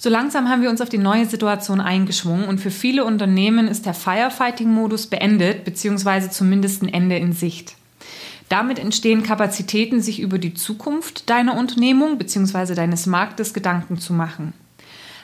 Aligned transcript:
So 0.00 0.10
langsam 0.10 0.48
haben 0.48 0.62
wir 0.62 0.70
uns 0.70 0.80
auf 0.80 0.88
die 0.88 0.96
neue 0.96 1.26
Situation 1.26 1.80
eingeschwungen 1.80 2.46
und 2.46 2.60
für 2.60 2.70
viele 2.70 3.04
Unternehmen 3.04 3.66
ist 3.66 3.84
der 3.84 3.94
Firefighting-Modus 3.94 5.08
beendet, 5.08 5.64
beziehungsweise 5.64 6.30
zumindest 6.30 6.82
ein 6.82 6.88
Ende 6.88 7.16
in 7.16 7.32
Sicht. 7.32 7.74
Damit 8.48 8.78
entstehen 8.78 9.24
Kapazitäten, 9.24 10.00
sich 10.00 10.20
über 10.20 10.38
die 10.38 10.54
Zukunft 10.54 11.28
deiner 11.28 11.58
Unternehmung 11.58 12.16
bzw. 12.16 12.76
deines 12.76 13.06
Marktes 13.06 13.52
Gedanken 13.52 13.98
zu 13.98 14.12
machen. 14.12 14.52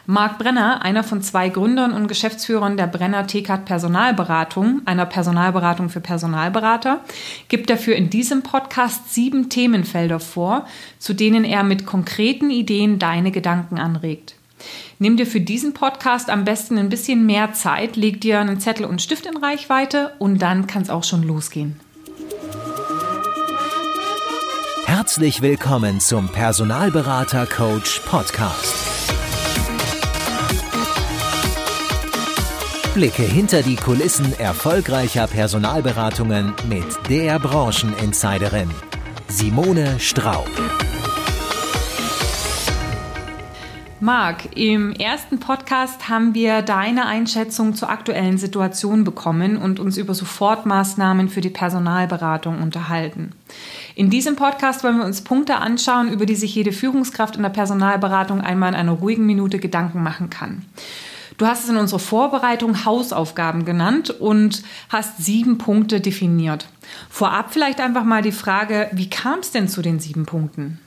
Marc 0.07 0.39
Brenner, 0.39 0.83
einer 0.83 1.05
von 1.05 1.23
zwei 1.23 1.51
Gründern 1.51 1.93
und 1.93 2.09
Geschäftsführern 2.09 2.77
der 2.77 2.89
Brenner 2.89 3.29
TKAT 3.29 3.65
Personalberatung, 3.67 4.83
einer 4.87 5.07
Personalberatung 5.07 5.89
für 5.89 6.01
Personalberater, 6.01 7.01
gibt 7.47 7.71
dafür 7.71 7.95
in 7.95 8.11
diesem 8.11 8.43
Podcast 8.43 9.15
sieben 9.15 9.49
Themenfelder 9.49 10.19
vor, 10.19 10.67
zu 10.99 11.15
denen 11.15 11.45
er 11.45 11.63
mit 11.63 11.87
konkreten 11.87 12.51
Ideen 12.51 12.99
deine 12.99 13.31
Gedanken 13.31 13.79
anregt. 13.79 14.35
Nimm 14.99 15.17
dir 15.17 15.27
für 15.27 15.41
diesen 15.41 15.75
Podcast 15.75 16.31
am 16.31 16.45
besten 16.45 16.79
ein 16.79 16.89
bisschen 16.89 17.27
mehr 17.27 17.53
Zeit, 17.53 17.97
leg 17.97 18.21
dir 18.21 18.41
einen 18.41 18.61
Zettel 18.61 18.87
und 18.87 19.03
Stift 19.03 19.27
in 19.27 19.37
Reichweite 19.37 20.13
und 20.19 20.41
dann 20.41 20.67
kann 20.67 20.83
es 20.83 20.91
auch 20.91 21.05
schon 21.05 21.23
losgehen. 21.23 21.81
Herzlich 24.87 25.43
willkommen 25.43 26.01
zum 26.01 26.29
Personalberater 26.29 27.47
Coach 27.47 28.01
Podcast. 28.07 28.75
Blicke 32.95 33.23
hinter 33.23 33.63
die 33.63 33.75
Kulissen 33.75 34.39
erfolgreicher 34.39 35.27
Personalberatungen 35.27 36.55
mit 36.69 36.87
der 37.11 37.41
Brancheninsiderin 37.41 38.71
Simone 39.27 39.99
Straub. 39.99 40.49
Marc, 44.05 44.55
im 44.55 44.93
ersten 44.93 45.41
Podcast 45.41 46.11
haben 46.11 46.35
wir 46.35 46.61
deine 46.61 47.07
Einschätzung 47.07 47.75
zur 47.75 47.89
aktuellen 47.89 48.37
Situation 48.37 49.03
bekommen 49.03 49.57
und 49.57 49.81
uns 49.81 49.97
über 49.97 50.13
Sofortmaßnahmen 50.13 51.31
für 51.31 51.41
die 51.41 51.49
Personalberatung 51.49 52.61
unterhalten. 52.61 53.33
In 53.95 54.11
diesem 54.11 54.37
Podcast 54.37 54.85
wollen 54.85 54.99
wir 54.99 55.07
uns 55.07 55.25
Punkte 55.25 55.57
anschauen, 55.57 56.13
über 56.13 56.27
die 56.27 56.35
sich 56.35 56.55
jede 56.55 56.73
Führungskraft 56.73 57.37
in 57.37 57.43
der 57.43 57.49
Personalberatung 57.49 58.43
einmal 58.43 58.69
in 58.69 58.75
einer 58.75 58.93
ruhigen 58.93 59.25
Minute 59.25 59.59
Gedanken 59.59 60.03
machen 60.03 60.29
kann. 60.29 60.67
Du 61.39 61.47
hast 61.47 61.65
es 61.65 61.71
in 61.71 61.79
unserer 61.79 61.99
Vorbereitung 61.99 62.85
Hausaufgaben 62.85 63.65
genannt 63.65 64.11
und 64.11 64.65
hast 64.91 65.25
sieben 65.25 65.57
Punkte 65.57 66.03
definiert. 66.03 66.69
Vorab 67.09 67.55
vielleicht 67.55 67.81
einfach 67.81 68.05
mal 68.05 68.21
die 68.21 68.33
Frage, 68.33 68.91
wie 68.93 69.09
kam 69.09 69.39
es 69.39 69.51
denn 69.51 69.67
zu 69.67 69.81
den 69.81 69.99
sieben 69.99 70.27
Punkten? 70.27 70.79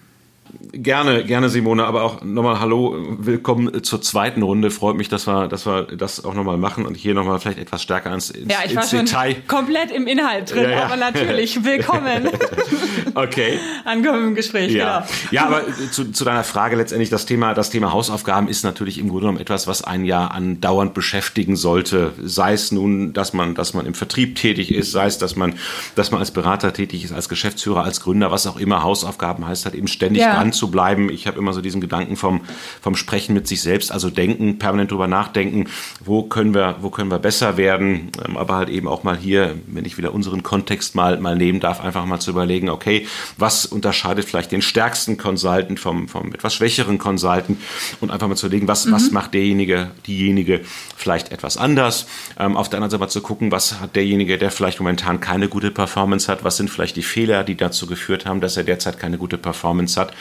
Gerne, 0.59 1.23
gerne 1.23 1.49
Simone, 1.49 1.85
aber 1.85 2.03
auch 2.03 2.23
nochmal 2.23 2.59
Hallo, 2.59 2.95
willkommen 3.19 3.83
zur 3.83 4.01
zweiten 4.01 4.41
Runde. 4.41 4.71
Freut 4.71 4.95
mich, 4.95 5.07
dass 5.07 5.27
wir, 5.27 5.47
dass 5.47 5.67
wir 5.67 5.83
das 5.83 6.25
auch 6.25 6.33
nochmal 6.33 6.57
machen 6.57 6.85
und 6.85 6.95
hier 6.95 7.13
nochmal 7.13 7.39
vielleicht 7.39 7.59
etwas 7.59 7.83
stärker 7.83 8.11
ins, 8.11 8.31
ins, 8.31 8.51
ja, 8.51 8.59
ich 8.65 8.75
war 8.75 8.83
schon 8.83 9.05
Detail. 9.05 9.35
komplett 9.47 9.91
im 9.91 10.07
Inhalt 10.07 10.51
drin, 10.51 10.63
ja, 10.63 10.69
ja. 10.71 10.85
aber 10.85 10.95
natürlich 10.95 11.63
willkommen. 11.63 12.29
okay. 13.15 13.59
Ankommen 13.85 14.29
im 14.29 14.35
Gespräch, 14.35 14.71
ja. 14.71 14.99
genau. 14.99 15.11
Ja, 15.31 15.45
aber 15.45 15.61
zu, 15.91 16.11
zu 16.11 16.25
deiner 16.25 16.43
Frage 16.43 16.75
letztendlich, 16.75 17.09
das 17.09 17.27
Thema, 17.27 17.53
das 17.53 17.69
Thema 17.69 17.93
Hausaufgaben 17.93 18.47
ist 18.47 18.63
natürlich 18.63 18.97
im 18.97 19.09
Grunde 19.09 19.21
genommen 19.21 19.39
etwas, 19.39 19.67
was 19.67 19.83
einen 19.83 20.05
ja 20.05 20.27
andauernd 20.27 20.95
beschäftigen 20.95 21.55
sollte. 21.55 22.13
Sei 22.23 22.53
es 22.53 22.71
nun, 22.71 23.13
dass 23.13 23.33
man, 23.33 23.53
dass 23.53 23.75
man 23.75 23.85
im 23.85 23.93
Vertrieb 23.93 24.35
tätig 24.35 24.73
ist, 24.73 24.91
sei 24.91 25.05
es, 25.05 25.19
dass 25.19 25.35
man, 25.35 25.53
dass 25.93 26.09
man 26.09 26.19
als 26.19 26.31
Berater 26.31 26.73
tätig 26.73 27.03
ist, 27.03 27.13
als 27.13 27.29
Geschäftsführer, 27.29 27.83
als 27.83 28.01
Gründer, 28.01 28.31
was 28.31 28.47
auch 28.47 28.57
immer. 28.57 28.81
Hausaufgaben 28.81 29.45
heißt 29.45 29.65
halt 29.65 29.75
eben 29.75 29.87
ständig 29.87 30.23
ja. 30.23 30.35
dran 30.35 30.46
zu 30.53 30.69
bleiben. 30.71 31.09
Ich 31.09 31.27
habe 31.27 31.37
immer 31.37 31.53
so 31.53 31.61
diesen 31.61 31.81
Gedanken 31.81 32.15
vom, 32.15 32.41
vom 32.81 32.95
Sprechen 32.95 33.33
mit 33.33 33.47
sich 33.47 33.61
selbst, 33.61 33.91
also 33.91 34.09
denken, 34.09 34.59
permanent 34.59 34.91
drüber 34.91 35.07
nachdenken, 35.07 35.67
wo 36.03 36.23
können 36.23 36.53
wir, 36.53 36.77
wo 36.81 36.89
können 36.89 37.09
wir 37.09 37.19
besser 37.19 37.57
werden, 37.57 38.11
ähm, 38.25 38.37
aber 38.37 38.55
halt 38.55 38.69
eben 38.69 38.87
auch 38.87 39.03
mal 39.03 39.17
hier, 39.17 39.55
wenn 39.67 39.85
ich 39.85 39.97
wieder 39.97 40.13
unseren 40.13 40.43
Kontext 40.43 40.95
mal, 40.95 41.19
mal 41.19 41.35
nehmen 41.35 41.59
darf, 41.59 41.81
einfach 41.81 42.05
mal 42.05 42.19
zu 42.19 42.31
überlegen, 42.31 42.69
okay, 42.69 43.07
was 43.37 43.65
unterscheidet 43.65 44.25
vielleicht 44.25 44.51
den 44.51 44.61
stärksten 44.61 45.17
Consultant 45.17 45.79
vom, 45.79 46.07
vom 46.07 46.33
etwas 46.33 46.53
schwächeren 46.55 46.97
Consultant 46.97 47.59
und 48.01 48.11
einfach 48.11 48.27
mal 48.27 48.35
zu 48.35 48.47
überlegen, 48.47 48.67
was, 48.67 48.85
mhm. 48.85 48.91
was 48.93 49.11
macht 49.11 49.33
derjenige, 49.33 49.91
diejenige 50.05 50.61
vielleicht 50.95 51.31
etwas 51.31 51.57
anders. 51.57 52.07
Ähm, 52.39 52.57
auf 52.57 52.69
der 52.69 52.77
anderen 52.77 52.91
Seite 52.91 53.01
mal 53.01 53.09
zu 53.09 53.21
gucken, 53.21 53.51
was 53.51 53.79
hat 53.79 53.95
derjenige, 53.95 54.37
der 54.37 54.51
vielleicht 54.51 54.79
momentan 54.79 55.19
keine 55.19 55.47
gute 55.47 55.71
Performance 55.71 56.31
hat, 56.31 56.43
was 56.43 56.57
sind 56.57 56.69
vielleicht 56.69 56.95
die 56.95 57.03
Fehler, 57.03 57.43
die 57.43 57.55
dazu 57.55 57.87
geführt 57.87 58.25
haben, 58.25 58.41
dass 58.41 58.57
er 58.57 58.63
derzeit 58.63 58.99
keine 58.99 59.17
gute 59.17 59.37
Performance 59.37 59.99
hat 59.99 60.13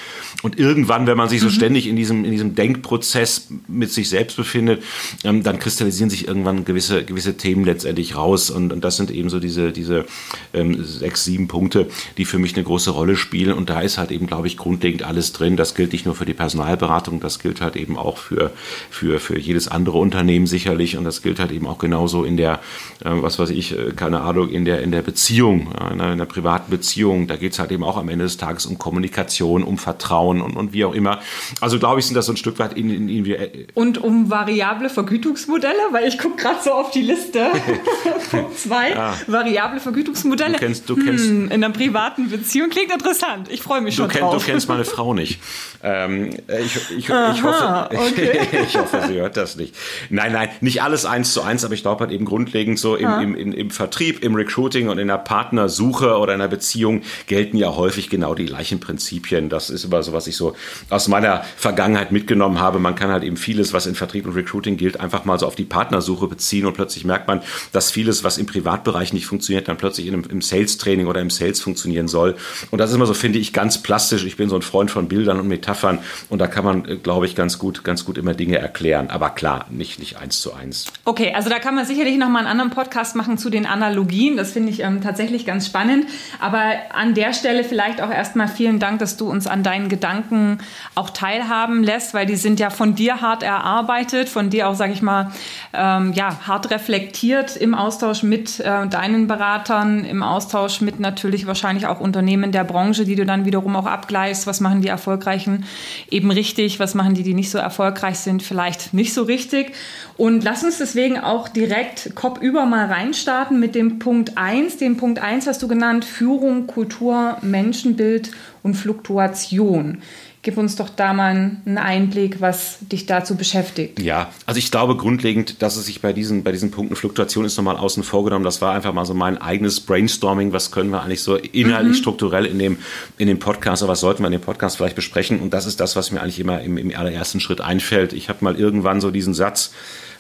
und 0.43 0.59
irgendwann, 0.59 1.07
wenn 1.07 1.17
man 1.17 1.29
sich 1.29 1.41
so 1.41 1.47
mhm. 1.47 1.53
ständig 1.53 1.87
in 1.87 1.97
diesem, 1.97 2.25
in 2.25 2.31
diesem 2.31 2.55
Denkprozess 2.55 3.49
mit 3.69 3.91
sich 3.91 4.09
selbst 4.09 4.37
befindet, 4.37 4.83
ähm, 5.25 5.43
dann 5.43 5.59
kristallisieren 5.59 6.11
sich 6.11 6.29
irgendwann 6.29 6.65
gewisse, 6.65 7.05
gewisse 7.05 7.37
Themen 7.37 7.65
letztendlich 7.65 8.17
raus. 8.17 8.51
Und, 8.51 8.73
und 8.73 8.85
das 8.85 8.97
sind 8.97 9.11
eben 9.11 9.31
so 9.31 9.41
diese, 9.41 9.73
diese 9.73 10.05
ähm, 10.53 10.85
sechs, 10.85 11.25
sieben 11.25 11.49
Punkte, 11.49 11.89
die 12.19 12.25
für 12.25 12.39
mich 12.39 12.55
eine 12.55 12.65
große 12.65 12.91
Rolle 12.91 13.17
spielen. 13.17 13.55
Und 13.55 13.71
da 13.71 13.81
ist 13.81 13.99
halt 13.99 14.11
eben, 14.11 14.27
glaube 14.27 14.47
ich, 14.47 14.57
grundlegend 14.57 15.03
alles 15.03 15.33
drin. 15.33 15.57
Das 15.57 15.75
gilt 15.75 15.93
nicht 15.93 16.05
nur 16.05 16.15
für 16.15 16.27
die 16.27 16.35
Personalberatung, 16.35 17.21
das 17.21 17.39
gilt 17.39 17.61
halt 17.61 17.77
eben 17.77 17.97
auch 17.97 18.19
für, 18.19 18.53
für, 18.91 19.19
für 19.21 19.39
jedes 19.39 19.69
andere 19.69 19.99
Unternehmen 19.99 20.47
sicherlich. 20.47 20.97
Und 20.97 21.05
das 21.05 21.23
gilt 21.23 21.41
halt 21.41 21.51
eben 21.51 21.67
auch 21.67 21.79
genauso 21.79 22.25
in 22.25 22.37
der, 22.37 22.61
äh, 23.05 23.11
was 23.11 23.39
weiß 23.39 23.51
ich, 23.51 23.77
äh, 23.77 23.93
keine 23.97 24.21
Ahnung, 24.21 24.51
in 24.51 24.67
der, 24.67 24.83
in 24.83 24.93
der 24.93 25.03
Beziehung, 25.03 25.73
ja, 25.81 25.89
in, 25.89 26.01
einer, 26.01 26.05
in 26.05 26.21
einer 26.21 26.27
privaten 26.27 26.71
Beziehung. 26.71 27.27
Da 27.27 27.37
geht 27.37 27.55
es 27.55 27.59
halt 27.59 27.73
eben 27.73 27.85
auch 27.85 27.97
am 27.97 28.11
Ende 28.11 28.27
des 28.27 28.37
Tages 28.37 28.67
um 28.67 28.77
Kommunikation, 28.79 29.63
um 29.63 29.79
Vertrauen 29.79 29.96
Vertrauen 29.97 30.43
und, 30.43 30.57
und 30.57 30.73
wie 30.73 30.85
auch 30.85 30.95
immer. 30.95 31.21
Also 31.61 31.79
glaube 31.79 32.01
ich, 32.01 32.07
sind 32.07 32.15
das 32.15 32.27
so 32.27 32.33
ein 32.33 32.37
Stück 32.37 32.59
weit 32.59 32.75
in, 32.75 32.91
in, 32.91 33.09
in 33.09 33.27
äh, 33.27 33.67
Und 33.75 33.99
um 33.99 34.31
variable 34.31 34.91
Vergütungsmodelle, 34.91 35.75
weil 35.93 36.07
ich 36.07 36.19
gucke 36.19 36.37
gerade 36.37 36.59
so 36.63 36.73
auf 36.73 36.91
die 36.91 37.03
Liste. 37.03 37.47
Punkt 38.31 38.59
2, 38.59 38.91
ja. 38.91 39.15
variable 39.27 39.81
Vergütungsmodelle. 39.81 40.53
Du 40.53 40.59
kennst, 40.59 40.89
du 40.89 40.97
kennst, 40.97 41.25
hm, 41.25 41.47
in 41.47 41.65
einer 41.65 41.71
privaten 41.71 42.29
Beziehung 42.29 42.69
klingt 42.71 42.93
interessant. 42.93 43.49
Ich 43.51 43.63
freue 43.63 43.81
mich 43.81 43.95
schon 43.95 44.09
kenn, 44.09 44.21
drauf. 44.21 44.39
Du 44.39 44.45
kennst 44.45 44.69
meine 44.69 44.85
Frau 44.85 45.15
nicht. 45.15 45.41
Ähm, 45.83 46.31
äh, 46.49 46.63
ich, 46.63 46.77
ich, 46.91 46.99
ich, 46.99 47.11
hoffe, 47.11 47.89
okay. 47.93 48.41
ich 48.67 48.77
hoffe, 48.77 49.03
sie 49.09 49.15
hört 49.15 49.37
das 49.37 49.57
nicht. 49.57 49.75
Nein, 50.11 50.33
nein, 50.33 50.49
nicht 50.61 50.83
alles 50.83 51.07
eins 51.07 51.33
zu 51.33 51.43
eins, 51.43 51.65
aber 51.65 51.75
ich 51.75 51.83
glaube 51.83 52.01
halt 52.01 52.13
eben 52.13 52.25
grundlegend 52.25 52.79
so 52.79 52.97
im, 52.97 53.11
im, 53.21 53.35
im, 53.35 53.53
im 53.53 53.71
Vertrieb, 53.71 54.23
im 54.23 54.35
Recruiting 54.35 54.89
und 54.89 54.99
in 54.99 55.09
der 55.09 55.19
Partnersuche 55.19 56.19
oder 56.19 56.35
in 56.35 56.41
einer 56.41 56.49
Beziehung 56.49 57.03
gelten 57.27 57.57
ja 57.57 57.75
häufig 57.77 58.11
genau 58.11 58.35
die 58.35 58.47
gleichen 58.47 58.81
Prinzipien. 58.81 59.49
Das 59.49 59.71
ist 59.71 59.86
immer 59.87 60.03
so, 60.03 60.13
was 60.13 60.27
ich 60.27 60.37
so 60.37 60.55
aus 60.91 61.09
meiner 61.09 61.43
Vergangenheit 61.57 62.13
mitgenommen 62.13 62.61
habe. 62.61 62.79
Man 62.79 62.95
kann 62.95 63.11
halt 63.11 63.25
eben 63.25 63.37
vieles, 63.37 63.73
was 63.73 63.87
in 63.87 63.95
Vertrieb 63.95 64.27
und 64.27 64.35
Recruiting 64.35 64.77
gilt, 64.77 65.01
einfach 65.01 65.25
mal 65.25 65.39
so 65.39 65.47
auf 65.47 65.55
die 65.55 65.65
Partnersuche 65.65 66.27
beziehen 66.27 66.67
und 66.67 66.75
plötzlich 66.75 67.05
merkt 67.05 67.29
man, 67.29 67.43
dass 67.73 67.91
vieles, 67.91 68.25
was 68.25 68.39
im 68.39 68.47
Privatbereich 68.47 69.13
nicht 69.13 69.27
funktioniert, 69.27 69.69
dann 69.69 69.77
plötzlich 69.77 70.07
in 70.07 70.15
einem, 70.15 70.25
im 70.29 70.43
Sales-Training 70.43 71.07
oder 71.07 71.21
im 71.21 71.31
Sales 71.31 71.61
funktionieren 71.61 72.09
soll. 72.09 72.37
Und 72.71 72.79
das 72.79 72.91
ist 72.91 72.97
immer 72.97 73.07
so, 73.07 73.15
finde 73.15 73.39
ich, 73.39 73.53
ganz 73.53 73.83
plastisch. 73.83 74.25
Ich 74.25 74.37
bin 74.37 74.49
so 74.49 74.57
ein 74.57 74.63
Freund 74.63 74.91
von 74.91 75.09
Bildern 75.09 75.41
und 75.41 75.49
Metaphern 75.49 75.99
und 76.29 76.39
da 76.39 76.47
kann 76.47 76.65
man, 76.65 76.85
äh, 76.87 76.97
glaube 76.97 77.27
ich, 77.27 77.35
ganz 77.35 77.59
gut, 77.59 77.85
ganz 77.85 78.05
gut 78.05 78.19
immer 78.19 78.35
Dinge 78.35 78.59
erklären. 78.59 79.11
Aber 79.11 79.31
klar, 79.31 79.67
nicht, 79.71 79.99
nicht 79.99 80.19
eins 80.19 80.41
zu 80.41 80.53
eins. 80.53 80.87
Okay, 81.05 81.33
also 81.35 81.49
da 81.49 81.59
kann 81.59 81.75
man 81.75 81.87
sicherlich 81.87 82.17
noch 82.17 82.29
mal 82.29 82.41
einen 82.41 82.49
anderen 82.49 82.71
Podcast 82.71 83.17
machen 83.17 83.39
zu 83.39 83.51
den 83.51 83.67
Analogien. 83.67 84.37
Das 84.37 84.53
finde 84.53 84.71
ich 84.71 84.81
ähm, 84.81 85.01
tatsächlich 85.01 85.47
ganz 85.47 85.67
spannend. 85.67 86.07
Aber 86.41 86.63
an 86.93 87.15
der 87.15 87.33
Stelle 87.33 87.65
vielleicht 87.65 88.01
auch 88.01 88.11
erstmal 88.11 88.49
vielen 88.49 88.79
Dank, 88.79 88.99
dass 88.99 89.17
du 89.17 89.29
uns 89.29 89.47
an 89.47 89.63
deinen 89.77 89.89
Gedanken 89.89 90.59
auch 90.95 91.11
teilhaben 91.11 91.83
lässt, 91.83 92.15
weil 92.15 92.27
die 92.27 92.37
sind 92.37 92.61
ja 92.61 92.71
von 92.71 92.95
dir 92.95 93.21
hart 93.21 93.43
erarbeitet, 93.43 94.29
von 94.29 94.51
dir 94.51 94.69
auch, 94.69 94.75
sage 94.75 94.93
ich 94.93 95.03
mal, 95.03 95.33
ähm, 95.73 96.13
ja, 96.15 96.41
hart 96.47 96.71
reflektiert 96.71 97.57
im 97.57 97.75
Austausch 97.75 98.23
mit 98.23 98.61
äh, 98.61 98.87
deinen 98.87 99.27
Beratern, 99.27 100.05
im 100.05 100.23
Austausch 100.23 100.81
mit 100.81 100.99
natürlich 101.01 101.47
wahrscheinlich 101.47 101.87
auch 101.87 102.01
Unternehmen 102.01 102.53
der 102.53 102.65
Branche, 102.65 103.05
die 103.05 103.15
du 103.15 103.27
dann 103.27 103.45
wiederum 103.45 103.77
auch 103.77 103.87
abgleichst. 103.87 104.47
Was 104.47 104.61
machen 104.61 104.81
die 104.81 104.89
erfolgreichen 104.89 105.65
eben 106.11 106.31
richtig, 106.31 106.81
was 106.81 106.95
machen 106.95 107.15
die, 107.15 107.23
die 107.23 107.35
nicht 107.35 107.51
so 107.51 107.59
erfolgreich 107.59 108.19
sind, 108.19 108.43
vielleicht 108.43 108.95
nicht 108.95 109.13
so 109.13 109.23
richtig. 109.23 109.73
Und 110.17 110.45
lass 110.45 110.65
uns 110.65 110.79
deswegen 110.79 111.19
auch 111.19 111.49
direkt 111.49 112.15
kopfüber 112.15 112.65
mal 112.65 112.87
reinstarten 112.87 113.61
mit 113.61 113.75
dem 113.75 113.99
Punkt 113.99 114.39
1. 114.39 114.79
Den 114.79 114.97
Punkt 114.97 115.19
1 115.19 115.47
hast 115.47 115.63
du 115.63 115.69
genannt, 115.69 116.07
Führung, 116.07 116.67
Kultur, 116.67 117.37
Menschenbild 117.43 118.31
und 118.67 118.75
Fluktuation. 118.75 120.03
Gib 120.43 120.59
uns 120.59 120.77
doch 120.77 120.89
da 120.89 121.13
mal 121.13 121.31
einen 121.65 121.79
Einblick, 121.79 122.41
was 122.41 122.79
dich 122.81 123.07
dazu 123.07 123.35
beschäftigt. 123.35 124.01
Ja, 124.01 124.31
also 124.45 124.59
ich 124.59 124.71
glaube 124.71 124.97
grundlegend, 124.97 125.61
dass 125.61 125.77
es 125.77 125.87
sich 125.87 126.01
bei 126.01 126.13
diesen, 126.13 126.45
bei 126.45 126.53
diesen 126.53 126.71
Punkten 126.71 126.95
Fluktuation 126.95 127.45
ist 127.45 127.57
nochmal 127.57 127.77
außen 127.77 128.05
vor 128.05 128.25
genommen. 128.25 128.45
Das 128.45 128.63
war 128.63 128.73
einfach 128.73 128.93
mal 128.93 129.05
so 129.05 129.15
mein 129.15 129.39
eigenes 129.39 129.81
Brainstorming. 129.81 130.53
Was 130.53 130.71
können 130.71 130.91
wir 130.91 131.03
eigentlich 131.03 131.23
so 131.23 131.37
inhaltlich, 131.37 131.97
mhm. 131.97 132.01
strukturell 132.01 132.45
in 132.45 132.61
dem, 132.61 132.79
in 133.19 133.27
dem 133.27 133.41
Podcast 133.41 133.83
oder 133.83 133.93
was 133.93 134.01
sollten 134.01 134.23
wir 134.23 134.27
in 134.29 134.33
dem 134.33 134.41
Podcast 134.41 134.77
vielleicht 134.77 134.95
besprechen? 134.95 135.41
Und 135.41 135.53
das 135.53 135.67
ist 135.67 135.81
das, 135.81 135.97
was 135.97 136.13
mir 136.13 136.21
eigentlich 136.21 136.39
immer 136.39 136.61
im, 136.61 136.77
im 136.77 136.95
allerersten 136.95 137.41
Schritt 137.41 137.61
einfällt. 137.61 138.13
Ich 138.13 138.29
habe 138.29 138.45
mal 138.45 138.57
irgendwann 138.57 139.01
so 139.01 139.11
diesen 139.11 139.35
Satz 139.35 139.73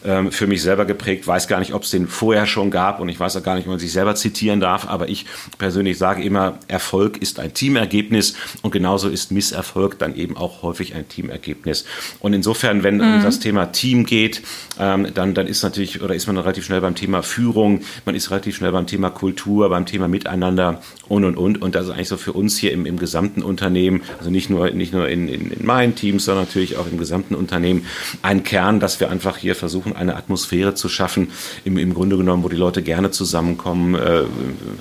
ähm, 0.06 0.30
für 0.30 0.46
mich 0.46 0.62
selber 0.62 0.84
geprägt. 0.84 1.26
Weiß 1.26 1.48
gar 1.48 1.58
nicht, 1.58 1.74
ob 1.74 1.82
es 1.82 1.90
den 1.90 2.06
vorher 2.06 2.46
schon 2.46 2.70
gab 2.70 3.00
und 3.00 3.08
ich 3.08 3.18
weiß 3.18 3.36
auch 3.36 3.42
gar 3.42 3.56
nicht, 3.56 3.64
ob 3.64 3.70
man 3.70 3.78
sich 3.78 3.92
selber 3.92 4.14
zitieren 4.14 4.60
darf. 4.60 4.88
Aber 4.88 5.08
ich 5.08 5.26
persönlich 5.58 5.98
sage 5.98 6.22
immer, 6.22 6.58
Erfolg 6.68 7.18
ist 7.18 7.40
ein 7.40 7.52
Teamergebnis 7.52 8.34
und 8.62 8.70
genauso 8.70 9.08
ist 9.08 9.32
Misserfolg 9.32 9.98
dann 9.98 10.14
eben 10.14 10.36
auch 10.36 10.62
häufig 10.62 10.94
ein 10.94 11.08
Teamergebnis. 11.08 11.84
Und 12.20 12.32
insofern, 12.32 12.82
wenn 12.82 12.98
mhm. 12.98 13.16
um 13.16 13.22
das 13.22 13.40
Thema 13.40 13.66
Team 13.66 14.06
geht, 14.06 14.42
ähm, 14.78 15.08
dann, 15.12 15.34
dann 15.34 15.46
ist 15.46 15.62
natürlich 15.62 16.00
oder 16.02 16.14
ist 16.14 16.26
man 16.26 16.36
relativ 16.38 16.64
schnell 16.64 16.80
beim 16.80 16.94
Thema 16.94 17.22
Führung, 17.22 17.80
man 18.04 18.14
ist 18.14 18.30
relativ 18.30 18.56
schnell 18.56 18.72
beim 18.72 18.86
Thema 18.86 19.10
Kultur, 19.10 19.68
beim 19.68 19.86
Thema 19.86 20.06
Miteinander 20.06 20.80
und 21.08 21.24
und 21.24 21.36
und. 21.36 21.60
Und 21.60 21.74
das 21.74 21.86
ist 21.86 21.90
eigentlich 21.90 22.08
so 22.08 22.16
für 22.16 22.32
uns 22.32 22.56
hier 22.58 22.72
im, 22.72 22.86
im 22.86 22.98
gesamten 22.98 23.42
Unternehmen, 23.42 24.02
also 24.18 24.30
nicht 24.30 24.50
nur, 24.50 24.70
nicht 24.70 24.92
nur 24.92 25.08
in, 25.08 25.28
in, 25.28 25.50
in 25.50 25.66
meinen 25.66 25.94
Teams, 25.94 26.24
sondern 26.24 26.44
natürlich 26.44 26.76
auch 26.76 26.86
im 26.86 26.98
gesamten 26.98 27.34
Unternehmen, 27.34 27.86
ein 28.22 28.44
Kern, 28.44 28.78
dass 28.78 29.00
wir 29.00 29.10
einfach 29.10 29.36
hier 29.36 29.56
versuchen, 29.56 29.95
eine 29.96 30.16
Atmosphäre 30.16 30.74
zu 30.74 30.88
schaffen, 30.88 31.28
im, 31.64 31.78
im 31.78 31.94
Grunde 31.94 32.16
genommen, 32.16 32.42
wo 32.42 32.48
die 32.48 32.56
Leute 32.56 32.82
gerne 32.82 33.10
zusammenkommen. 33.10 33.94
Äh, 33.94 34.24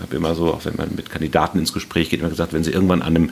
habe 0.02 0.16
immer 0.16 0.36
so, 0.36 0.54
auch 0.54 0.66
wenn 0.66 0.76
man 0.76 0.90
mit 0.96 1.10
Kandidaten 1.10 1.60
ins 1.60 1.74
Gespräch 1.74 2.10
geht, 2.10 2.20
immer 2.20 2.30
gesagt, 2.30 2.54
wenn 2.54 2.64
sie 2.64 2.72
irgendwann 2.72 3.02
an 3.02 3.16
einem 3.16 3.32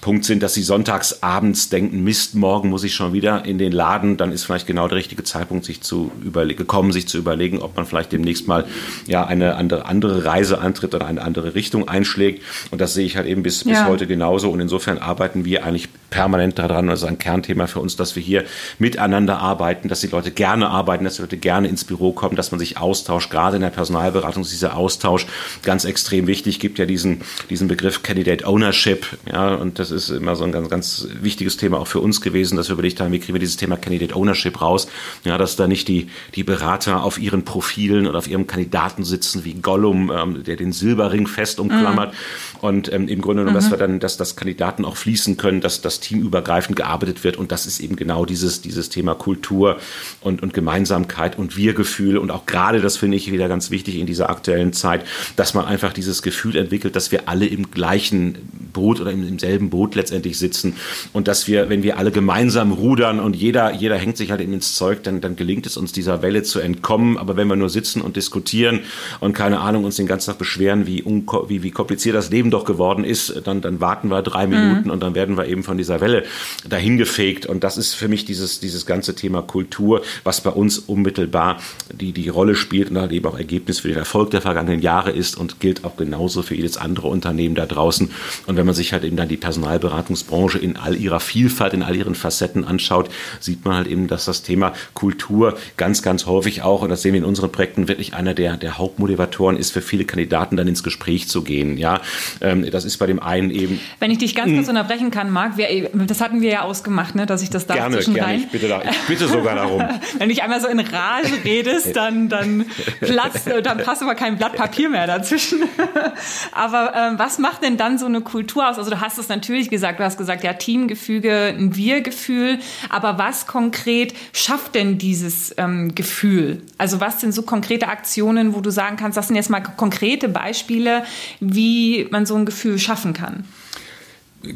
Punkt 0.00 0.24
sind, 0.24 0.42
dass 0.42 0.54
sie 0.54 0.62
sonntags 0.62 1.22
abends 1.22 1.68
denken, 1.68 2.04
Mist, 2.04 2.34
morgen 2.34 2.68
muss 2.68 2.84
ich 2.84 2.94
schon 2.94 3.12
wieder 3.12 3.44
in 3.44 3.58
den 3.58 3.72
Laden, 3.72 4.16
dann 4.16 4.32
ist 4.32 4.44
vielleicht 4.44 4.66
genau 4.66 4.88
der 4.88 4.98
richtige 4.98 5.24
Zeitpunkt, 5.24 5.64
sich 5.64 5.80
zu 5.80 6.12
überlegen, 6.22 6.58
gekommen, 6.58 6.92
sich 6.92 7.08
zu 7.08 7.18
überlegen, 7.18 7.60
ob 7.60 7.76
man 7.76 7.86
vielleicht 7.86 8.12
demnächst 8.12 8.48
mal 8.48 8.64
ja 9.06 9.24
eine 9.24 9.56
andere, 9.56 9.86
andere 9.86 10.24
Reise 10.24 10.60
antritt 10.60 10.94
oder 10.94 11.06
eine 11.06 11.22
andere 11.22 11.54
Richtung 11.54 11.88
einschlägt. 11.88 12.42
Und 12.70 12.80
das 12.80 12.94
sehe 12.94 13.06
ich 13.06 13.16
halt 13.16 13.26
eben 13.26 13.42
bis, 13.42 13.64
ja. 13.64 13.70
bis 13.70 13.84
heute 13.84 14.06
genauso. 14.06 14.50
Und 14.50 14.60
insofern 14.60 14.98
arbeiten 14.98 15.44
wir 15.44 15.64
eigentlich 15.64 15.88
permanent 16.10 16.58
daran. 16.58 16.86
Das 16.86 17.02
ist 17.02 17.08
ein 17.08 17.18
Kernthema 17.18 17.66
für 17.66 17.80
uns, 17.80 17.96
dass 17.96 18.16
wir 18.16 18.22
hier 18.22 18.44
miteinander 18.78 19.38
arbeiten, 19.38 19.88
dass 19.88 20.00
die 20.00 20.06
Leute 20.06 20.30
gerne 20.30 20.68
arbeiten, 20.68 21.03
dass 21.04 21.16
die 21.16 21.22
Leute 21.22 21.36
gerne 21.36 21.68
ins 21.68 21.84
Büro 21.84 22.12
kommen, 22.12 22.36
dass 22.36 22.50
man 22.50 22.58
sich 22.58 22.78
austauscht. 22.78 23.30
Gerade 23.30 23.56
in 23.56 23.62
der 23.62 23.70
Personalberatung 23.70 24.42
ist 24.42 24.52
dieser 24.52 24.76
Austausch 24.76 25.26
ganz 25.62 25.84
extrem 25.84 26.26
wichtig. 26.26 26.56
Es 26.56 26.60
gibt 26.60 26.78
ja 26.78 26.86
diesen, 26.86 27.22
diesen 27.50 27.68
Begriff 27.68 28.02
Candidate 28.02 28.46
Ownership. 28.46 29.06
Ja, 29.30 29.54
und 29.54 29.78
das 29.78 29.90
ist 29.90 30.10
immer 30.10 30.36
so 30.36 30.44
ein 30.44 30.52
ganz, 30.52 30.68
ganz 30.68 31.08
wichtiges 31.20 31.56
Thema 31.56 31.78
auch 31.78 31.86
für 31.86 32.00
uns 32.00 32.20
gewesen, 32.20 32.56
dass 32.56 32.68
wir 32.68 32.74
überlegt 32.74 33.00
haben, 33.00 33.12
wie 33.12 33.18
kriegen 33.18 33.34
wir 33.34 33.40
dieses 33.40 33.56
Thema 33.56 33.76
Candidate 33.76 34.14
Ownership 34.14 34.60
raus? 34.60 34.88
Ja, 35.24 35.38
dass 35.38 35.56
da 35.56 35.66
nicht 35.66 35.88
die, 35.88 36.08
die 36.34 36.44
Berater 36.44 37.02
auf 37.02 37.18
ihren 37.18 37.44
Profilen 37.44 38.06
oder 38.06 38.18
auf 38.18 38.28
ihrem 38.28 38.46
Kandidaten 38.46 39.04
sitzen 39.04 39.44
wie 39.44 39.54
Gollum, 39.54 40.10
ähm, 40.14 40.44
der 40.44 40.56
den 40.56 40.72
Silberring 40.72 41.26
fest 41.26 41.60
umklammert. 41.60 42.12
Mhm. 42.12 42.58
Und 42.60 42.92
ähm, 42.92 43.08
im 43.08 43.20
Grunde 43.20 43.42
genommen, 43.42 43.56
mhm. 43.56 43.60
dass 43.60 43.70
wir 43.70 43.78
dann, 43.78 44.00
dass 44.00 44.16
das 44.16 44.36
Kandidaten 44.36 44.84
auch 44.84 44.96
fließen 44.96 45.36
können, 45.36 45.60
dass 45.60 45.80
das 45.80 46.00
teamübergreifend 46.00 46.76
gearbeitet 46.76 47.24
wird. 47.24 47.36
Und 47.36 47.52
das 47.52 47.66
ist 47.66 47.80
eben 47.80 47.96
genau 47.96 48.24
dieses, 48.24 48.60
dieses 48.60 48.88
Thema 48.88 49.14
Kultur 49.14 49.78
und, 50.20 50.42
und 50.42 50.54
Gemeinsamkeit 50.94 51.38
und 51.38 51.56
Wir-Gefühl. 51.56 52.18
Und 52.18 52.30
auch 52.30 52.46
gerade, 52.46 52.80
das 52.80 52.96
finde 52.96 53.16
ich 53.16 53.30
wieder 53.30 53.48
ganz 53.48 53.70
wichtig 53.70 53.96
in 53.96 54.06
dieser 54.06 54.30
aktuellen 54.30 54.72
Zeit, 54.72 55.04
dass 55.36 55.54
man 55.54 55.64
einfach 55.64 55.92
dieses 55.92 56.22
Gefühl 56.22 56.56
entwickelt, 56.56 56.96
dass 56.96 57.12
wir 57.12 57.28
alle 57.28 57.46
im 57.46 57.70
gleichen 57.70 58.36
Boot 58.72 59.00
oder 59.00 59.12
im, 59.12 59.26
im 59.26 59.38
selben 59.38 59.70
Boot 59.70 59.94
letztendlich 59.94 60.38
sitzen. 60.38 60.76
Und 61.12 61.28
dass 61.28 61.48
wir, 61.48 61.68
wenn 61.68 61.82
wir 61.82 61.98
alle 61.98 62.10
gemeinsam 62.10 62.72
rudern 62.72 63.20
und 63.20 63.36
jeder, 63.36 63.72
jeder 63.72 63.96
hängt 63.96 64.16
sich 64.16 64.30
halt 64.30 64.40
eben 64.40 64.52
ins 64.52 64.74
Zeug, 64.74 65.02
dann, 65.02 65.20
dann 65.20 65.36
gelingt 65.36 65.66
es 65.66 65.76
uns 65.76 65.92
dieser 65.92 66.22
Welle 66.22 66.42
zu 66.42 66.60
entkommen. 66.60 67.18
Aber 67.18 67.36
wenn 67.36 67.48
wir 67.48 67.56
nur 67.56 67.70
sitzen 67.70 68.00
und 68.00 68.16
diskutieren 68.16 68.80
und 69.20 69.32
keine 69.32 69.60
Ahnung, 69.60 69.84
uns 69.84 69.96
den 69.96 70.06
ganzen 70.06 70.30
Tag 70.30 70.38
beschweren, 70.38 70.86
wie, 70.86 71.04
wie, 71.04 71.62
wie 71.62 71.70
kompliziert 71.70 72.14
das 72.14 72.30
Leben 72.30 72.50
doch 72.50 72.64
geworden 72.64 73.04
ist, 73.04 73.42
dann, 73.44 73.60
dann 73.60 73.80
warten 73.80 74.10
wir 74.10 74.22
drei 74.22 74.46
Minuten 74.46 74.84
mhm. 74.84 74.90
und 74.90 75.02
dann 75.02 75.14
werden 75.14 75.36
wir 75.36 75.46
eben 75.46 75.62
von 75.62 75.76
dieser 75.76 75.94
dieser 75.94 76.00
Welle 76.00 76.24
dahin 76.68 76.96
gefegt. 76.96 77.46
Und 77.46 77.64
das 77.64 77.76
ist 77.76 77.94
für 77.94 78.08
mich 78.08 78.24
dieses, 78.24 78.60
dieses 78.60 78.86
ganze 78.86 79.14
Thema 79.14 79.42
Kultur, 79.42 80.02
was 80.24 80.40
bei 80.40 80.50
uns 80.50 80.78
unmittelbar 80.88 81.58
die, 81.92 82.12
die 82.12 82.28
Rolle 82.28 82.54
spielt 82.54 82.90
und 82.90 82.98
halt 82.98 83.12
eben 83.12 83.26
auch 83.26 83.38
Ergebnis 83.38 83.80
für 83.80 83.88
den 83.88 83.98
Erfolg 83.98 84.30
der 84.30 84.40
vergangenen 84.40 84.80
Jahre 84.80 85.10
ist 85.10 85.36
und 85.36 85.60
gilt 85.60 85.84
auch 85.84 85.96
genauso 85.96 86.42
für 86.42 86.54
jedes 86.54 86.76
andere 86.76 87.08
Unternehmen 87.08 87.54
da 87.54 87.66
draußen. 87.66 88.10
Und 88.46 88.56
wenn 88.56 88.66
man 88.66 88.74
sich 88.74 88.92
halt 88.92 89.04
eben 89.04 89.16
dann 89.16 89.28
die 89.28 89.36
Personalberatungsbranche 89.36 90.58
in 90.58 90.76
all 90.76 90.96
ihrer 90.96 91.20
Vielfalt, 91.20 91.74
in 91.74 91.82
all 91.82 91.96
ihren 91.96 92.14
Facetten 92.14 92.64
anschaut, 92.64 93.10
sieht 93.40 93.64
man 93.64 93.74
halt 93.74 93.86
eben, 93.86 94.08
dass 94.08 94.24
das 94.24 94.42
Thema 94.42 94.72
Kultur 94.94 95.56
ganz, 95.76 96.02
ganz 96.02 96.26
häufig 96.26 96.62
auch, 96.62 96.82
und 96.82 96.88
das 96.88 97.02
sehen 97.02 97.12
wir 97.12 97.18
in 97.18 97.24
unseren 97.24 97.50
Projekten, 97.50 97.88
wirklich 97.88 98.14
einer 98.14 98.34
der, 98.34 98.56
der 98.56 98.78
Hauptmotivatoren 98.78 99.56
ist 99.56 99.72
für 99.72 99.82
viele 99.82 100.04
Kandidaten 100.04 100.56
dann 100.56 100.68
ins 100.68 100.82
Gespräch 100.82 101.28
zu 101.28 101.42
gehen. 101.42 101.76
Ja, 101.76 102.00
ähm, 102.40 102.68
das 102.70 102.84
ist 102.84 102.98
bei 102.98 103.06
dem 103.06 103.20
einen 103.20 103.50
eben. 103.50 103.80
Wenn 104.00 104.10
ich 104.10 104.18
dich 104.18 104.34
ganz 104.34 104.52
kurz 104.52 104.68
unterbrechen 104.68 105.10
kann, 105.10 105.30
Marc, 105.30 105.56
wir, 105.56 105.90
das 105.92 106.20
hatten 106.20 106.40
wir 106.40 106.50
ja 106.50 106.62
ausgemacht, 106.62 107.14
ne, 107.14 107.26
dass 107.26 107.42
ich 107.42 107.50
das 107.50 107.66
da 107.66 107.74
gerne, 107.74 107.98
gerne, 107.98 108.36
ich 108.36 108.48
bitte, 108.48 108.68
da, 108.68 108.82
ich 108.82 108.98
bitte 109.06 109.28
sogar 109.28 109.54
darum. 109.54 109.82
Wenn 110.18 110.28
du 110.28 110.42
einmal 110.42 110.60
so 110.60 110.68
in 110.78 110.86
Rage 110.86 111.44
redest, 111.44 111.96
dann, 111.96 112.28
dann 112.28 112.66
platzt, 113.00 113.48
dann 113.62 113.78
passt 113.78 114.02
aber 114.02 114.14
kein 114.14 114.36
Blatt 114.36 114.54
Papier 114.54 114.88
mehr 114.88 115.06
dazwischen. 115.06 115.62
aber 116.52 116.92
ähm, 116.94 117.18
was 117.18 117.38
macht 117.38 117.62
denn 117.62 117.76
dann 117.76 117.98
so 117.98 118.06
eine 118.06 118.20
Kultur 118.20 118.68
aus? 118.68 118.78
Also 118.78 118.90
du 118.90 119.00
hast 119.00 119.18
es 119.18 119.28
natürlich 119.28 119.70
gesagt, 119.70 120.00
du 120.00 120.04
hast 120.04 120.18
gesagt, 120.18 120.44
ja, 120.44 120.52
Teamgefüge, 120.52 121.54
ein 121.56 121.76
Wir-Gefühl, 121.76 122.58
aber 122.88 123.18
was 123.18 123.46
konkret 123.46 124.14
schafft 124.32 124.74
denn 124.74 124.98
dieses 124.98 125.54
ähm, 125.56 125.94
Gefühl? 125.94 126.62
Also 126.78 127.00
was 127.00 127.20
sind 127.20 127.32
so 127.32 127.42
konkrete 127.42 127.88
Aktionen, 127.88 128.54
wo 128.54 128.60
du 128.60 128.70
sagen 128.70 128.96
kannst, 128.96 129.16
das 129.16 129.28
sind 129.28 129.36
jetzt 129.36 129.50
mal 129.50 129.60
konkrete 129.60 130.28
Beispiele, 130.28 131.04
wie 131.40 132.06
man 132.10 132.26
so 132.26 132.34
ein 132.34 132.46
Gefühl 132.46 132.78
schaffen 132.78 133.12
kann? 133.12 133.44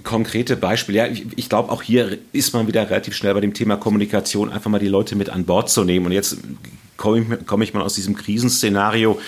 Konkrete 0.03 0.57
Beispiele. 0.57 0.99
Ja, 0.99 1.07
ich, 1.07 1.27
ich 1.37 1.49
glaube, 1.49 1.71
auch 1.71 1.83
hier 1.83 2.19
ist 2.33 2.55
man 2.55 2.67
wieder 2.67 2.89
relativ 2.89 3.15
schnell 3.15 3.35
bei 3.35 3.41
dem 3.41 3.55
Thema 3.55 3.77
Kommunikation, 3.77 4.51
einfach 4.51 4.71
mal 4.71 4.79
die 4.79 4.89
Leute 4.89 5.17
mit 5.17 5.31
an 5.31 5.45
Bord 5.45 5.71
zu 5.71 5.85
nehmen. 5.85 6.07
Und 6.07 6.13
jetzt 6.13 6.39
komme 6.97 7.21
ich, 7.21 7.47
komm 7.47 7.63
ich 7.63 7.75
mal 7.75 7.83
aus 7.83 7.95
diesem 7.95 8.15
Krisenszenario 8.15 9.19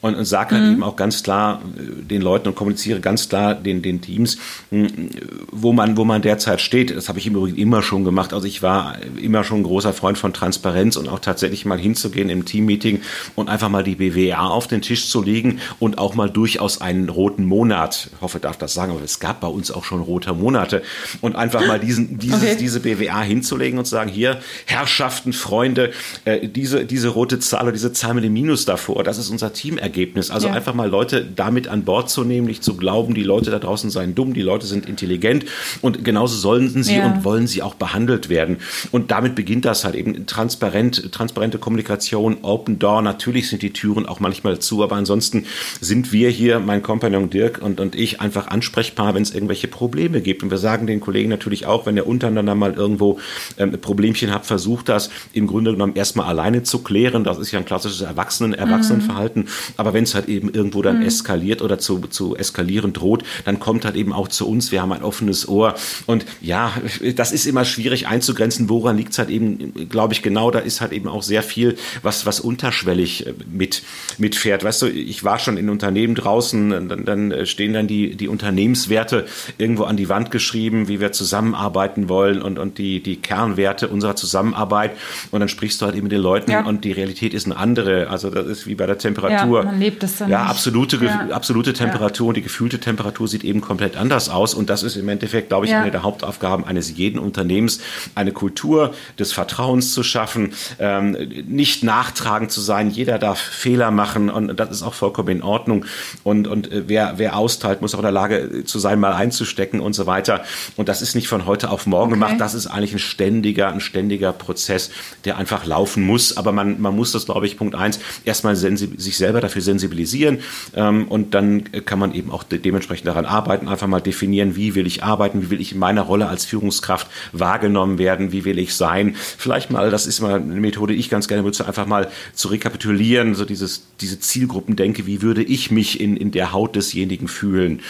und, 0.00 0.14
und 0.14 0.24
sage 0.24 0.54
halt 0.54 0.64
mhm. 0.64 0.72
eben 0.72 0.82
auch 0.82 0.96
ganz 0.96 1.22
klar 1.22 1.62
äh, 1.76 2.02
den 2.02 2.22
Leuten 2.22 2.48
und 2.48 2.54
kommuniziere 2.54 3.00
ganz 3.00 3.28
klar 3.28 3.54
den, 3.54 3.82
den 3.82 4.00
Teams, 4.00 4.38
hm, 4.70 5.10
wo 5.50 5.72
man, 5.72 5.96
wo 5.96 6.04
man 6.04 6.22
derzeit 6.22 6.60
steht. 6.60 6.94
Das 6.94 7.08
habe 7.08 7.18
ich 7.18 7.26
im 7.26 7.34
Übrigen 7.34 7.56
immer 7.56 7.82
schon 7.82 8.04
gemacht. 8.04 8.32
Also 8.32 8.46
ich 8.46 8.62
war 8.62 8.96
immer 9.20 9.44
schon 9.44 9.60
ein 9.60 9.64
großer 9.64 9.92
Freund 9.92 10.18
von 10.18 10.32
Transparenz 10.32 10.96
und 10.96 11.08
auch 11.08 11.18
tatsächlich 11.18 11.64
mal 11.64 11.78
hinzugehen 11.78 12.28
im 12.28 12.44
Teammeeting 12.44 13.02
und 13.34 13.48
einfach 13.48 13.68
mal 13.68 13.84
die 13.84 13.96
BWA 13.96 14.48
auf 14.48 14.66
den 14.66 14.82
Tisch 14.82 15.08
zu 15.08 15.22
legen 15.22 15.60
und 15.78 15.98
auch 15.98 16.14
mal 16.14 16.30
durchaus 16.30 16.80
einen 16.80 17.08
roten 17.08 17.44
Monat, 17.44 18.10
ich 18.14 18.20
hoffe, 18.20 18.38
ich 18.38 18.42
darf 18.42 18.56
das 18.56 18.74
sagen, 18.74 18.92
aber 18.92 19.02
es 19.02 19.20
gab 19.20 19.40
bei 19.40 19.48
uns 19.48 19.70
auch 19.70 19.84
schon 19.84 20.00
rote 20.00 20.32
Monate 20.32 20.82
und 21.20 21.36
einfach 21.36 21.66
mal 21.66 21.78
diesen, 21.78 22.18
dieses, 22.18 22.42
okay. 22.42 22.56
diese 22.58 22.80
BWA 22.80 23.22
hinzulegen 23.22 23.78
und 23.78 23.84
zu 23.84 23.90
sagen, 23.90 24.10
hier, 24.10 24.40
Herrschaften, 24.66 25.32
Freunde, 25.32 25.92
äh, 26.24 26.48
diese, 26.48 26.84
diese 26.84 27.08
rote 27.08 27.38
Zahl 27.38 27.62
oder 27.62 27.72
diese 27.72 27.92
Zahl 27.92 28.14
mit 28.14 28.24
dem 28.24 28.32
Minus 28.32 28.64
davor, 28.64 29.04
das 29.04 29.18
ist 29.18 29.28
unser 29.30 29.52
Teamergebnis. 29.52 29.89
Ergebnis. 29.90 30.30
Also 30.30 30.46
ja. 30.46 30.54
einfach 30.54 30.72
mal 30.74 30.88
Leute 30.88 31.26
damit 31.34 31.66
an 31.66 31.84
Bord 31.84 32.08
zu 32.10 32.22
nehmen, 32.22 32.46
nicht 32.46 32.62
zu 32.62 32.76
glauben, 32.76 33.14
die 33.14 33.24
Leute 33.24 33.50
da 33.50 33.58
draußen 33.58 33.90
seien 33.90 34.14
dumm, 34.14 34.34
die 34.34 34.42
Leute 34.42 34.66
sind 34.66 34.88
intelligent 34.88 35.44
und 35.80 36.04
genauso 36.04 36.36
sollen 36.36 36.82
sie 36.82 36.96
ja. 36.96 37.06
und 37.06 37.24
wollen 37.24 37.48
sie 37.48 37.62
auch 37.62 37.74
behandelt 37.74 38.28
werden. 38.28 38.58
Und 38.92 39.10
damit 39.10 39.34
beginnt 39.34 39.64
das 39.64 39.84
halt 39.84 39.96
eben 39.96 40.26
transparent, 40.26 41.10
transparente 41.10 41.58
Kommunikation, 41.58 42.38
Open 42.42 42.78
Door. 42.78 43.02
Natürlich 43.02 43.48
sind 43.48 43.62
die 43.62 43.72
Türen 43.72 44.06
auch 44.06 44.20
manchmal 44.20 44.60
zu, 44.60 44.84
aber 44.84 44.94
ansonsten 44.94 45.44
sind 45.80 46.12
wir 46.12 46.30
hier, 46.30 46.60
mein 46.60 46.82
Kompagnon 46.82 47.30
Dirk 47.30 47.60
und, 47.60 47.80
und 47.80 47.96
ich, 47.96 48.20
einfach 48.20 48.46
ansprechbar, 48.46 49.14
wenn 49.14 49.22
es 49.22 49.34
irgendwelche 49.34 49.66
Probleme 49.66 50.20
gibt. 50.20 50.44
Und 50.44 50.50
wir 50.50 50.58
sagen 50.58 50.86
den 50.86 51.00
Kollegen 51.00 51.28
natürlich 51.28 51.66
auch, 51.66 51.86
wenn 51.86 51.96
ihr 51.96 52.06
untereinander 52.06 52.54
mal 52.54 52.74
irgendwo 52.74 53.18
ähm, 53.58 53.72
Problemchen 53.80 54.32
habt, 54.32 54.46
versucht 54.46 54.88
das 54.88 55.10
im 55.32 55.48
Grunde 55.48 55.72
genommen 55.72 55.96
erstmal 55.96 56.26
alleine 56.26 56.62
zu 56.62 56.78
klären. 56.78 57.24
Das 57.24 57.38
ist 57.38 57.50
ja 57.50 57.58
ein 57.58 57.64
klassisches 57.64 58.02
Erwachsenen, 58.02 58.54
Erwachsenenverhalten. 58.54 59.42
Mhm. 59.42 59.79
Aber 59.80 59.94
wenn 59.94 60.04
es 60.04 60.14
halt 60.14 60.28
eben 60.28 60.50
irgendwo 60.52 60.82
dann 60.82 60.98
mhm. 60.98 61.06
eskaliert 61.06 61.62
oder 61.62 61.78
zu, 61.78 62.00
zu 62.00 62.36
eskalieren 62.36 62.92
droht, 62.92 63.24
dann 63.46 63.58
kommt 63.60 63.86
halt 63.86 63.96
eben 63.96 64.12
auch 64.12 64.28
zu 64.28 64.46
uns. 64.46 64.72
Wir 64.72 64.82
haben 64.82 64.92
ein 64.92 65.02
offenes 65.02 65.48
Ohr. 65.48 65.74
Und 66.04 66.26
ja, 66.42 66.74
das 67.16 67.32
ist 67.32 67.46
immer 67.46 67.64
schwierig 67.64 68.06
einzugrenzen. 68.06 68.68
Woran 68.68 68.98
liegt 68.98 69.12
es 69.12 69.18
halt 69.18 69.30
eben, 69.30 69.88
glaube 69.88 70.12
ich, 70.12 70.20
genau. 70.20 70.50
Da 70.50 70.58
ist 70.58 70.82
halt 70.82 70.92
eben 70.92 71.08
auch 71.08 71.22
sehr 71.22 71.42
viel, 71.42 71.76
was, 72.02 72.26
was 72.26 72.40
unterschwellig 72.40 73.26
äh, 73.26 73.32
mit, 73.50 73.82
mitfährt. 74.18 74.64
Weißt 74.64 74.82
du, 74.82 74.86
ich 74.86 75.24
war 75.24 75.38
schon 75.38 75.56
in 75.56 75.70
Unternehmen 75.70 76.14
draußen, 76.14 76.88
dann, 76.90 77.06
dann 77.06 77.46
stehen 77.46 77.72
dann 77.72 77.86
die, 77.86 78.16
die 78.16 78.28
Unternehmenswerte 78.28 79.24
irgendwo 79.56 79.84
an 79.84 79.96
die 79.96 80.10
Wand 80.10 80.30
geschrieben, 80.30 80.88
wie 80.88 81.00
wir 81.00 81.12
zusammenarbeiten 81.12 82.10
wollen 82.10 82.42
und, 82.42 82.58
und 82.58 82.76
die, 82.76 83.02
die 83.02 83.16
Kernwerte 83.16 83.88
unserer 83.88 84.14
Zusammenarbeit. 84.14 84.92
Und 85.30 85.40
dann 85.40 85.48
sprichst 85.48 85.80
du 85.80 85.86
halt 85.86 85.94
eben 85.94 86.04
mit 86.04 86.12
den 86.12 86.20
Leuten 86.20 86.50
ja. 86.50 86.66
und 86.66 86.84
die 86.84 86.92
Realität 86.92 87.32
ist 87.32 87.46
eine 87.46 87.56
andere. 87.56 88.10
Also 88.10 88.28
das 88.28 88.46
ist 88.46 88.66
wie 88.66 88.74
bei 88.74 88.84
der 88.84 88.98
Temperatur. 88.98 89.64
Ja 89.64 89.69
man 89.70 89.80
lebt 89.80 90.02
es 90.02 90.18
dann 90.18 90.28
ja, 90.30 90.40
nicht. 90.42 90.50
absolute, 90.50 90.96
Ja. 91.04 91.28
absolute 91.30 91.72
Temperatur 91.72 92.28
und 92.28 92.36
die 92.36 92.42
gefühlte 92.42 92.80
Temperatur 92.80 93.28
sieht 93.28 93.44
eben 93.44 93.60
komplett 93.60 93.96
anders 93.96 94.28
aus. 94.28 94.54
Und 94.54 94.68
das 94.70 94.82
ist 94.82 94.96
im 94.96 95.08
Endeffekt, 95.08 95.48
glaube 95.48 95.66
ich, 95.66 95.72
Ja. 95.72 95.80
eine 95.82 95.90
der 95.90 96.02
Hauptaufgaben 96.02 96.64
eines 96.64 96.96
jeden 96.96 97.18
Unternehmens, 97.18 97.80
eine 98.14 98.32
Kultur 98.32 98.92
des 99.18 99.32
Vertrauens 99.32 99.92
zu 99.94 100.02
schaffen, 100.02 100.52
ähm, 100.78 101.16
nicht 101.46 101.84
nachtragend 101.84 102.50
zu 102.50 102.60
sein. 102.60 102.90
Jeder 102.90 103.18
darf 103.18 103.38
Fehler 103.38 103.90
machen 103.90 104.30
und 104.30 104.58
das 104.58 104.70
ist 104.70 104.82
auch 104.82 104.94
vollkommen 104.94 105.28
in 105.28 105.42
Ordnung. 105.42 105.84
Und, 106.24 106.48
und 106.48 106.70
äh, 106.72 106.84
wer, 106.88 107.14
wer 107.18 107.36
austeilt, 107.36 107.80
muss 107.82 107.94
auch 107.94 107.98
in 108.00 108.04
der 108.04 108.12
Lage 108.12 108.64
zu 108.64 108.78
sein, 108.78 108.98
mal 109.00 109.12
einzustecken 109.12 109.80
und 109.80 109.92
so 109.94 110.06
weiter. 110.06 110.42
Und 110.76 110.88
das 110.88 111.02
ist 111.02 111.14
nicht 111.14 111.28
von 111.28 111.46
heute 111.46 111.70
auf 111.70 111.86
morgen 111.86 112.12
Okay. 112.12 112.20
gemacht. 112.20 112.34
Das 112.40 112.54
ist 112.54 112.66
eigentlich 112.66 112.92
ein 112.92 112.98
ständiger, 112.98 113.68
ein 113.72 113.80
ständiger 113.80 114.32
Prozess, 114.32 114.90
der 115.24 115.36
einfach 115.36 115.64
laufen 115.66 116.02
muss. 116.02 116.36
Aber 116.36 116.52
man, 116.52 116.80
man 116.80 116.96
muss 116.96 117.12
das, 117.12 117.26
glaube 117.26 117.46
ich, 117.46 117.56
Punkt 117.56 117.74
eins, 117.74 118.00
erstmal 118.24 118.56
sich 118.56 119.16
selber 119.16 119.40
dafür 119.40 119.59
sensibilisieren. 119.60 120.38
Ähm, 120.74 121.08
und 121.08 121.34
dann 121.34 121.64
kann 121.84 121.98
man 121.98 122.14
eben 122.14 122.30
auch 122.30 122.42
de 122.42 122.58
dementsprechend 122.58 123.06
daran 123.06 123.24
arbeiten, 123.24 123.68
einfach 123.68 123.86
mal 123.86 124.00
definieren, 124.00 124.56
wie 124.56 124.74
will 124.74 124.86
ich 124.86 125.02
arbeiten, 125.02 125.42
wie 125.42 125.50
will 125.50 125.60
ich 125.60 125.72
in 125.72 125.78
meiner 125.78 126.02
Rolle 126.02 126.28
als 126.28 126.44
Führungskraft 126.44 127.08
wahrgenommen 127.32 127.98
werden, 127.98 128.32
wie 128.32 128.44
will 128.44 128.58
ich 128.58 128.74
sein. 128.74 129.14
Vielleicht 129.16 129.70
mal, 129.70 129.90
das 129.90 130.06
ist 130.06 130.20
mal 130.20 130.34
eine 130.34 130.60
Methode, 130.60 130.94
die 130.94 131.00
ich 131.00 131.10
ganz 131.10 131.28
gerne 131.28 131.44
würde, 131.44 131.66
einfach 131.66 131.86
mal 131.86 132.08
zu 132.34 132.48
rekapitulieren, 132.48 133.34
so 133.34 133.44
dieses, 133.44 133.86
diese 134.00 134.20
Zielgruppendenke, 134.20 135.06
wie 135.06 135.22
würde 135.22 135.42
ich 135.42 135.70
mich 135.70 136.00
in, 136.00 136.16
in 136.16 136.30
der 136.30 136.52
Haut 136.52 136.76
desjenigen 136.76 137.28
fühlen, 137.28 137.80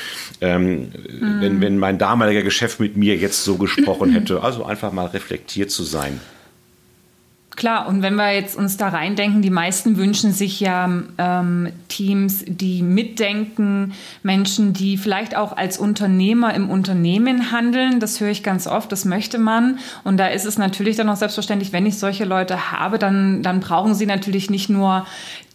ähm, 0.40 0.88
wenn, 1.40 1.60
wenn 1.60 1.78
mein 1.78 1.98
damaliger 1.98 2.42
Geschäft 2.42 2.80
mit 2.80 2.96
mir 2.96 3.16
jetzt 3.16 3.44
so 3.44 3.56
gesprochen 3.56 4.10
hätte. 4.14 4.42
Also 4.42 4.64
einfach 4.64 4.92
mal 4.92 5.06
reflektiert 5.06 5.70
zu 5.70 5.84
sein. 5.84 6.20
Klar, 7.56 7.88
und 7.88 8.00
wenn 8.00 8.14
wir 8.14 8.32
jetzt 8.32 8.56
uns 8.56 8.76
da 8.76 8.88
reindenken, 8.88 9.42
die 9.42 9.50
meisten 9.50 9.96
wünschen 9.96 10.32
sich 10.32 10.60
ja 10.60 10.88
ähm, 11.18 11.68
Teams, 11.88 12.44
die 12.46 12.80
mitdenken, 12.82 13.92
Menschen, 14.22 14.72
die 14.72 14.96
vielleicht 14.96 15.36
auch 15.36 15.56
als 15.56 15.76
Unternehmer 15.76 16.54
im 16.54 16.70
Unternehmen 16.70 17.50
handeln. 17.50 17.98
Das 17.98 18.20
höre 18.20 18.30
ich 18.30 18.42
ganz 18.42 18.66
oft, 18.66 18.92
das 18.92 19.04
möchte 19.04 19.38
man. 19.38 19.78
Und 20.04 20.16
da 20.16 20.28
ist 20.28 20.46
es 20.46 20.58
natürlich 20.58 20.96
dann 20.96 21.08
auch 21.08 21.16
selbstverständlich, 21.16 21.72
wenn 21.72 21.86
ich 21.86 21.98
solche 21.98 22.24
Leute 22.24 22.72
habe, 22.72 22.98
dann, 22.98 23.42
dann 23.42 23.60
brauchen 23.60 23.94
sie 23.94 24.06
natürlich 24.06 24.48
nicht 24.48 24.70
nur 24.70 25.04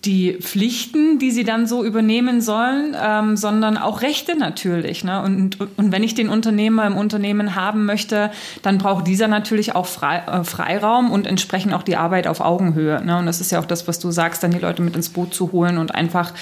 die 0.06 0.34
Pflichten, 0.40 1.20
die 1.20 1.32
sie 1.32 1.44
dann 1.44 1.68
so 1.68 1.84
übernehmen 1.84 2.42
sollen, 2.42 2.96
ähm, 3.02 3.36
sondern 3.36 3.78
auch 3.78 4.02
Rechte 4.02 4.38
natürlich. 4.38 5.04
Ne? 5.04 5.22
Und, 5.22 5.60
und 5.78 5.92
wenn 5.92 6.04
ich 6.04 6.14
den 6.14 6.30
Unternehmer 6.30 6.86
im 6.86 6.96
Unternehmen 6.96 7.56
haben 7.56 7.86
möchte, 7.86 8.32
dann 8.62 8.78
braucht 8.78 9.08
dieser 9.08 9.28
natürlich 9.28 9.76
auch 9.76 9.86
Frei, 9.86 10.24
äh, 10.28 10.44
Freiraum 10.44 11.12
und 11.12 11.28
entsprechend 11.28 11.74
auch 11.74 11.84
die 11.84 11.98
Arbeit 11.98 12.28
auf 12.28 12.40
Augenhöhe. 12.40 13.04
Ne? 13.04 13.18
Und 13.18 13.26
das 13.26 13.42
ist 13.42 13.52
ja 13.52 13.60
auch 13.60 13.66
das, 13.66 13.88
was 13.88 14.00
du 14.00 14.12
sagst, 14.12 14.44
dann 14.44 14.52
die 14.52 14.60
Leute 14.60 14.82
mit 14.82 14.96
ins 14.96 15.10
Boot 15.10 15.34
zu 15.34 15.52
holen 15.52 15.78
und 15.78 15.96
einfach 15.96 16.34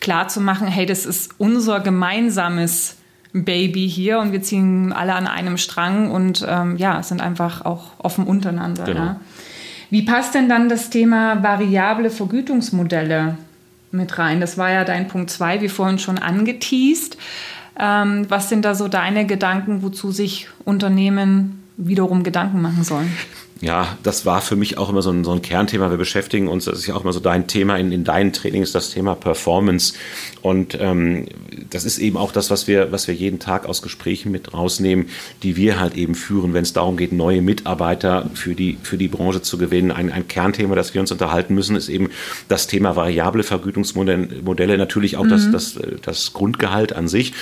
klar 0.00 0.28
zu 0.28 0.40
machen, 0.40 0.66
hey, 0.66 0.86
das 0.86 1.06
ist 1.06 1.32
unser 1.38 1.80
gemeinsames 1.80 2.96
Baby 3.32 3.88
hier 3.88 4.20
und 4.20 4.30
wir 4.30 4.42
ziehen 4.42 4.92
alle 4.92 5.14
an 5.14 5.26
einem 5.26 5.56
Strang 5.56 6.10
und 6.12 6.46
ähm, 6.48 6.76
ja, 6.76 7.02
sind 7.02 7.20
einfach 7.20 7.64
auch 7.64 7.90
offen 7.98 8.26
untereinander. 8.26 8.84
Genau. 8.84 9.00
Ne? 9.00 9.20
Wie 9.90 10.02
passt 10.02 10.34
denn 10.34 10.48
dann 10.48 10.68
das 10.68 10.90
Thema 10.90 11.42
variable 11.42 12.10
Vergütungsmodelle 12.10 13.36
mit 13.90 14.18
rein? 14.18 14.40
Das 14.40 14.58
war 14.58 14.70
ja 14.70 14.84
dein 14.84 15.08
Punkt 15.08 15.30
zwei, 15.30 15.60
wie 15.60 15.68
vorhin 15.68 15.98
schon 15.98 16.18
angeteased. 16.18 17.16
Ähm, 17.78 18.26
was 18.28 18.48
sind 18.48 18.64
da 18.64 18.74
so 18.74 18.88
deine 18.88 19.26
Gedanken, 19.26 19.82
wozu 19.82 20.12
sich 20.12 20.48
Unternehmen 20.64 21.62
wiederum 21.76 22.22
Gedanken 22.22 22.62
machen 22.62 22.84
sollen? 22.84 23.12
Ja, 23.60 23.96
das 24.02 24.26
war 24.26 24.40
für 24.40 24.56
mich 24.56 24.78
auch 24.78 24.90
immer 24.90 25.00
so 25.00 25.10
ein, 25.10 25.22
so 25.22 25.30
ein 25.30 25.40
Kernthema. 25.40 25.88
Wir 25.88 25.96
beschäftigen 25.96 26.48
uns, 26.48 26.64
das 26.64 26.80
ist 26.80 26.86
ja 26.86 26.96
auch 26.96 27.02
immer 27.02 27.12
so 27.12 27.20
dein 27.20 27.46
Thema 27.46 27.76
in, 27.76 27.92
in 27.92 28.02
deinen 28.02 28.32
Trainings, 28.32 28.72
das 28.72 28.90
Thema 28.90 29.14
Performance. 29.14 29.94
Und 30.42 30.76
ähm, 30.80 31.26
das 31.70 31.84
ist 31.84 31.98
eben 31.98 32.16
auch 32.16 32.32
das, 32.32 32.50
was 32.50 32.66
wir, 32.66 32.90
was 32.90 33.06
wir 33.06 33.14
jeden 33.14 33.38
Tag 33.38 33.66
aus 33.66 33.80
Gesprächen 33.80 34.32
mit 34.32 34.52
rausnehmen, 34.52 35.06
die 35.42 35.56
wir 35.56 35.78
halt 35.78 35.96
eben 35.96 36.16
führen, 36.16 36.52
wenn 36.52 36.64
es 36.64 36.72
darum 36.72 36.96
geht, 36.96 37.12
neue 37.12 37.42
Mitarbeiter 37.42 38.28
für 38.34 38.54
die, 38.54 38.76
für 38.82 38.98
die 38.98 39.08
Branche 39.08 39.40
zu 39.40 39.56
gewinnen. 39.56 39.92
Ein, 39.92 40.10
ein 40.10 40.26
Kernthema, 40.26 40.74
das 40.74 40.92
wir 40.92 41.00
uns 41.00 41.12
unterhalten 41.12 41.54
müssen, 41.54 41.76
ist 41.76 41.88
eben 41.88 42.10
das 42.48 42.66
Thema 42.66 42.96
variable 42.96 43.44
Vergütungsmodelle, 43.44 44.42
Modelle, 44.42 44.76
natürlich 44.78 45.16
auch 45.16 45.26
das, 45.26 45.50
das, 45.52 45.78
das 46.02 46.32
Grundgehalt 46.32 46.92
an 46.92 47.06
sich. 47.06 47.32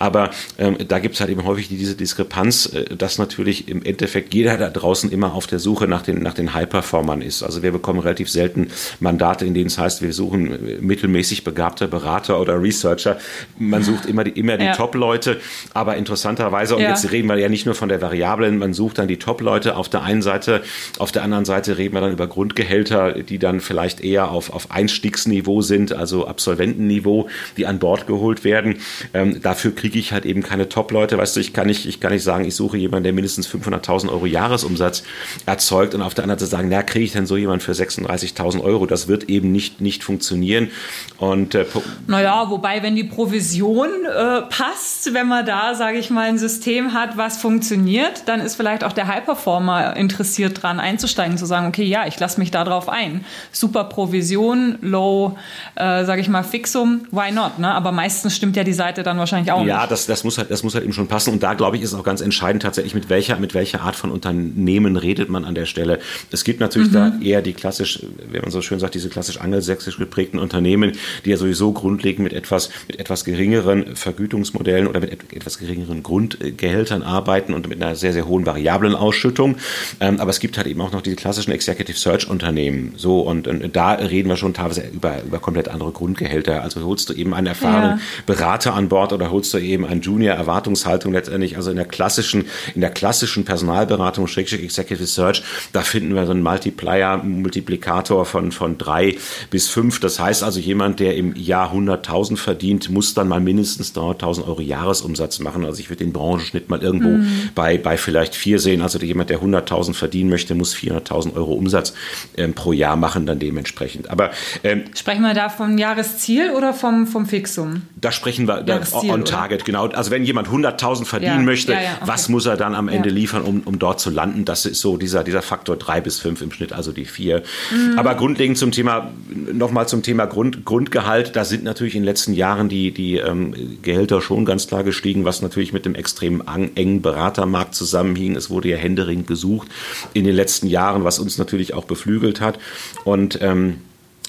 Aber 0.00 0.30
ähm, 0.58 0.76
da 0.88 0.98
gibt 0.98 1.14
es 1.14 1.20
halt 1.20 1.30
eben 1.30 1.44
häufig 1.44 1.68
diese 1.68 1.94
Diskrepanz, 1.94 2.66
äh, 2.66 2.96
dass 2.96 3.18
natürlich 3.18 3.68
im 3.68 3.84
Endeffekt 3.84 4.34
jeder 4.34 4.58
da 4.58 4.68
draußen 4.68 5.10
immer 5.12 5.32
auf 5.32 5.46
der 5.46 5.59
Suche 5.60 5.86
nach 5.86 6.02
den, 6.02 6.22
nach 6.22 6.34
den 6.34 6.52
High-Performern 6.54 7.22
ist. 7.22 7.42
Also 7.42 7.62
wir 7.62 7.72
bekommen 7.72 8.00
relativ 8.00 8.28
selten 8.30 8.68
Mandate, 8.98 9.44
in 9.44 9.54
denen 9.54 9.68
es 9.68 9.78
heißt, 9.78 10.02
wir 10.02 10.12
suchen 10.12 10.52
äh, 10.52 10.78
mittelmäßig 10.80 11.44
begabte 11.44 11.86
Berater 11.88 12.40
oder 12.40 12.60
Researcher. 12.60 13.18
Man 13.58 13.82
sucht 13.82 14.06
immer 14.06 14.24
die, 14.24 14.32
immer 14.38 14.56
die 14.56 14.64
Ja. 14.64 14.74
Top-Leute, 14.76 15.40
aber 15.74 15.96
interessanterweise, 15.96 16.74
und 16.76 16.82
Ja. 16.82 16.88
jetzt 16.90 17.10
reden 17.12 17.28
wir 17.28 17.36
ja 17.36 17.48
nicht 17.48 17.66
nur 17.66 17.74
von 17.74 17.88
der 17.88 18.00
Variablen, 18.02 18.58
man 18.58 18.72
sucht 18.74 18.98
dann 18.98 19.08
die 19.08 19.18
Top-Leute 19.18 19.76
auf 19.76 19.88
der 19.88 20.02
einen 20.02 20.22
Seite, 20.22 20.62
auf 20.98 21.12
der 21.12 21.22
anderen 21.22 21.44
Seite 21.44 21.78
reden 21.78 21.94
wir 21.94 22.00
dann 22.00 22.12
über 22.12 22.26
Grundgehälter, 22.26 23.12
die 23.22 23.38
dann 23.38 23.60
vielleicht 23.60 24.00
eher 24.00 24.30
auf, 24.30 24.50
auf 24.52 24.70
Einstiegsniveau 24.70 25.62
sind, 25.62 25.92
also 25.92 26.26
Absolventenniveau, 26.26 27.28
die 27.56 27.66
an 27.66 27.78
Bord 27.78 28.06
geholt 28.06 28.44
werden. 28.44 28.76
Ähm, 29.14 29.40
dafür 29.42 29.74
kriege 29.74 29.98
ich 29.98 30.12
halt 30.12 30.24
eben 30.26 30.42
keine 30.42 30.68
Top-Leute. 30.68 31.18
Weißt 31.18 31.36
du, 31.36 31.40
ich 31.40 31.52
kann 31.52 31.66
nicht, 31.66 31.86
ich 31.86 32.00
kann 32.00 32.12
nicht 32.12 32.22
sagen, 32.22 32.44
ich 32.44 32.54
suche 32.54 32.76
jemanden, 32.76 33.04
der 33.04 33.12
mindestens 33.12 33.48
500.000 33.48 34.08
Euro 34.10 34.26
Jahresumsatz 34.26 35.02
erzeugt 35.50 35.94
und 35.94 36.02
auf 36.02 36.14
der 36.14 36.24
anderen 36.24 36.38
Seite 36.38 36.50
sagen, 36.50 36.68
na, 36.70 36.82
kriege 36.82 37.04
ich 37.04 37.12
denn 37.12 37.26
so 37.26 37.36
jemanden 37.36 37.60
für 37.60 37.72
36.000 37.72 38.62
Euro? 38.62 38.86
Das 38.86 39.08
wird 39.08 39.24
eben 39.24 39.50
nicht, 39.52 39.80
nicht 39.80 40.04
funktionieren. 40.04 40.70
Und 41.18 41.54
äh, 41.54 41.66
Naja, 42.06 42.46
wobei, 42.48 42.82
wenn 42.82 42.94
die 42.96 43.04
Provision 43.04 43.88
äh, 44.06 44.42
passt, 44.42 45.12
wenn 45.12 45.26
man 45.28 45.44
da, 45.44 45.74
sage 45.74 45.98
ich 45.98 46.08
mal, 46.10 46.28
ein 46.28 46.38
System 46.38 46.92
hat, 46.94 47.16
was 47.16 47.38
funktioniert, 47.38 48.22
dann 48.26 48.40
ist 48.40 48.54
vielleicht 48.54 48.84
auch 48.84 48.92
der 48.92 49.08
High-Performer 49.08 49.96
interessiert 49.96 50.62
dran 50.62 50.78
einzusteigen, 50.80 51.36
zu 51.36 51.46
sagen, 51.46 51.66
okay, 51.66 51.84
ja, 51.84 52.06
ich 52.06 52.18
lasse 52.20 52.38
mich 52.38 52.50
da 52.50 52.64
drauf 52.64 52.88
ein. 52.88 53.24
Super 53.52 53.84
Provision, 53.84 54.78
Low, 54.80 55.36
äh, 55.74 56.04
sage 56.04 56.20
ich 56.20 56.28
mal, 56.28 56.42
Fixum, 56.44 57.02
why 57.10 57.32
not? 57.32 57.58
Ne? 57.58 57.68
Aber 57.72 57.92
meistens 57.92 58.36
stimmt 58.36 58.56
ja 58.56 58.64
die 58.64 58.72
Seite 58.72 59.02
dann 59.02 59.18
wahrscheinlich 59.18 59.50
auch 59.52 59.64
Ja, 59.66 59.80
nicht. 59.80 59.90
das, 59.90 60.06
das, 60.06 60.22
muss 60.24 60.38
halt, 60.38 60.50
das 60.50 60.62
muss 60.62 60.74
halt 60.74 60.84
eben 60.84 60.92
schon 60.92 61.08
passen. 61.08 61.32
Und 61.32 61.42
da, 61.42 61.54
glaube 61.54 61.76
ich, 61.76 61.82
ist 61.82 61.94
auch 61.94 62.04
ganz 62.04 62.20
entscheidend 62.20 62.62
tatsächlich, 62.62 62.94
mit 62.94 63.08
welcher, 63.10 63.36
mit 63.36 63.52
welcher 63.54 63.80
Art 63.82 63.96
von 63.96 64.10
Unternehmen 64.10 64.96
redet 64.96 65.28
man 65.28 65.39
an 65.44 65.54
der 65.54 65.66
Stelle. 65.66 65.98
Es 66.30 66.44
gibt 66.44 66.60
natürlich 66.60 66.90
da 66.92 67.12
eher 67.22 67.42
die 67.42 67.52
klassisch, 67.52 68.00
wenn 68.30 68.42
man 68.42 68.50
so 68.50 68.62
schön 68.62 68.78
sagt, 68.80 68.94
diese 68.94 69.08
klassisch 69.08 69.38
angelsächsisch 69.40 69.98
geprägten 69.98 70.38
Unternehmen, 70.38 70.92
die 71.24 71.30
ja 71.30 71.36
sowieso 71.36 71.72
grundlegend 71.72 72.24
mit 72.24 72.32
etwas, 72.32 72.70
mit 72.88 72.98
etwas 72.98 73.24
geringeren 73.24 73.96
Vergütungsmodellen 73.96 74.86
oder 74.86 75.00
mit 75.00 75.12
et- 75.12 75.32
etwas 75.32 75.58
geringeren 75.58 76.02
Grundgehältern 76.02 77.02
arbeiten 77.02 77.54
und 77.54 77.68
mit 77.68 77.82
einer 77.82 77.94
sehr, 77.94 78.12
sehr 78.12 78.26
hohen 78.26 78.46
variablen 78.46 78.94
Ausschüttung. 78.94 79.56
Ähm, 80.00 80.20
aber 80.20 80.30
es 80.30 80.40
gibt 80.40 80.56
halt 80.56 80.66
eben 80.66 80.80
auch 80.80 80.92
noch 80.92 81.02
diese 81.02 81.16
klassischen 81.16 81.52
Executive 81.52 81.98
Search 81.98 82.28
Unternehmen. 82.28 82.94
So, 82.96 83.20
und, 83.20 83.46
und 83.46 83.76
da 83.76 83.92
reden 83.92 84.28
wir 84.28 84.36
schon 84.36 84.54
teilweise 84.54 84.82
über, 84.92 85.22
über 85.22 85.38
komplett 85.38 85.68
andere 85.68 85.92
Grundgehälter. 85.92 86.62
Also 86.62 86.82
holst 86.82 87.08
du 87.08 87.12
eben 87.12 87.34
einen 87.34 87.46
erfahrenen 87.46 87.98
Ja. 87.98 88.00
Berater 88.26 88.74
an 88.74 88.88
Bord 88.88 89.12
oder 89.12 89.30
holst 89.30 89.52
du 89.54 89.58
eben 89.58 89.84
einen 89.86 90.00
Junior 90.00 90.34
Erwartungshaltung 90.34 91.12
letztendlich, 91.12 91.56
also 91.56 91.70
in 91.70 91.76
der 91.76 91.86
klassischen, 91.86 92.46
in 92.74 92.80
der 92.80 92.90
klassischen 92.90 93.44
Personalberatung, 93.44 94.26
Executive 94.26 95.06
Search, 95.06 95.29
da 95.72 95.82
finden 95.82 96.14
wir 96.14 96.26
so 96.26 96.32
einen 96.32 96.42
Multiplier, 96.42 97.18
Multiplikator 97.18 98.24
von, 98.24 98.52
von 98.52 98.78
drei 98.78 99.16
bis 99.50 99.68
fünf. 99.68 100.00
Das 100.00 100.18
heißt 100.18 100.42
also, 100.42 100.60
jemand, 100.60 101.00
der 101.00 101.16
im 101.16 101.34
Jahr 101.36 101.72
100.000 101.72 102.36
verdient, 102.36 102.90
muss 102.90 103.14
dann 103.14 103.28
mal 103.28 103.40
mindestens 103.40 103.94
300.000 103.94 104.46
Euro 104.46 104.60
Jahresumsatz 104.60 105.38
machen. 105.40 105.64
Also 105.64 105.80
ich 105.80 105.90
würde 105.90 106.04
den 106.04 106.12
Branchenschnitt 106.12 106.68
mal 106.68 106.82
irgendwo 106.82 107.18
bei, 107.54 107.78
bei 107.78 107.96
vielleicht 107.96 108.34
vier 108.34 108.58
sehen. 108.58 108.82
Also 108.82 108.98
jemand, 108.98 109.30
der 109.30 109.40
100.000 109.40 109.94
verdienen 109.94 110.30
möchte, 110.30 110.54
muss 110.54 110.74
400.000 110.74 111.34
Euro 111.34 111.52
Umsatz 111.52 111.94
ähm, 112.36 112.54
pro 112.54 112.72
Jahr 112.72 112.96
machen 112.96 113.26
dann 113.26 113.38
dementsprechend. 113.38 114.10
Aber 114.10 114.30
ähm, 114.64 114.84
Sprechen 114.94 115.22
wir 115.22 115.34
da 115.34 115.48
vom 115.48 115.78
Jahresziel 115.78 116.50
oder 116.50 116.72
vom, 116.72 117.06
vom 117.06 117.26
Fixum? 117.26 117.82
da 118.00 118.12
sprechen 118.12 118.48
wir 118.48 118.62
da, 118.62 118.80
on 118.92 119.10
oder? 119.10 119.24
target, 119.24 119.64
genau. 119.64 119.86
Also 119.88 120.10
wenn 120.10 120.24
jemand 120.24 120.48
100.000 120.48 121.04
verdienen 121.04 121.40
Ja, 121.40 121.42
möchte, 121.42 121.72
ja, 121.72 121.80
ja, 121.80 121.90
okay. 121.96 122.02
was 122.06 122.28
muss 122.28 122.46
er 122.46 122.56
dann 122.56 122.74
am 122.74 122.88
Ende 122.88 123.10
liefern, 123.10 123.42
um, 123.42 123.60
um 123.64 123.78
dort 123.78 124.00
zu 124.00 124.10
landen? 124.10 124.44
Das 124.44 124.66
ist 124.66 124.80
so 124.80 124.96
dieser, 124.96 125.19
dieser 125.24 125.42
Faktor 125.42 125.76
drei 125.76 126.00
bis 126.00 126.18
fünf 126.18 126.42
im 126.42 126.52
Schnitt, 126.52 126.72
also 126.72 126.92
die 126.92 127.04
vier. 127.04 127.42
Mhm. 127.70 127.98
Aber 127.98 128.14
grundlegend 128.14 128.58
zum 128.58 128.72
Thema, 128.72 129.12
nochmal 129.52 129.88
zum 129.88 130.02
Thema 130.02 130.26
Grund, 130.26 130.64
Grundgehalt, 130.64 131.36
da 131.36 131.44
sind 131.44 131.64
natürlich 131.64 131.94
in 131.94 132.02
den 132.02 132.06
letzten 132.06 132.32
Jahren 132.34 132.68
die, 132.68 132.92
die 132.92 133.16
ähm, 133.16 133.78
Gehälter 133.82 134.20
schon 134.20 134.44
ganz 134.44 134.66
klar 134.66 134.84
gestiegen, 134.84 135.24
was 135.24 135.42
natürlich 135.42 135.72
mit 135.72 135.84
dem 135.84 135.94
extrem 135.94 136.42
engen 136.74 137.02
Beratermarkt 137.02 137.74
zusammenhing. 137.74 138.36
Es 138.36 138.50
wurde 138.50 138.68
ja 138.68 138.76
händeringend 138.76 139.26
gesucht 139.26 139.68
in 140.14 140.24
den 140.24 140.34
letzten 140.34 140.66
Jahren, 140.66 141.04
was 141.04 141.18
uns 141.18 141.38
natürlich 141.38 141.74
auch 141.74 141.84
beflügelt 141.84 142.40
hat. 142.40 142.58
Und 143.04 143.38
ähm, 143.42 143.78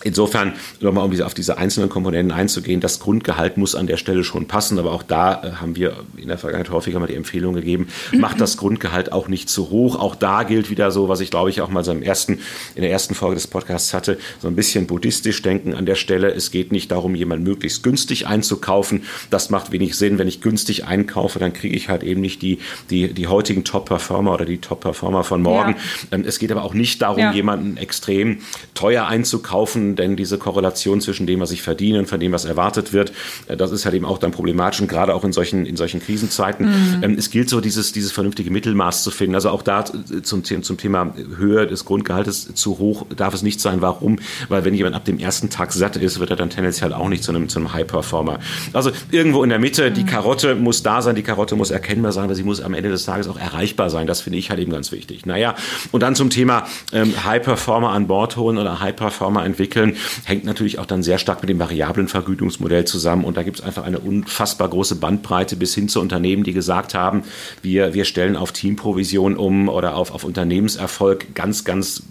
Insofern, 0.04 0.54
nochmal 0.80 1.06
um 1.06 1.12
diese, 1.12 1.26
auf 1.26 1.34
diese 1.34 1.58
einzelnen 1.58 1.90
Komponenten 1.90 2.32
einzugehen, 2.32 2.82
das 2.82 3.00
Grundgehalt 3.00 3.58
muss 3.58 3.76
an 3.76 3.88
der 3.88 3.98
Stelle 3.98 4.24
schon 4.24 4.48
passen, 4.48 4.80
aber 4.80 4.92
auch 4.92 5.04
da 5.04 5.44
äh, 5.44 5.52
haben 5.54 5.76
wir 5.76 6.04
in 6.18 6.28
der 6.28 6.38
Vergangenheit 6.38 6.72
häufiger 6.72 7.00
mal 7.00 7.08
die 7.08 7.16
Empfehlung 7.16 7.54
gegeben, 7.54 7.88
macht 8.14 8.42
das 8.42 8.58
Grundgehalt 8.58 9.12
auch 9.12 9.28
nicht 9.28 9.50
zu 9.50 9.70
hoch. 9.70 9.98
Auch 9.98 10.16
da 10.16 10.44
gilt 10.44 10.70
wieder 10.70 10.92
so, 10.92 11.10
was 11.10 11.20
ich 11.20 11.32
glaube 11.32 11.50
ich 11.50 11.62
auch 11.62 11.70
mal 11.70 11.84
so 11.84 11.92
im 11.92 12.04
ersten, 12.04 12.40
in 12.76 12.82
der 12.82 12.92
ersten 12.92 13.16
Folge 13.16 13.36
des 13.36 13.48
Podcasts 13.48 13.94
hatte, 13.94 14.18
so 14.40 14.48
ein 14.48 14.56
bisschen 14.56 14.88
buddhistisch 14.88 15.42
denken 15.42 15.74
an 15.74 15.86
der 15.86 15.96
Stelle. 15.96 16.32
Es 16.32 16.52
geht 16.52 16.72
nicht 16.72 16.92
darum, 16.92 17.16
jemand 17.16 17.44
möglichst 17.44 17.84
günstig 17.84 18.28
einzukaufen. 18.28 19.04
Das 19.30 19.50
macht 19.50 19.72
wenig 19.72 19.96
Sinn. 19.96 20.18
Wenn 20.18 20.28
ich 20.28 20.42
günstig 20.42 20.86
einkaufe, 20.86 21.40
dann 21.40 21.54
kriege 21.54 21.76
ich 21.76 21.90
halt 21.90 22.04
eben 22.04 22.22
nicht 22.22 22.42
die, 22.42 22.60
die, 22.90 23.14
die 23.14 23.28
heutigen 23.28 23.64
Top-Performer 23.64 24.34
oder 24.34 24.46
die 24.46 24.60
Top-Performer 24.60 25.24
von 25.24 25.42
morgen. 25.42 25.72
Ja. 25.72 26.18
Ähm, 26.18 26.24
es 26.26 26.40
geht 26.40 26.52
aber 26.52 26.64
auch 26.64 26.74
nicht 26.74 27.02
darum, 27.02 27.20
ja. 27.20 27.32
jemanden 27.32 27.78
extrem 27.78 28.40
teuer 28.74 29.08
einzukaufen, 29.08 29.91
denn 29.96 30.16
diese 30.16 30.38
Korrelation 30.38 31.02
zwischen 31.02 31.28
dem, 31.28 31.40
was 31.40 31.52
ich 31.52 31.62
verdiene 31.62 32.00
und 32.00 32.08
von 32.08 32.20
dem, 32.20 32.32
was 32.32 32.46
erwartet 32.46 32.94
wird, 32.94 33.12
äh, 33.48 33.58
das 33.58 33.72
ist 33.72 33.86
halt 33.86 33.96
eben 33.96 34.06
auch 34.06 34.18
dann 34.18 34.32
problematisch 34.32 34.82
und 34.82 34.88
gerade 34.88 35.14
auch 35.14 35.24
in 35.24 35.34
solchen, 35.34 35.66
in 35.66 35.78
solchen 35.78 36.02
Krisenzeiten. 36.02 36.68
Mhm. 36.68 37.04
Ähm, 37.04 37.16
es 37.18 37.30
gilt 37.30 37.50
so, 37.50 37.62
dieses, 37.62 37.92
dieses 37.92 38.12
vernünftige 38.12 38.52
Mittelmaß 38.52 39.04
zu 39.04 39.12
finden. 39.12 39.36
Also 39.36 39.50
auch 39.50 39.62
da 39.62 39.82
äh, 39.82 40.22
zum, 40.22 40.44
zum 40.44 40.78
Thema 40.78 41.14
Höhe 41.38 41.68
des 41.68 41.86
Grundgehaltes 41.86 42.54
zu 42.54 42.80
hoch 42.80 43.06
darf 43.16 43.34
es 43.34 43.42
nicht 43.42 43.60
sein. 43.60 43.82
Warum? 43.82 44.20
Weil 44.50 44.66
wenn 44.66 44.74
jemand 44.74 44.96
ab 44.96 45.06
dem 45.06 45.20
ersten 45.20 45.50
Tag 45.50 45.74
satt 45.74 45.98
ist, 45.98 46.20
wird 46.20 46.30
er 46.30 46.36
dann 46.36 46.50
tendenziell 46.50 46.94
auch 46.94 47.10
nicht 47.10 47.24
zu 47.24 47.32
einem, 47.32 47.50
zu 47.50 47.60
einem 47.60 47.74
High-Performer. 47.74 48.40
Also 48.74 48.92
irgendwo 49.12 49.44
in 49.44 49.50
der 49.50 49.60
Mitte, 49.60 49.90
mhm. 49.90 49.94
die 49.94 50.06
Karotte 50.06 50.56
muss 50.56 50.84
da 50.84 51.02
sein, 51.02 51.16
die 51.16 51.24
Karotte 51.24 51.56
muss 51.56 51.72
erkennbar 51.72 52.12
sein, 52.12 52.26
aber 52.26 52.36
sie 52.36 52.44
muss 52.44 52.62
am 52.62 52.74
Ende 52.74 52.90
des 52.90 53.06
Tages 53.06 53.28
auch 53.28 53.38
erreichbar 53.38 53.90
sein. 53.90 54.08
Das 54.08 54.22
finde 54.22 54.40
ich 54.40 54.50
halt 54.50 54.60
eben 54.60 54.72
ganz 54.72 54.92
wichtig. 54.92 55.26
Naja, 55.26 55.56
und 55.92 56.02
dann 56.02 56.16
zum 56.16 56.30
Thema 56.30 56.66
ähm, 56.94 57.14
High-Performer 57.24 57.90
an 57.90 58.08
Bord 58.08 58.38
holen 58.38 58.58
oder 58.58 58.80
High-Performer 58.80 59.46
entwickeln 59.46 59.81
entwickeln, 59.82 59.98
hängt 60.26 60.46
natürlich 60.46 60.80
auch 60.80 60.86
dann 60.86 61.04
sehr 61.04 61.18
stark 61.18 61.42
mit 61.42 61.50
dem 61.50 61.60
variablen 61.60 62.08
Vergütungsmodell 62.08 62.86
zusammen. 62.86 63.24
Und 63.24 63.38
da 63.38 63.44
gibt 63.44 63.60
es 63.60 63.66
einfach 63.66 63.84
eine 63.84 64.00
unfassbar 64.00 64.70
große 64.70 64.96
Bandbreite 64.96 65.56
bis 65.56 65.76
hin 65.76 65.90
zu 65.90 66.00
Unternehmen, 66.00 66.44
die 66.44 66.54
gesagt 66.54 66.94
haben, 66.94 67.24
wir, 67.62 67.94
wir 67.94 68.06
stellen 68.06 68.36
auf 68.36 68.52
Teamprovision 68.52 69.36
um 69.36 69.70
oder 69.70 69.96
auf, 69.96 70.12
auf 70.12 70.24
Unternehmenserfolg 70.24 71.36
ganz, 71.36 71.64
ganz 71.64 72.04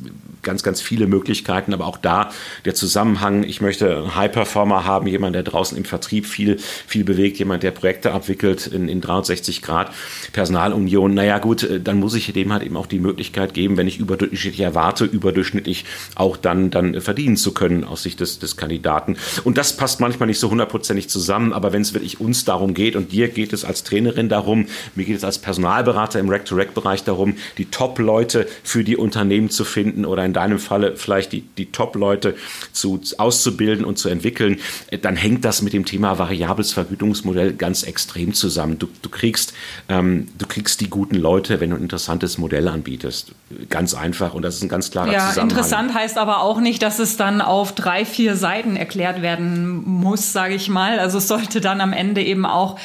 ganz, 0.43 0.63
ganz 0.63 0.81
viele 0.81 1.07
Möglichkeiten, 1.07 1.75
aber 1.75 1.87
auch 1.87 1.99
da 1.99 2.31
der 2.65 2.75
Zusammenhang, 2.75 3.43
ich 3.43 3.61
möchte 3.61 3.97
einen 3.97 4.15
High-Performer 4.15 4.85
haben, 4.85 5.07
jemand, 5.07 5.35
der 5.35 5.43
draußen 5.43 5.77
im 5.77 5.85
Vertrieb 5.85 6.27
viel, 6.27 6.59
viel 6.87 7.05
bewegt, 7.05 7.39
jemand, 7.39 7.63
der 7.63 7.71
Projekte 7.71 8.13
abwickelt 8.13 8.67
in, 8.67 8.89
in 8.89 9.01
360 9.01 9.63
Grad, 9.63 9.93
Personalunion, 10.33 11.15
naja 11.15 11.39
gut, 11.39 11.63
äh, 11.63 11.81
dann 11.81 11.99
muss 11.99 12.15
ich 12.15 12.33
dem 12.33 12.53
halt 12.53 12.63
eben 12.63 12.77
auch 12.77 12.87
die 12.87 12.99
Möglichkeit 12.99 13.55
geben, 13.55 13.77
wenn 13.77 13.89
ich 13.89 13.99
überdurchschnittlich 13.99 14.61
erwarte, 14.61 15.05
überdurchschnittlich 15.05 15.85
auch 16.15 16.37
dann, 16.37 16.71
dann 16.71 17.01
verdienen 17.01 17.37
zu 17.37 17.53
können 17.53 17.85
aus 17.85 18.03
Sicht 18.03 18.21
des, 18.21 18.39
des 18.39 18.57
Kandidaten. 18.57 19.17
Und 19.45 19.59
das 19.59 19.77
passt 19.77 20.01
manchmal 20.01 20.27
nicht 20.27 20.39
so 20.39 20.51
hundertprozentig 20.51 21.09
zusammen, 21.09 21.53
aber 21.53 21.73
wenn 21.73 21.83
es 21.83 21.95
wirklich 21.95 22.21
uns 22.21 22.45
darum 22.45 22.75
geht 22.75 22.97
und 22.97 23.13
dir 23.13 23.29
geht 23.29 23.53
es 23.53 23.65
als 23.65 23.85
Trainerin 23.85 24.29
darum, 24.29 24.67
mir 24.95 25.05
geht 25.05 25.17
es 25.17 25.25
als 25.25 25.39
Personalberater 25.39 26.21
im 26.21 26.29
Rack-to-Rack-Bereich 26.29 27.05
darum, 27.05 27.37
die 27.59 27.67
Top-Leute 27.67 28.47
für 28.63 28.85
die 28.85 28.97
Unternehmen 28.97 29.51
zu 29.51 29.65
finden 29.65 30.05
oder 30.05 30.30
in 30.31 30.35
deinem 30.35 30.61
Falle 30.61 30.97
vielleicht 30.97 31.33
die, 31.33 31.43
die 31.43 31.73
Top-Leute 31.73 32.37
zu, 32.73 33.01
auszubilden 33.19 33.85
und 33.85 33.99
zu 33.99 34.09
entwickeln, 34.09 34.59
dann 35.03 35.17
hängt 35.17 35.45
das 35.45 35.61
mit 35.61 35.73
dem 35.73 35.85
Thema 35.85 36.19
variables 36.19 36.73
Vergütungsmodell 36.73 37.55
ganz 37.55 37.83
extrem 37.83 38.33
zusammen. 38.33 38.79
Du, 38.79 38.89
du, 39.03 39.09
kriegst, 39.09 39.53
ähm, 39.89 40.29
du 40.39 40.47
kriegst 40.47 40.81
die 40.81 40.89
guten 40.89 41.17
Leute, 41.17 41.61
wenn 41.61 41.71
du 41.71 41.77
ein 41.77 41.83
interessantes 41.83 42.39
Modell 42.39 42.69
anbietest. 42.69 43.33
Ganz 43.69 43.95
einfach 43.95 44.35
und 44.35 44.43
das 44.43 44.57
ist 44.57 44.63
ein 44.63 44.69
ganz 44.69 44.93
klarer 44.93 45.13
ja, 45.13 45.29
Zusammenhang. 45.31 45.51
Interessant 45.51 45.95
heißt 45.95 46.17
aber 46.19 46.43
auch 46.43 46.61
nicht, 46.61 46.81
dass 46.83 47.01
es 47.01 47.17
dann 47.17 47.41
auf 47.41 47.75
drei, 47.75 48.05
vier 48.05 48.37
Seiten 48.37 48.77
erklärt 48.77 49.23
werden 49.23 49.83
muss, 49.85 50.33
sage 50.33 50.55
ich 50.55 50.69
mal. 50.69 51.01
Also 51.01 51.19
es 51.19 51.27
sollte 51.27 51.61
dann 51.61 51.81
am 51.81 51.93
Ende 51.93 52.23
eben 52.23 52.47
auch 52.47 52.79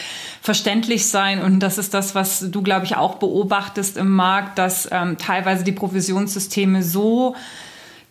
verständlich 0.46 1.08
sein. 1.08 1.42
Und 1.42 1.60
das 1.60 1.78
ist 1.78 1.94
das, 1.94 2.14
was 2.14 2.46
du, 2.52 2.62
glaube 2.62 2.86
ich, 2.86 2.96
auch 2.96 3.16
beobachtest 3.16 3.98
im 3.98 4.12
Markt, 4.12 4.60
dass 4.60 4.88
ähm, 4.92 5.18
teilweise 5.18 5.64
die 5.64 5.72
Provisionssysteme 5.72 6.84
so 6.84 7.36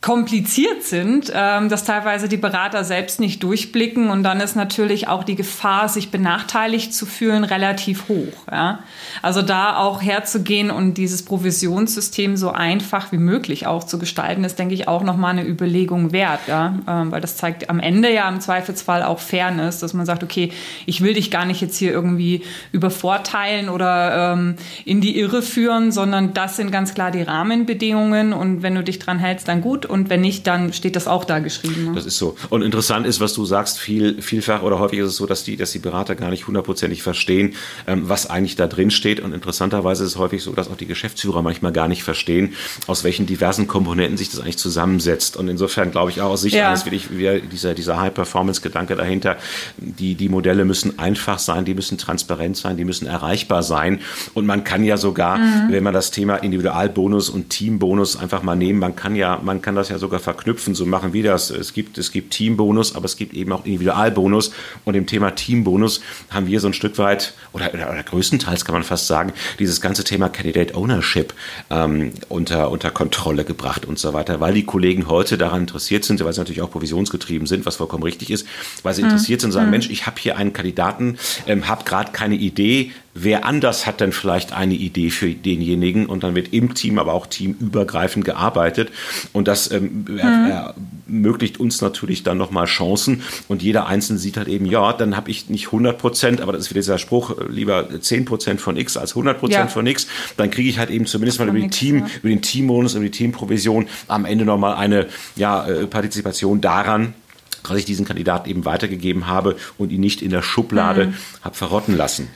kompliziert 0.04 0.82
sind, 0.82 1.32
ähm, 1.34 1.70
dass 1.70 1.84
teilweise 1.84 2.28
die 2.28 2.36
Berater 2.36 2.84
selbst 2.84 3.20
nicht 3.20 3.42
durchblicken 3.42 4.10
und 4.10 4.22
dann 4.22 4.38
ist 4.42 4.54
natürlich 4.54 5.08
auch 5.08 5.24
die 5.24 5.34
Gefahr, 5.34 5.88
sich 5.88 6.10
benachteiligt 6.10 6.92
zu 6.92 7.06
fühlen, 7.06 7.42
relativ 7.42 8.06
hoch. 8.08 8.34
Ja? 8.52 8.80
Also 9.22 9.40
da 9.40 9.78
auch 9.78 10.02
herzugehen 10.02 10.70
und 10.70 10.98
dieses 10.98 11.24
Provisionssystem 11.24 12.36
so 12.36 12.50
einfach 12.50 13.12
wie 13.12 13.16
möglich 13.16 13.66
auch 13.66 13.82
zu 13.82 13.98
gestalten, 13.98 14.44
ist, 14.44 14.58
denke 14.58 14.74
ich, 14.74 14.88
auch 14.88 15.02
nochmal 15.02 15.30
eine 15.30 15.46
Überlegung 15.46 16.12
wert, 16.12 16.40
ja? 16.48 16.74
Ähm, 16.86 17.10
weil 17.10 17.22
das 17.22 17.38
zeigt 17.38 17.70
am 17.70 17.80
Ende 17.80 18.12
ja 18.12 18.28
im 18.28 18.40
Zweifelsfall 18.40 19.04
auch 19.04 19.20
Fairness, 19.20 19.78
dass 19.78 19.94
man 19.94 20.04
sagt, 20.04 20.22
okay, 20.22 20.52
ich 20.84 21.00
will 21.00 21.14
dich 21.14 21.30
gar 21.30 21.46
nicht 21.46 21.62
jetzt 21.62 21.78
hier 21.78 21.92
irgendwie 21.92 22.42
übervorteilen 22.72 23.70
oder 23.70 24.34
ähm, 24.34 24.56
in 24.84 25.00
die 25.00 25.18
Irre 25.18 25.40
führen, 25.40 25.92
sondern 25.92 26.34
das 26.34 26.56
sind 26.56 26.70
ganz 26.70 26.92
klar 26.92 27.10
die 27.10 27.22
Rahmenbedingungen 27.22 28.34
und 28.34 28.62
wenn 28.62 28.74
du 28.74 28.84
dich 28.84 28.98
dran 28.98 29.18
hältst, 29.18 29.48
dann 29.48 29.62
gut 29.62 29.86
und 29.94 30.10
wenn 30.10 30.22
nicht, 30.22 30.44
dann 30.48 30.72
steht 30.72 30.96
das 30.96 31.06
auch 31.06 31.24
da 31.24 31.38
geschrieben. 31.38 31.84
Ne? 31.84 31.92
Das 31.94 32.04
ist 32.04 32.18
so. 32.18 32.34
Und 32.50 32.62
interessant 32.62 33.06
ist, 33.06 33.20
was 33.20 33.32
du 33.32 33.44
sagst, 33.44 33.78
viel, 33.78 34.20
vielfach 34.20 34.62
oder 34.62 34.80
häufig 34.80 34.98
ist 34.98 35.06
es 35.06 35.16
so, 35.16 35.24
dass 35.24 35.44
die, 35.44 35.56
dass 35.56 35.70
die 35.70 35.78
Berater 35.78 36.16
gar 36.16 36.30
nicht 36.30 36.48
hundertprozentig 36.48 37.04
verstehen, 37.04 37.54
ähm, 37.86 38.08
was 38.08 38.28
eigentlich 38.28 38.56
da 38.56 38.66
drin 38.66 38.90
steht. 38.90 39.20
Und 39.20 39.32
interessanterweise 39.32 40.02
ist 40.02 40.10
es 40.10 40.18
häufig 40.18 40.42
so, 40.42 40.50
dass 40.50 40.68
auch 40.68 40.76
die 40.76 40.86
Geschäftsführer 40.86 41.42
manchmal 41.42 41.70
gar 41.70 41.86
nicht 41.86 42.02
verstehen, 42.02 42.54
aus 42.88 43.04
welchen 43.04 43.26
diversen 43.26 43.68
Komponenten 43.68 44.16
sich 44.16 44.30
das 44.30 44.40
eigentlich 44.40 44.58
zusammensetzt. 44.58 45.36
Und 45.36 45.46
insofern 45.46 45.92
glaube 45.92 46.10
ich 46.10 46.20
auch 46.20 46.30
aus 46.30 46.42
Sicht 46.42 46.56
ja. 46.56 46.70
eines 46.70 46.84
wirklich 46.86 47.16
wie 47.16 47.42
dieser, 47.42 47.74
dieser 47.74 48.00
High-Performance-Gedanke 48.00 48.96
dahinter, 48.96 49.36
die, 49.76 50.16
die 50.16 50.28
Modelle 50.28 50.64
müssen 50.64 50.98
einfach 50.98 51.38
sein, 51.38 51.64
die 51.64 51.74
müssen 51.74 51.98
transparent 51.98 52.56
sein, 52.56 52.76
die 52.76 52.84
müssen 52.84 53.06
erreichbar 53.06 53.62
sein. 53.62 54.00
Und 54.34 54.44
man 54.44 54.64
kann 54.64 54.82
ja 54.82 54.96
sogar, 54.96 55.38
mhm. 55.38 55.66
wenn 55.68 55.84
man 55.84 55.94
das 55.94 56.10
Thema 56.10 56.34
Individualbonus 56.38 57.30
und 57.30 57.50
Teambonus 57.50 58.16
einfach 58.16 58.42
mal 58.42 58.56
nehmen, 58.56 58.80
man 58.80 58.96
kann 58.96 59.14
ja, 59.14 59.40
man 59.40 59.62
kann 59.62 59.76
das 59.76 59.83
das 59.84 59.90
ja 59.90 59.98
sogar 59.98 60.20
verknüpfen, 60.20 60.74
so 60.74 60.86
machen 60.86 61.12
wir 61.12 61.22
das. 61.22 61.50
Es 61.50 61.72
gibt, 61.72 61.98
es 61.98 62.10
gibt 62.10 62.32
Teambonus, 62.32 62.94
aber 62.94 63.04
es 63.04 63.16
gibt 63.16 63.34
eben 63.34 63.52
auch 63.52 63.64
Individualbonus. 63.64 64.52
Und 64.84 64.94
im 64.94 65.06
Thema 65.06 65.34
Teambonus 65.34 66.00
haben 66.30 66.46
wir 66.46 66.60
so 66.60 66.68
ein 66.68 66.72
Stück 66.72 66.98
weit, 66.98 67.34
oder, 67.54 67.72
oder, 67.72 67.90
oder 67.90 68.02
größtenteils 68.02 68.64
kann 68.64 68.74
man 68.74 68.82
fast 68.82 69.06
sagen, 69.06 69.32
dieses 69.58 69.80
ganze 69.80 70.04
Thema 70.04 70.28
Candidate 70.28 70.74
Ownership 70.74 71.32
ähm, 71.70 72.12
unter, 72.28 72.70
unter 72.70 72.90
Kontrolle 72.90 73.44
gebracht 73.44 73.86
und 73.86 73.98
so 73.98 74.12
weiter, 74.12 74.40
weil 74.40 74.54
die 74.54 74.64
Kollegen 74.64 75.08
heute 75.08 75.38
daran 75.38 75.62
interessiert 75.62 76.04
sind, 76.04 76.22
weil 76.24 76.32
sie 76.32 76.40
natürlich 76.40 76.62
auch 76.62 76.70
provisionsgetrieben 76.70 77.46
sind, 77.46 77.64
was 77.64 77.76
vollkommen 77.76 78.02
richtig 78.02 78.30
ist, 78.30 78.46
weil 78.82 78.92
sie 78.92 79.02
mhm. 79.02 79.10
interessiert 79.10 79.40
sind 79.40 79.48
und 79.48 79.52
sagen, 79.52 79.66
mhm. 79.66 79.70
Mensch, 79.70 79.88
ich 79.88 80.06
habe 80.06 80.16
hier 80.20 80.36
einen 80.36 80.52
Kandidaten, 80.52 81.16
ähm, 81.46 81.68
habe 81.68 81.84
gerade 81.84 82.10
keine 82.10 82.34
Idee, 82.34 82.90
wer 83.14 83.44
anders 83.44 83.86
hat 83.86 84.00
denn 84.00 84.12
vielleicht 84.12 84.52
eine 84.52 84.74
Idee 84.74 85.10
für 85.10 85.32
denjenigen 85.32 86.06
und 86.06 86.24
dann 86.24 86.34
wird 86.34 86.52
im 86.52 86.74
Team, 86.74 86.98
aber 86.98 87.12
auch 87.12 87.26
teamübergreifend 87.26 88.24
gearbeitet 88.24 88.90
und 89.32 89.46
das 89.46 89.70
ähm, 89.70 90.04
mhm. 90.08 90.18
ermöglicht 90.18 91.60
uns 91.60 91.80
natürlich 91.80 92.24
dann 92.24 92.36
nochmal 92.36 92.66
Chancen 92.66 93.22
und 93.46 93.62
jeder 93.62 93.86
Einzelne 93.86 94.18
sieht 94.18 94.36
halt 94.36 94.48
eben, 94.48 94.66
ja, 94.66 94.92
dann 94.92 95.16
habe 95.16 95.30
ich 95.30 95.48
nicht 95.48 95.66
100 95.66 95.96
Prozent, 95.96 96.40
aber 96.40 96.52
das 96.52 96.62
ist 96.62 96.70
wieder 96.70 96.80
dieser 96.80 96.98
Spruch, 96.98 97.36
lieber 97.48 98.00
10 98.00 98.24
Prozent 98.24 98.60
von 98.60 98.76
X 98.76 98.96
als 98.96 99.12
100 99.12 99.38
Prozent 99.38 99.64
ja. 99.64 99.66
von 99.68 99.86
X, 99.86 100.06
dann 100.36 100.50
kriege 100.50 100.68
ich 100.68 100.78
halt 100.78 100.90
eben 100.90 101.06
zumindest 101.06 101.38
mal 101.38 101.48
über, 101.48 101.58
die 101.58 101.70
Team, 101.70 101.98
ja. 102.00 102.06
über 102.22 102.28
den 102.28 102.42
Teambonus, 102.42 102.94
über 102.94 103.04
die 103.04 103.10
Teamprovision 103.10 103.86
am 104.08 104.24
Ende 104.24 104.44
nochmal 104.44 104.76
eine 104.76 105.06
ja, 105.36 105.66
äh, 105.66 105.86
Partizipation 105.86 106.60
daran, 106.60 107.14
dass 107.62 107.78
ich 107.78 107.84
diesen 107.84 108.04
Kandidaten 108.04 108.48
eben 108.48 108.64
weitergegeben 108.64 109.26
habe 109.26 109.56
und 109.78 109.90
ihn 109.90 110.00
nicht 110.00 110.22
in 110.22 110.30
der 110.30 110.42
Schublade 110.42 111.06
mhm. 111.06 111.14
habe 111.42 111.54
verrotten 111.54 111.96
lassen. 111.96 112.28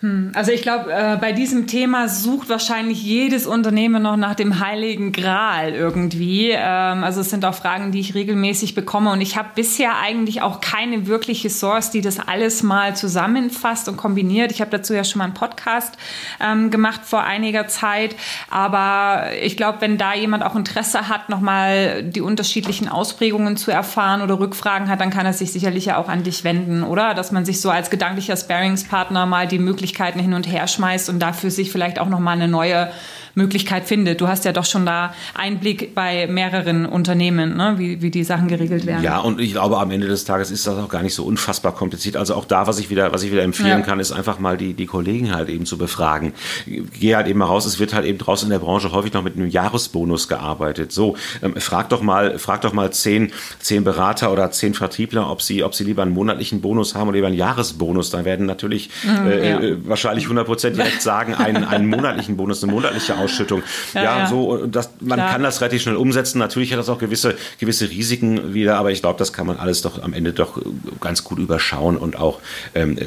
Hm, 0.00 0.32
also 0.34 0.50
ich 0.50 0.62
glaube, 0.62 0.90
äh, 0.90 1.18
bei 1.20 1.32
diesem 1.32 1.66
Thema 1.66 2.08
sucht 2.08 2.48
wahrscheinlich 2.48 3.02
jedes 3.02 3.46
Unternehmen 3.46 4.02
noch 4.02 4.16
nach 4.16 4.34
dem 4.34 4.58
heiligen 4.58 5.12
Gral 5.12 5.74
irgendwie. 5.74 6.52
Ähm, 6.52 7.04
also 7.04 7.20
es 7.20 7.28
sind 7.28 7.44
auch 7.44 7.54
Fragen, 7.54 7.92
die 7.92 8.00
ich 8.00 8.14
regelmäßig 8.14 8.74
bekomme 8.74 9.12
und 9.12 9.20
ich 9.20 9.36
habe 9.36 9.50
bisher 9.54 9.98
eigentlich 9.98 10.40
auch 10.40 10.62
keine 10.62 11.06
wirkliche 11.06 11.50
Source, 11.50 11.90
die 11.90 12.00
das 12.00 12.18
alles 12.18 12.62
mal 12.62 12.96
zusammenfasst 12.96 13.90
und 13.90 13.98
kombiniert. 13.98 14.52
Ich 14.52 14.62
habe 14.62 14.70
dazu 14.70 14.94
ja 14.94 15.04
schon 15.04 15.18
mal 15.18 15.26
einen 15.26 15.34
Podcast 15.34 15.98
ähm, 16.40 16.70
gemacht 16.70 17.02
vor 17.04 17.22
einiger 17.22 17.68
Zeit, 17.68 18.16
aber 18.48 19.24
ich 19.42 19.58
glaube, 19.58 19.82
wenn 19.82 19.98
da 19.98 20.14
jemand 20.14 20.44
auch 20.44 20.56
Interesse 20.56 21.10
hat, 21.10 21.28
nochmal 21.28 22.04
die 22.04 22.22
unterschiedlichen 22.22 22.88
Ausprägungen 22.88 23.58
zu 23.58 23.70
erfahren 23.70 24.22
oder 24.22 24.40
Rückfragen 24.40 24.88
hat, 24.88 25.02
dann 25.02 25.10
kann 25.10 25.26
er 25.26 25.34
sich 25.34 25.52
sicherlich 25.52 25.84
ja 25.84 25.98
auch 25.98 26.08
an 26.08 26.22
dich 26.22 26.42
wenden, 26.42 26.84
oder? 26.84 27.12
Dass 27.12 27.32
man 27.32 27.44
sich 27.44 27.60
so 27.60 27.68
als 27.68 27.90
gedanklicher 27.90 28.38
Sparingspartner 28.38 29.26
mal 29.26 29.46
die 29.46 29.58
Möglichkeit 29.58 29.89
Möglichkeiten 29.90 30.20
hin 30.20 30.34
und 30.34 30.46
her 30.46 30.68
schmeißt 30.68 31.08
und 31.08 31.18
dafür 31.18 31.50
sich 31.50 31.72
vielleicht 31.72 31.98
auch 31.98 32.08
nochmal 32.08 32.36
eine 32.36 32.46
neue 32.46 32.92
Möglichkeit 33.40 33.86
findet. 33.86 34.20
Du 34.20 34.28
hast 34.28 34.44
ja 34.44 34.52
doch 34.52 34.64
schon 34.64 34.86
da 34.86 35.14
Einblick 35.34 35.94
bei 35.94 36.26
mehreren 36.26 36.86
Unternehmen, 36.86 37.56
ne? 37.56 37.74
wie, 37.78 38.02
wie 38.02 38.10
die 38.10 38.24
Sachen 38.24 38.48
geregelt 38.48 38.86
werden. 38.86 39.02
Ja, 39.02 39.18
und 39.18 39.40
ich 39.40 39.52
glaube, 39.52 39.78
am 39.78 39.90
Ende 39.90 40.06
des 40.06 40.24
Tages 40.24 40.50
ist 40.50 40.66
das 40.66 40.76
auch 40.76 40.88
gar 40.88 41.02
nicht 41.02 41.14
so 41.14 41.24
unfassbar 41.24 41.74
kompliziert. 41.74 42.16
Also 42.16 42.34
auch 42.34 42.44
da, 42.44 42.66
was 42.66 42.78
ich 42.78 42.90
wieder, 42.90 43.12
was 43.12 43.22
ich 43.22 43.32
wieder 43.32 43.42
empfehlen 43.42 43.80
ja. 43.80 43.80
kann, 43.80 44.00
ist 44.00 44.12
einfach 44.12 44.38
mal 44.38 44.56
die, 44.56 44.74
die 44.74 44.86
Kollegen 44.86 45.34
halt 45.34 45.48
eben 45.48 45.66
zu 45.66 45.78
befragen. 45.78 46.32
Geh 46.66 47.14
halt 47.16 47.26
eben 47.26 47.38
mal 47.38 47.46
raus, 47.46 47.66
es 47.66 47.78
wird 47.78 47.94
halt 47.94 48.06
eben 48.06 48.18
draußen 48.18 48.46
in 48.46 48.50
der 48.50 48.58
Branche 48.58 48.92
häufig 48.92 49.12
noch 49.12 49.22
mit 49.22 49.36
einem 49.36 49.48
Jahresbonus 49.48 50.28
gearbeitet. 50.28 50.92
So, 50.92 51.16
ähm, 51.42 51.54
frag 51.56 51.88
doch 51.88 52.02
mal, 52.02 52.38
frag 52.38 52.60
doch 52.62 52.72
mal 52.72 52.92
zehn, 52.92 53.32
zehn 53.60 53.84
Berater 53.84 54.32
oder 54.32 54.50
zehn 54.50 54.74
Vertriebler, 54.74 55.30
ob 55.30 55.42
sie, 55.42 55.64
ob 55.64 55.74
sie 55.74 55.84
lieber 55.84 56.02
einen 56.02 56.12
monatlichen 56.12 56.60
Bonus 56.60 56.94
haben 56.94 57.08
oder 57.08 57.16
lieber 57.16 57.28
einen 57.28 57.36
Jahresbonus. 57.36 58.10
Da 58.10 58.24
werden 58.24 58.46
natürlich 58.46 58.90
mhm, 59.02 59.26
äh, 59.26 59.50
ja. 59.50 59.60
Äh, 59.60 59.88
wahrscheinlich 59.88 60.24
100 60.24 60.46
Prozent 60.46 60.76
direkt 60.76 61.02
sagen, 61.10 61.34
einen, 61.34 61.64
einen 61.64 61.86
monatlichen 61.88 62.36
Bonus, 62.36 62.62
eine 62.62 62.72
monatliche 62.72 63.16
Ausschüttung. 63.30 63.62
Ja, 63.94 64.02
ja, 64.02 64.18
ja. 64.18 64.26
so, 64.26 64.66
das, 64.66 64.90
man 65.00 65.18
Klar. 65.18 65.32
kann 65.32 65.42
das 65.42 65.60
relativ 65.60 65.82
schnell 65.82 65.96
umsetzen. 65.96 66.38
Natürlich 66.38 66.72
hat 66.72 66.78
das 66.78 66.88
auch 66.88 66.98
gewisse, 66.98 67.36
gewisse 67.58 67.90
Risiken 67.90 68.54
wieder, 68.54 68.76
aber 68.76 68.90
ich 68.90 69.00
glaube, 69.00 69.18
das 69.18 69.32
kann 69.32 69.46
man 69.46 69.56
alles 69.56 69.82
doch 69.82 70.02
am 70.02 70.12
Ende 70.12 70.32
doch 70.32 70.60
ganz 71.00 71.24
gut 71.24 71.38
überschauen 71.38 71.96
und 71.96 72.16
auch 72.16 72.40
ähm, 72.74 72.98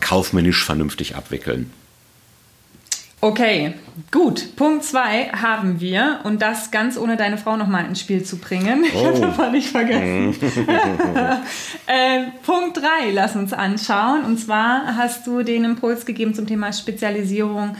kaufmännisch 0.00 0.64
vernünftig 0.64 1.16
abwickeln. 1.16 1.70
Okay, 3.22 3.74
gut. 4.10 4.56
Punkt 4.56 4.82
zwei 4.82 5.28
haben 5.28 5.78
wir 5.78 6.20
und 6.24 6.40
das 6.40 6.70
ganz 6.70 6.96
ohne 6.96 7.18
deine 7.18 7.36
Frau 7.36 7.58
nochmal 7.58 7.84
ins 7.84 8.00
Spiel 8.00 8.24
zu 8.24 8.38
bringen. 8.38 8.84
Oh. 8.94 8.98
Ich 8.98 9.06
habe 9.06 9.20
davon 9.20 9.52
nicht 9.52 9.68
vergessen. 9.68 10.34
äh, 11.86 12.30
Punkt 12.44 12.78
drei, 12.78 13.10
lass 13.12 13.36
uns 13.36 13.52
anschauen. 13.52 14.24
Und 14.24 14.38
zwar 14.38 14.96
hast 14.96 15.26
du 15.26 15.42
den 15.42 15.64
Impuls 15.64 16.06
gegeben 16.06 16.34
zum 16.34 16.46
Thema 16.46 16.72
Spezialisierung 16.72 17.76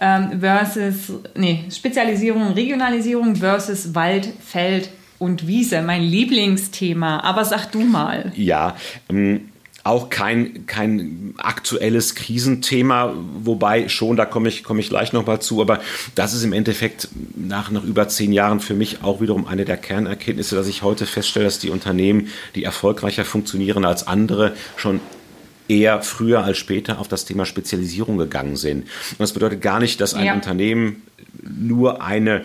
ähm, 0.00 0.40
versus, 0.40 1.12
nee, 1.34 1.64
Spezialisierung, 1.70 2.52
Regionalisierung 2.52 3.36
versus 3.36 3.94
Wald, 3.94 4.28
Feld 4.44 4.90
und 5.18 5.46
Wiese. 5.46 5.82
Mein 5.82 6.02
Lieblingsthema. 6.02 7.20
Aber 7.20 7.44
sag 7.44 7.72
du 7.72 7.80
mal. 7.80 8.32
Ja, 8.36 8.76
ähm 9.08 9.50
auch 9.86 10.10
kein, 10.10 10.66
kein 10.66 11.34
aktuelles 11.38 12.16
Krisenthema, 12.16 13.14
wobei 13.36 13.88
schon, 13.88 14.16
da 14.16 14.24
komme 14.24 14.48
ich, 14.48 14.64
komme 14.64 14.80
ich 14.80 14.88
gleich 14.88 15.12
nochmal 15.12 15.40
zu, 15.40 15.60
aber 15.60 15.78
das 16.16 16.34
ist 16.34 16.42
im 16.42 16.52
Endeffekt 16.52 17.08
nach 17.36 17.70
noch 17.70 17.84
über 17.84 18.08
zehn 18.08 18.32
Jahren 18.32 18.58
für 18.58 18.74
mich 18.74 19.04
auch 19.04 19.20
wiederum 19.20 19.46
eine 19.46 19.64
der 19.64 19.76
Kernerkenntnisse, 19.76 20.56
dass 20.56 20.66
ich 20.66 20.82
heute 20.82 21.06
feststelle, 21.06 21.44
dass 21.44 21.60
die 21.60 21.70
Unternehmen, 21.70 22.28
die 22.56 22.64
erfolgreicher 22.64 23.24
funktionieren 23.24 23.84
als 23.84 24.08
andere, 24.08 24.54
schon 24.76 25.00
eher 25.68 26.02
früher 26.02 26.44
als 26.44 26.58
später 26.58 26.98
auf 26.98 27.08
das 27.08 27.24
Thema 27.24 27.44
Spezialisierung 27.44 28.18
gegangen 28.18 28.56
sind. 28.56 28.82
Und 28.84 29.20
das 29.20 29.32
bedeutet 29.32 29.62
gar 29.62 29.80
nicht, 29.80 30.00
dass 30.00 30.14
ein 30.14 30.26
ja. 30.26 30.34
Unternehmen 30.34 31.02
nur 31.42 32.02
eine 32.02 32.42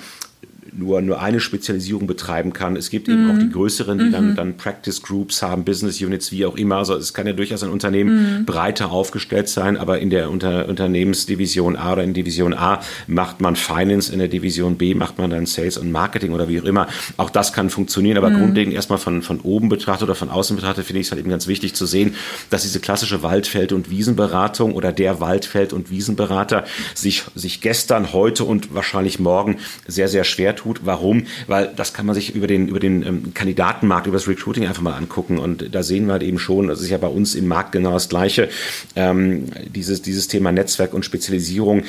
nur, 0.71 1.01
nur 1.01 1.21
eine 1.21 1.39
Spezialisierung 1.39 2.07
betreiben 2.07 2.53
kann. 2.53 2.75
Es 2.75 2.89
gibt 2.89 3.09
eben 3.09 3.29
auch 3.31 3.37
die 3.37 3.45
mhm. 3.45 3.51
größeren, 3.51 3.97
die 3.97 4.05
mhm. 4.05 4.11
dann, 4.11 4.35
dann 4.35 4.57
Practice 4.57 5.01
Groups 5.01 5.41
haben, 5.41 5.65
Business 5.65 6.01
Units, 6.01 6.31
wie 6.31 6.45
auch 6.45 6.55
immer. 6.55 6.77
Also 6.77 6.95
es 6.95 7.13
kann 7.13 7.27
ja 7.27 7.33
durchaus 7.33 7.63
ein 7.63 7.71
Unternehmen 7.71 8.39
mhm. 8.39 8.45
breiter 8.45 8.91
aufgestellt 8.91 9.49
sein, 9.49 9.77
aber 9.77 9.99
in 9.99 10.09
der 10.09 10.29
Unter 10.29 10.69
Unternehmensdivision 10.69 11.75
A 11.75 11.93
oder 11.93 12.03
in 12.03 12.13
Division 12.13 12.53
A 12.53 12.81
macht 13.07 13.41
man 13.41 13.55
Finance, 13.55 14.13
in 14.13 14.19
der 14.19 14.27
Division 14.27 14.77
B 14.77 14.93
macht 14.93 15.17
man 15.17 15.31
dann 15.31 15.45
Sales 15.45 15.77
und 15.77 15.91
Marketing 15.91 16.31
oder 16.33 16.47
wie 16.47 16.61
auch 16.61 16.65
immer. 16.65 16.87
Auch 17.17 17.29
das 17.29 17.53
kann 17.53 17.69
funktionieren, 17.69 18.17
aber 18.17 18.29
mhm. 18.29 18.37
grundlegend 18.37 18.75
erstmal 18.75 18.99
von, 18.99 19.23
von 19.23 19.39
oben 19.41 19.67
betrachtet 19.67 20.03
oder 20.03 20.15
von 20.15 20.29
außen 20.29 20.55
betrachtet 20.55 20.85
finde 20.85 20.99
ich 20.99 21.07
es 21.07 21.11
halt 21.11 21.19
eben 21.19 21.29
ganz 21.29 21.47
wichtig 21.47 21.73
zu 21.73 21.85
sehen, 21.85 22.15
dass 22.49 22.61
diese 22.61 22.79
klassische 22.79 23.23
Waldfeld- 23.23 23.73
und 23.73 23.89
Wiesenberatung 23.89 24.73
oder 24.73 24.91
der 24.91 25.19
Waldfeld- 25.19 25.73
und 25.73 25.89
Wiesenberater 25.89 26.65
sich, 26.93 27.23
sich 27.35 27.61
gestern, 27.61 28.13
heute 28.13 28.43
und 28.43 28.73
wahrscheinlich 28.73 29.19
morgen 29.19 29.57
sehr, 29.87 30.07
sehr 30.07 30.23
schwer 30.23 30.50
tut. 30.55 30.81
Warum? 30.85 31.23
Weil 31.47 31.71
das 31.75 31.93
kann 31.93 32.05
man 32.05 32.15
sich 32.15 32.35
über 32.35 32.47
den, 32.47 32.67
über 32.67 32.79
den 32.79 33.05
ähm, 33.05 33.33
Kandidatenmarkt, 33.33 34.07
über 34.07 34.17
das 34.17 34.27
Recruiting 34.27 34.67
einfach 34.67 34.81
mal 34.81 34.93
angucken. 34.93 35.37
Und 35.37 35.73
da 35.73 35.83
sehen 35.83 36.05
wir 36.05 36.13
halt 36.13 36.23
eben 36.23 36.39
schon, 36.39 36.67
das 36.67 36.81
ist 36.81 36.89
ja 36.89 36.97
bei 36.97 37.07
uns 37.07 37.35
im 37.35 37.47
Markt 37.47 37.71
genau 37.71 37.93
das 37.93 38.09
Gleiche, 38.09 38.49
ähm, 38.95 39.45
dieses, 39.73 40.01
dieses 40.01 40.27
Thema 40.27 40.51
Netzwerk 40.51 40.93
und 40.93 41.05
Spezialisierung 41.05 41.83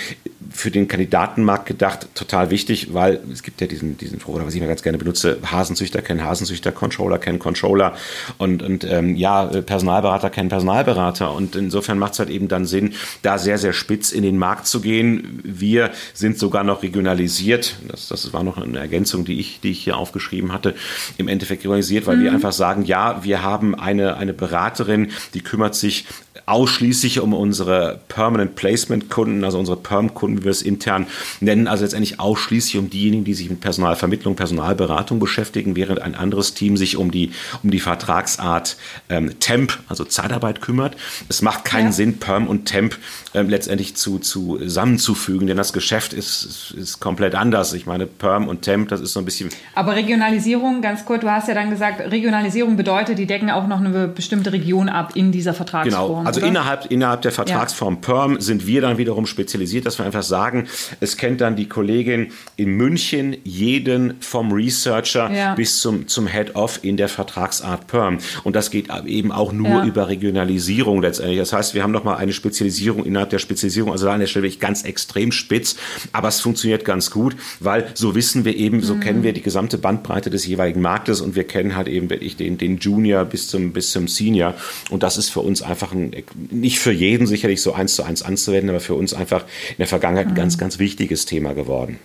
für 0.63 0.71
den 0.71 0.87
Kandidatenmarkt 0.87 1.67
gedacht 1.67 2.07
total 2.15 2.51
wichtig, 2.51 2.95
weil 2.95 3.19
es 3.33 3.43
gibt 3.43 3.61
ja 3.61 3.67
diesen, 3.67 3.99
diesen 3.99 4.23
oder 4.23 4.47
was 4.47 4.55
ich 4.55 4.61
mir 4.61 4.69
ganz 4.69 4.85
gerne 4.85 4.97
benutze, 4.97 5.39
Hasenzüchter 5.45 6.03
kennen 6.03 6.23
Hasenzüchter, 6.23 6.71
Controller 6.71 7.19
kennen 7.19 7.41
Controller 7.41 7.97
und, 8.39 8.63
und 8.63 8.85
ähm, 8.85 9.17
ja, 9.17 9.47
Personalberater 9.47 10.31
kennen 10.31 10.51
Personalberater. 10.51 11.35
Und 11.35 11.57
insofern 11.57 11.99
macht 11.99 12.13
es 12.13 12.21
halt 12.21 12.31
eben 12.31 12.47
dann 12.47 12.65
Sinn, 12.65 12.95
da 13.23 13.39
sehr, 13.39 13.59
sehr 13.59 13.73
spitz 13.73 14.13
in 14.13 14.23
den 14.23 14.39
Markt 14.39 14.69
zu 14.69 14.81
gehen. 14.81 15.41
Wir 15.43 15.91
sind 16.15 16.39
sogar 16.39 16.63
noch 16.63 16.85
regionalisiert. 16.85 17.75
Das, 17.89 18.07
das 18.07 18.33
war 18.33 18.45
noch 18.45 18.57
eine 18.57 18.79
Ergänzung, 18.79 19.25
die 19.25 19.41
ich, 19.41 19.59
die 19.59 19.73
ich 19.73 19.83
hier 19.83 19.97
aufgeschrieben 19.97 20.53
hatte, 20.53 20.77
im 21.19 21.27
Endeffekt 21.27 21.65
realisiert, 21.65 22.07
weil 22.07 22.19
mhm. 22.19 22.23
wir 22.23 22.33
einfach 22.33 22.53
sagen, 22.53 22.85
ja, 22.85 23.25
wir 23.25 23.43
haben 23.43 23.75
eine, 23.75 24.17
eine 24.17 24.33
Beraterin, 24.33 25.11
die 25.35 25.41
kümmert 25.41 25.75
sich 25.75 26.07
ausschließlich 26.47 27.21
um 27.21 27.35
unsere 27.35 28.01
Permanent 28.09 28.57
Placement 28.57 29.11
Kunden, 29.11 29.45
also 29.45 29.59
unsere 29.59 29.77
Perm-Kunden, 29.77 30.41
wie 30.41 30.45
wir 30.45 30.52
es 30.53 30.63
intern 30.63 31.07
nennen, 31.41 31.67
also 31.67 31.85
letztendlich 31.85 32.21
ausschließlich 32.21 32.79
um 32.79 32.91
diejenigen, 32.91 33.25
die 33.25 33.35
sich 33.35 33.51
mit 33.51 33.61
Personalvermittlung, 33.61 34.37
Personalberatung 34.37 35.19
beschäftigen, 35.19 35.77
während 35.77 36.01
ein 36.01 36.15
anderes 36.15 36.55
Team 36.55 36.77
sich 36.77 36.97
um 36.97 37.11
die, 37.11 37.33
um 37.63 37.71
die 37.71 37.81
Vertragsart 37.81 38.77
ähm, 39.09 39.39
Temp, 39.41 39.79
also 39.89 40.05
Zeitarbeit 40.05 40.61
kümmert. 40.61 40.97
Es 41.29 41.43
macht 41.43 41.65
keinen 41.65 41.87
ja. 41.87 41.93
Sinn, 41.93 42.19
Perm 42.19 42.47
und 42.47 42.67
Temp 42.67 42.97
ähm, 43.35 43.49
letztendlich 43.49 43.97
zu, 43.97 44.19
zu, 44.19 44.59
zusammenzufügen, 44.59 45.47
denn 45.47 45.57
das 45.57 45.73
Geschäft 45.73 46.13
ist, 46.13 46.45
ist, 46.45 46.71
ist 46.73 47.01
komplett 47.01 47.35
anders. 47.35 47.73
Ich 47.73 47.87
meine, 47.87 48.07
Perm 48.07 48.49
und 48.49 48.63
Temp, 48.63 48.89
das 48.89 49.01
ist 49.01 49.13
so 49.13 49.21
ein 49.21 49.25
bisschen. 49.25 49.51
Aber 49.75 49.95
Regionalisierung, 49.95 50.83
ganz 50.83 51.05
kurz, 51.05 51.23
du 51.23 51.31
hast 51.31 51.49
ja 51.49 51.55
dann 51.55 51.71
gesagt, 51.71 52.01
Regionalisierung 52.01 52.77
bedeutet, 52.77 53.19
die 53.19 53.27
decken 53.27 53.51
auch 53.51 53.67
noch 53.67 53.81
eine 53.81 54.09
bestimmte 54.09 54.53
Region 54.53 54.89
ab 54.89 55.13
in 55.15 55.33
dieser 55.33 55.55
Vertragsform. 55.55 56.09
Genau, 56.09 56.27
also 56.27 56.41
oder? 56.41 56.49
innerhalb, 56.49 56.87
innerhalb 56.91 57.23
der 57.23 57.33
Vertragsform 57.33 57.95
ja. 57.95 58.01
Perm 58.01 58.41
sind 58.41 58.67
wir 58.67 58.81
dann 58.81 58.99
wiederum 58.99 59.27
spezialisiert, 59.27 59.87
dass 59.87 59.99
wir 59.99 60.07
einfach 60.07 60.23
sagen, 60.23 60.42
es 61.01 61.17
kennt 61.17 61.41
dann 61.41 61.57
die 61.57 61.69
Kollegin 61.69 62.33
in 62.57 62.71
München 62.71 63.37
jeden 63.45 64.15
vom 64.21 64.53
Researcher 64.53 65.31
ja. 65.33 65.55
bis 65.55 65.81
zum, 65.81 66.09
zum 66.09 66.27
Head-Off 66.27 66.81
in 66.83 66.97
der 66.97 67.09
Vertragsart 67.09 67.87
Perm. 67.87 68.19
Und 68.45 68.57
das 68.57 68.71
geht 68.71 68.89
eben 69.07 69.33
auch 69.33 69.53
nur 69.53 69.69
ja. 69.69 69.85
über 69.85 70.09
Regionalisierung 70.09 71.03
letztendlich. 71.03 71.39
Das 71.39 71.53
heißt, 71.53 71.75
wir 71.75 71.83
haben 71.83 71.93
nochmal 71.93 72.17
eine 72.17 72.33
Spezialisierung 72.33 73.05
innerhalb 73.05 73.31
der 73.31 73.39
Spezialisierung, 73.39 73.93
also 73.93 74.07
da 74.07 74.15
an 74.15 74.21
der 74.21 74.27
Stelle 74.27 74.45
wirklich 74.45 74.61
ganz 74.61 74.83
extrem 74.85 75.33
spitz, 75.33 75.77
aber 76.13 76.29
es 76.29 76.41
funktioniert 76.41 76.85
ganz 76.85 77.11
gut, 77.11 77.37
weil 77.61 77.87
so 77.95 78.15
wissen 78.15 78.45
wir 78.45 78.57
eben, 78.57 78.83
so 78.83 78.95
mhm. 78.95 79.01
kennen 79.01 79.23
wir 79.23 79.33
die 79.33 79.43
gesamte 79.43 79.79
Bandbreite 79.79 80.31
des 80.31 80.47
jeweiligen 80.47 80.81
Marktes 80.81 81.21
und 81.21 81.35
wir 81.35 81.45
kennen 81.45 81.77
halt 81.77 81.89
eben 81.89 82.11
wirklich 82.11 82.37
den, 82.37 82.59
den 82.59 82.79
Junior 82.79 83.25
bis 83.25 83.49
zum, 83.49 83.73
bis 83.73 83.91
zum 83.91 84.09
Senior. 84.09 84.55
Und 84.91 85.03
das 85.03 85.17
ist 85.17 85.31
für 85.31 85.41
uns 85.41 85.63
einfach 85.63 85.93
ein, 85.93 86.15
nicht 86.51 86.79
für 86.79 86.93
jeden 86.93 87.27
sicherlich 87.27 87.63
so 87.63 87.73
eins 87.73 87.95
zu 87.95 88.03
eins 88.03 88.23
anzuwenden, 88.23 88.71
aber 88.71 88.81
für 88.81 88.95
uns 88.95 89.15
einfach 89.15 89.45
in 89.71 89.77
der 89.79 89.87
Vergangenheit 89.87 90.32
ein 90.33 90.37
ganz, 90.37 90.57
mhm. 90.57 90.61
ganz 90.61 90.79
wichtiges 90.79 91.27
Thema 91.27 91.55
geworden. 91.55 91.99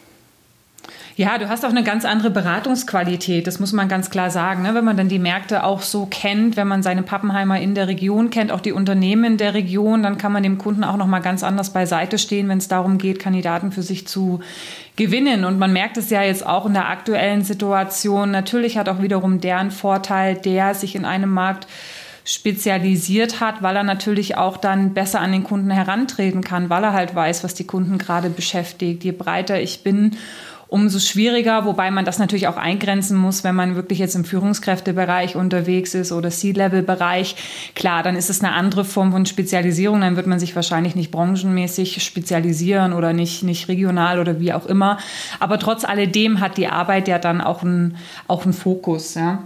Ja, 1.18 1.40
du 1.40 1.50
hast 1.50 1.66
auch 1.66 1.72
eine 1.72 1.84
ganz 1.84 2.06
andere 2.06 2.30
Beratungsqualität, 2.30 3.48
das 3.48 3.60
muss 3.60 3.74
man 3.74 3.88
ganz 3.88 4.12
klar 4.12 4.30
sagen. 4.30 4.62
Ne? 4.62 4.76
Wenn 4.76 4.86
man 4.86 4.98
dann 4.98 5.10
die 5.10 5.18
Märkte 5.18 5.64
auch 5.64 5.82
so 5.82 6.06
kennt, 6.06 6.58
wenn 6.58 6.68
man 6.68 6.84
seine 6.84 7.02
Pappenheimer 7.02 7.60
in 7.60 7.74
der 7.74 7.88
Region 7.88 8.30
kennt, 8.30 8.52
auch 8.52 8.62
die 8.62 8.72
Unternehmen 8.72 9.38
der 9.38 9.56
Region, 9.56 10.04
dann 10.04 10.20
kann 10.20 10.32
man 10.32 10.44
dem 10.44 10.60
Kunden 10.60 10.84
auch 10.84 10.96
noch 10.96 11.08
mal 11.08 11.22
ganz 11.22 11.42
anders 11.42 11.74
beiseite 11.74 12.20
stehen, 12.20 12.48
wenn 12.50 12.60
es 12.60 12.68
darum 12.68 13.00
geht, 13.00 13.18
Kandidaten 13.18 13.72
für 13.72 13.82
sich 13.82 14.08
zu 14.08 14.42
gewinnen. 14.96 15.44
Und 15.44 15.58
man 15.58 15.74
merkt 15.74 15.98
es 15.98 16.12
ja 16.12 16.22
jetzt 16.22 16.46
auch 16.46 16.68
in 16.68 16.74
der 16.74 16.88
aktuellen 16.88 17.44
Situation. 17.44 18.30
Natürlich 18.30 18.78
hat 18.78 18.88
auch 18.88 19.02
wiederum 19.02 19.42
deren 19.42 19.72
Vorteil, 19.72 20.36
der 20.36 20.76
sich 20.76 20.94
in 20.94 21.04
einem 21.04 21.32
Markt 21.32 21.66
spezialisiert 22.28 23.40
hat, 23.40 23.64
weil 23.64 23.78
er 23.78 23.84
natürlich 23.84 24.36
auch 24.36 24.58
dann 24.58 24.94
besser 24.94 25.22
an 25.22 25.32
den 25.32 25.46
Kunden 25.46 25.72
herantreten 25.72 26.44
kann, 26.44 26.70
weil 26.70 26.84
er 26.84 26.92
halt 26.92 27.16
weiß, 27.16 27.46
was 27.46 27.54
die 27.54 27.66
Kunden 27.66 27.98
gerade 27.98 28.30
beschäftigt. 28.30 29.06
Je 29.06 29.14
breiter 29.14 29.62
ich 29.62 29.82
bin, 29.82 30.18
umso 30.68 31.00
schwieriger, 31.00 31.64
wobei 31.64 31.90
man 31.90 32.04
das 32.04 32.20
natürlich 32.20 32.50
auch 32.50 32.58
eingrenzen 32.58 33.16
muss, 33.16 33.46
wenn 33.46 33.56
man 33.56 33.76
wirklich 33.76 34.00
jetzt 34.00 34.16
im 34.16 34.26
Führungskräftebereich 34.26 35.38
unterwegs 35.38 35.94
ist 35.94 36.12
oder 36.12 36.30
C-Level-Bereich. 36.30 37.38
Klar, 37.76 38.04
dann 38.04 38.18
ist 38.18 38.30
es 38.30 38.44
eine 38.44 38.52
andere 38.52 38.84
Form 38.84 39.14
von 39.14 39.26
Spezialisierung, 39.26 40.02
dann 40.02 40.18
wird 40.18 40.28
man 40.28 40.40
sich 40.40 40.54
wahrscheinlich 40.54 40.96
nicht 40.96 41.12
branchenmäßig 41.12 42.04
spezialisieren 42.04 42.92
oder 42.92 43.14
nicht, 43.14 43.44
nicht 43.44 43.70
regional 43.70 44.20
oder 44.20 44.42
wie 44.42 44.52
auch 44.52 44.66
immer. 44.66 44.98
Aber 45.40 45.60
trotz 45.60 45.86
alledem 45.86 46.42
hat 46.42 46.58
die 46.58 46.68
Arbeit 46.68 47.08
ja 47.08 47.20
dann 47.20 47.40
auch 47.40 47.64
einen, 47.64 47.96
auch 48.28 48.44
einen 48.44 48.54
Fokus, 48.54 49.16
ja. 49.16 49.44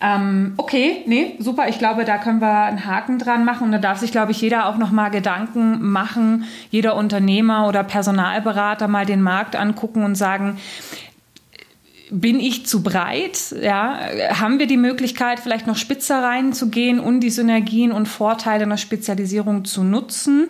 Ähm, 0.00 0.54
okay, 0.56 1.02
nee, 1.06 1.34
super. 1.40 1.68
Ich 1.68 1.78
glaube, 1.78 2.04
da 2.04 2.18
können 2.18 2.40
wir 2.40 2.62
einen 2.64 2.84
Haken 2.84 3.18
dran 3.18 3.44
machen. 3.44 3.64
Und 3.64 3.72
da 3.72 3.78
darf 3.78 3.98
sich, 3.98 4.12
glaube 4.12 4.32
ich, 4.32 4.40
jeder 4.40 4.66
auch 4.66 4.78
noch 4.78 4.92
mal 4.92 5.08
Gedanken 5.08 5.90
machen, 5.90 6.44
jeder 6.70 6.96
Unternehmer 6.96 7.66
oder 7.66 7.82
Personalberater 7.82 8.88
mal 8.88 9.06
den 9.06 9.22
Markt 9.22 9.56
angucken 9.56 10.04
und 10.04 10.14
sagen, 10.14 10.58
bin 12.10 12.40
ich 12.40 12.66
zu 12.66 12.82
breit? 12.82 13.54
Ja, 13.60 13.98
haben 14.30 14.58
wir 14.58 14.66
die 14.66 14.76
Möglichkeit, 14.76 15.40
vielleicht 15.40 15.66
noch 15.66 15.76
spitzer 15.76 16.22
reinzugehen 16.22 17.00
und 17.00 17.20
die 17.20 17.30
Synergien 17.30 17.92
und 17.92 18.06
Vorteile 18.06 18.64
einer 18.64 18.78
Spezialisierung 18.78 19.64
zu 19.64 19.84
nutzen? 19.84 20.48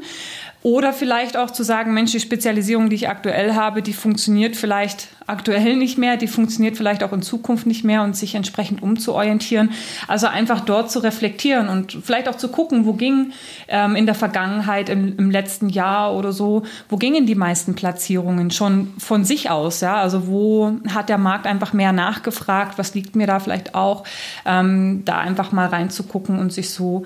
Oder 0.62 0.92
vielleicht 0.92 1.36
auch 1.36 1.52
zu 1.52 1.62
sagen, 1.62 1.94
Mensch, 1.94 2.10
die 2.10 2.18
Spezialisierung, 2.18 2.90
die 2.90 2.96
ich 2.96 3.08
aktuell 3.08 3.54
habe, 3.54 3.80
die 3.80 3.92
funktioniert 3.92 4.56
vielleicht 4.56 5.08
aktuell 5.28 5.76
nicht 5.76 5.98
mehr, 5.98 6.16
die 6.16 6.26
funktioniert 6.26 6.76
vielleicht 6.76 7.04
auch 7.04 7.12
in 7.12 7.22
Zukunft 7.22 7.66
nicht 7.66 7.84
mehr 7.84 8.02
und 8.02 8.16
sich 8.16 8.34
entsprechend 8.34 8.82
umzuorientieren. 8.82 9.70
Also 10.08 10.26
einfach 10.26 10.60
dort 10.60 10.90
zu 10.90 10.98
reflektieren 10.98 11.68
und 11.68 11.98
vielleicht 12.02 12.28
auch 12.28 12.34
zu 12.34 12.48
gucken, 12.48 12.86
wo 12.86 12.94
ging 12.94 13.32
ähm, 13.68 13.94
in 13.94 14.06
der 14.06 14.16
Vergangenheit, 14.16 14.88
im, 14.88 15.16
im, 15.16 15.30
letzten 15.30 15.68
Jahr 15.68 16.14
oder 16.14 16.32
so, 16.32 16.62
wo 16.88 16.96
gingen 16.96 17.26
die 17.26 17.36
meisten 17.36 17.74
Platzierungen 17.76 18.50
schon 18.50 18.94
von 18.98 19.24
sich 19.24 19.50
aus, 19.50 19.80
ja? 19.80 20.00
Also 20.00 20.26
wo 20.26 20.72
hat 20.92 21.08
der 21.08 21.18
Markt 21.18 21.46
einfach 21.46 21.72
mehr 21.72 21.92
nachgefragt, 21.92 22.78
was 22.78 22.94
liegt 22.94 23.14
mir 23.14 23.28
da 23.28 23.38
vielleicht 23.38 23.76
auch, 23.76 24.02
ähm, 24.44 25.02
da 25.04 25.18
einfach 25.18 25.52
mal 25.52 25.68
reinzugucken 25.68 26.38
und 26.38 26.52
sich 26.52 26.70
so 26.70 27.04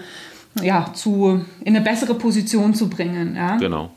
ja, 0.61 0.93
zu, 0.95 1.45
in 1.65 1.77
eine 1.77 1.85
bessere 1.85 2.15
Position 2.15 2.75
zu 2.75 2.89
bringen. 2.89 3.37
Ja? 3.37 3.57
Genau. 3.57 3.91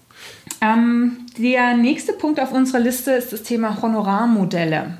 Ähm, 0.61 1.25
der 1.37 1.75
nächste 1.75 2.13
Punkt 2.13 2.39
auf 2.39 2.51
unserer 2.51 2.79
Liste 2.79 3.11
ist 3.11 3.33
das 3.33 3.43
Thema 3.43 3.81
Honorarmodelle. 3.81 4.97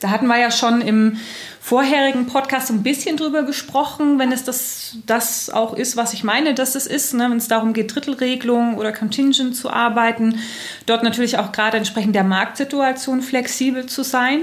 Da 0.00 0.10
hatten 0.10 0.26
wir 0.26 0.38
ja 0.38 0.50
schon 0.50 0.80
im 0.80 1.16
vorherigen 1.60 2.26
Podcast 2.26 2.70
ein 2.70 2.82
bisschen 2.82 3.16
drüber 3.16 3.42
gesprochen, 3.42 4.18
wenn 4.18 4.32
es 4.32 4.44
das, 4.44 4.96
das 5.06 5.50
auch 5.50 5.74
ist, 5.74 5.96
was 5.96 6.14
ich 6.14 6.24
meine, 6.24 6.54
dass 6.54 6.74
es 6.74 6.86
ist, 6.86 7.14
ne? 7.14 7.28
wenn 7.28 7.36
es 7.36 7.48
darum 7.48 7.72
geht, 7.72 7.94
Drittelregelung 7.94 8.76
oder 8.78 8.92
Contingent 8.92 9.54
zu 9.54 9.70
arbeiten, 9.70 10.38
dort 10.86 11.02
natürlich 11.02 11.36
auch 11.36 11.52
gerade 11.52 11.76
entsprechend 11.76 12.14
der 12.14 12.24
Marktsituation 12.24 13.20
flexibel 13.20 13.86
zu 13.86 14.02
sein. 14.02 14.40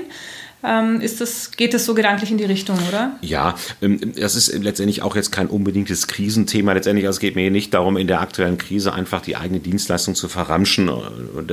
Ähm, 0.66 1.02
ist 1.02 1.22
das, 1.22 1.52
geht 1.52 1.74
das 1.74 1.86
so 1.86 1.94
gedanklich 1.94 2.32
in 2.32 2.38
die 2.38 2.46
Richtung, 2.46 2.78
oder? 2.88 3.18
Ja, 3.22 3.56
ähm, 3.82 4.14
das 4.16 4.36
ist 4.36 4.54
letztendlich 4.54 5.02
auch 5.02 5.16
jetzt 5.16 5.32
kein 5.32 5.48
unbedingtes 5.48 6.08
Krisenthema. 6.08 6.74
Letztendlich, 6.74 7.06
also 7.06 7.18
es 7.18 7.20
geht 7.20 7.36
mir 7.36 7.52
nicht 7.52 7.74
darum, 7.74 7.98
in 7.98 8.08
der 8.08 8.22
aktuellen 8.22 8.58
Krise 8.58 8.94
einfach 8.94 9.22
die 9.22 9.36
eigene 9.36 9.60
Dienstleistung 9.60 10.16
zu 10.16 10.28
verramschen. 10.28 10.90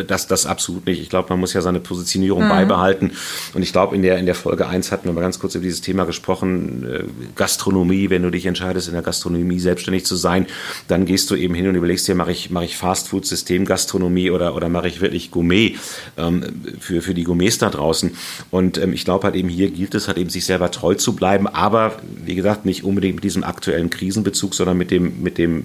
Das, 0.06 0.26
das 0.26 0.46
absolut 0.46 0.86
nicht. 0.86 1.00
Ich 1.00 1.10
glaube, 1.10 1.28
man 1.30 1.40
muss 1.40 1.52
ja 1.52 1.60
seine 1.60 1.80
Positionierung 1.80 2.44
mhm. 2.44 2.48
beibehalten. 2.48 3.12
Und 3.54 3.62
ich 3.62 3.72
glaube, 3.72 3.94
in 3.94 4.02
der, 4.02 4.18
in 4.18 4.26
der 4.26 4.34
Folge 4.34 4.66
1 4.66 4.92
hatten 4.92 5.06
wir 5.06 5.12
mal 5.12 5.20
ganz 5.20 5.38
kurz 5.38 5.54
über 5.54 5.64
dieses 5.64 5.80
Thema 5.80 6.04
gesprochen. 6.04 6.86
Äh, 6.88 7.04
Gastronomie, 7.36 8.10
wenn 8.10 8.22
du 8.22 8.30
dich 8.30 8.46
entscheidest, 8.46 8.88
in 8.88 8.94
der 8.94 9.02
Gastronomie 9.02 9.58
selbstständig 9.58 10.06
zu 10.06 10.16
sein, 10.16 10.46
dann 10.88 11.04
gehst 11.04 11.30
du 11.30 11.34
eben 11.34 11.54
hin 11.54 11.68
und 11.68 11.74
überlegst 11.74 12.08
dir, 12.08 12.14
mache 12.14 12.32
ich, 12.32 12.50
mache 12.50 12.64
ich 12.64 12.76
Fastfood, 12.76 13.26
Systemgastronomie 13.26 14.30
oder, 14.30 14.54
oder 14.54 14.68
mache 14.68 14.88
ich 14.88 15.00
wirklich 15.00 15.30
Gourmet 15.30 15.76
ähm, 16.16 16.62
für, 16.80 17.02
für 17.02 17.14
die 17.14 17.24
Gourmets 17.24 17.58
da 17.58 17.70
draußen. 17.70 18.16
Und 18.50 18.78
ähm, 18.78 18.92
ich 18.92 19.01
ich 19.02 19.04
glaube 19.04 19.24
halt 19.24 19.34
eben 19.34 19.48
hier 19.48 19.68
gilt 19.68 19.96
es 19.96 20.06
halt 20.06 20.16
eben 20.16 20.30
sich 20.30 20.44
selber 20.44 20.70
treu 20.70 20.94
zu 20.94 21.16
bleiben, 21.16 21.48
aber 21.48 21.96
wie 22.24 22.36
gesagt 22.36 22.64
nicht 22.64 22.84
unbedingt 22.84 23.16
mit 23.16 23.24
diesem 23.24 23.42
aktuellen 23.42 23.90
Krisenbezug, 23.90 24.54
sondern 24.54 24.78
mit 24.78 24.92
dem, 24.92 25.24
mit 25.24 25.38
dem 25.38 25.64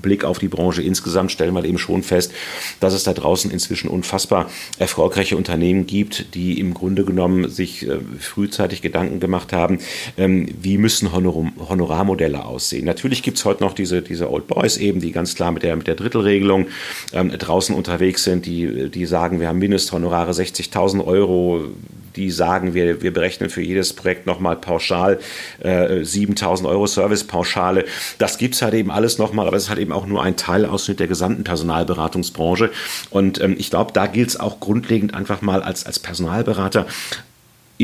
Blick 0.00 0.24
auf 0.24 0.38
die 0.38 0.48
Branche 0.48 0.80
insgesamt 0.80 1.30
stellen 1.30 1.52
wir 1.52 1.56
halt 1.56 1.66
eben 1.66 1.76
schon 1.76 2.02
fest, 2.02 2.32
dass 2.80 2.94
es 2.94 3.04
da 3.04 3.12
draußen 3.12 3.50
inzwischen 3.50 3.88
unfassbar 3.88 4.50
erfolgreiche 4.78 5.36
Unternehmen 5.36 5.86
gibt, 5.86 6.34
die 6.34 6.58
im 6.58 6.72
Grunde 6.72 7.04
genommen 7.04 7.50
sich 7.50 7.86
äh, 7.86 7.98
frühzeitig 8.18 8.80
Gedanken 8.80 9.20
gemacht 9.20 9.52
haben, 9.52 9.78
ähm, 10.16 10.48
wie 10.62 10.78
müssen 10.78 11.12
Honor 11.12 11.52
Honorarmodelle 11.68 12.42
aussehen. 12.42 12.86
Natürlich 12.86 13.22
gibt 13.22 13.36
es 13.36 13.44
heute 13.44 13.62
noch 13.62 13.74
diese, 13.74 14.00
diese 14.00 14.30
Old 14.30 14.46
Boys 14.46 14.78
eben, 14.78 15.02
die 15.02 15.12
ganz 15.12 15.34
klar 15.34 15.52
mit 15.52 15.62
der, 15.62 15.76
mit 15.76 15.86
der 15.86 15.94
Drittelregelung 15.94 16.68
ähm, 17.12 17.28
draußen 17.30 17.74
unterwegs 17.74 18.24
sind, 18.24 18.46
die, 18.46 18.88
die 18.88 19.04
sagen, 19.04 19.40
wir 19.40 19.48
haben 19.48 19.58
Mindesthonorare 19.58 20.32
60.000 20.32 21.04
Euro, 21.04 21.68
die 22.16 22.30
sagen, 22.30 22.74
wir, 22.74 23.02
wir 23.02 23.12
berechnen 23.12 23.50
für 23.50 23.62
jedes 23.62 23.92
Projekt 23.92 24.26
nochmal 24.26 24.56
pauschal 24.56 25.18
äh, 25.60 26.04
7000 26.04 26.68
Euro 26.68 26.86
Servicepauschale. 26.86 27.84
Das 28.18 28.38
gibt 28.38 28.54
es 28.54 28.62
halt 28.62 28.74
eben 28.74 28.90
alles 28.90 29.18
nochmal, 29.18 29.46
aber 29.46 29.56
es 29.56 29.64
ist 29.64 29.68
halt 29.68 29.80
eben 29.80 29.92
auch 29.92 30.06
nur 30.06 30.22
ein 30.22 30.36
Teilausschnitt 30.36 31.00
der 31.00 31.06
gesamten 31.08 31.44
Personalberatungsbranche. 31.44 32.70
Und 33.10 33.40
ähm, 33.40 33.56
ich 33.58 33.70
glaube, 33.70 33.92
da 33.92 34.06
gilt 34.06 34.30
es 34.30 34.40
auch 34.40 34.60
grundlegend 34.60 35.14
einfach 35.14 35.42
mal 35.42 35.62
als, 35.62 35.86
als 35.86 35.98
Personalberater 35.98 36.86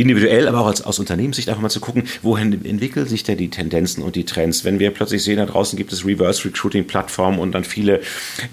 individuell, 0.01 0.49
aber 0.49 0.61
auch 0.61 0.67
als, 0.67 0.83
aus 0.83 0.99
Unternehmenssicht 0.99 1.49
einfach 1.49 1.63
mal 1.63 1.69
zu 1.69 1.81
gucken, 1.81 2.05
wohin 2.23 2.65
entwickeln 2.65 3.07
sich 3.07 3.23
denn 3.23 3.39
die 3.39 3.51
Tendenzen 3.51 4.03
und 4.03 4.17
die 4.17 4.25
Trends. 4.25 4.65
Wenn 4.65 4.79
wir 4.79 4.91
plötzlich 4.91 5.23
sehen, 5.23 5.39
da 5.39 5.47
draußen 5.47 5.77
gibt 5.77 5.93
es 5.93 6.05
Reverse-Recruiting-Plattformen 6.05 7.39
und 7.39 7.53
dann 7.53 7.65
viele 7.65 8.01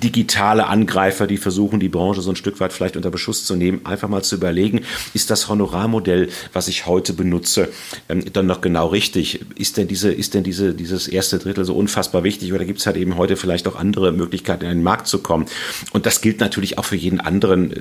digitale 0.03 0.67
Angreifer, 0.67 1.27
die 1.27 1.37
versuchen, 1.37 1.79
die 1.79 1.89
Branche 1.89 2.21
so 2.21 2.31
ein 2.31 2.35
Stück 2.35 2.59
weit 2.59 2.73
vielleicht 2.73 2.95
unter 2.95 3.11
Beschuss 3.11 3.45
zu 3.45 3.55
nehmen, 3.55 3.85
einfach 3.85 4.09
mal 4.09 4.23
zu 4.23 4.35
überlegen, 4.35 4.81
ist 5.13 5.29
das 5.29 5.49
Honorarmodell, 5.49 6.29
was 6.53 6.67
ich 6.67 6.85
heute 6.85 7.13
benutze, 7.13 7.69
ähm, 8.09 8.23
dann 8.33 8.45
noch 8.45 8.61
genau 8.61 8.87
richtig? 8.87 9.41
Ist 9.55 9.77
denn, 9.77 9.87
diese, 9.87 10.11
ist 10.11 10.33
denn 10.33 10.43
diese, 10.43 10.73
dieses 10.73 11.07
erste 11.07 11.39
Drittel 11.39 11.65
so 11.65 11.75
unfassbar 11.75 12.23
wichtig 12.23 12.53
oder 12.53 12.65
gibt 12.65 12.79
es 12.79 12.85
halt 12.85 12.97
eben 12.97 13.17
heute 13.17 13.37
vielleicht 13.37 13.67
auch 13.67 13.75
andere 13.75 14.11
Möglichkeiten, 14.11 14.63
in 14.65 14.69
den 14.69 14.83
Markt 14.83 15.07
zu 15.07 15.19
kommen? 15.19 15.45
Und 15.93 16.05
das 16.05 16.21
gilt 16.21 16.39
natürlich 16.39 16.77
auch 16.77 16.85
für 16.85 16.95
jeden 16.95 17.19
anderen, 17.19 17.71
äh, 17.71 17.79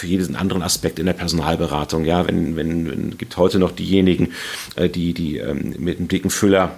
für 0.00 0.06
jeden 0.06 0.34
anderen 0.34 0.62
Aspekt 0.62 0.98
in 0.98 1.06
der 1.06 1.12
Personalberatung. 1.12 2.04
Ja, 2.04 2.26
wenn, 2.26 2.56
wenn 2.56 3.10
es 3.12 3.18
gibt 3.18 3.36
heute 3.36 3.58
noch 3.58 3.70
diejenigen, 3.70 4.32
äh, 4.76 4.88
die, 4.88 5.12
die 5.14 5.38
ähm, 5.38 5.74
mit 5.78 5.98
einem 5.98 6.08
dicken 6.08 6.30
Füller 6.30 6.76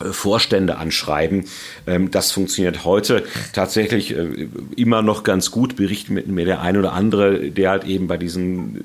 äh, 0.00 0.12
Vorstände 0.12 0.78
anschreiben. 0.78 1.44
Ähm, 1.86 2.10
das 2.10 2.32
funktioniert 2.32 2.84
heute 2.84 3.24
tatsächlich 3.52 4.16
äh, 4.16 4.48
immer 4.74 5.02
noch 5.02 5.22
ganz 5.22 5.50
gut, 5.50 5.76
berichtet 5.76 6.26
mir 6.26 6.44
der 6.46 6.62
ein 6.62 6.78
oder 6.78 6.94
andere, 6.94 7.50
der 7.50 7.70
halt 7.70 7.84
eben 7.84 8.06
bei 8.06 8.16
diesen 8.16 8.82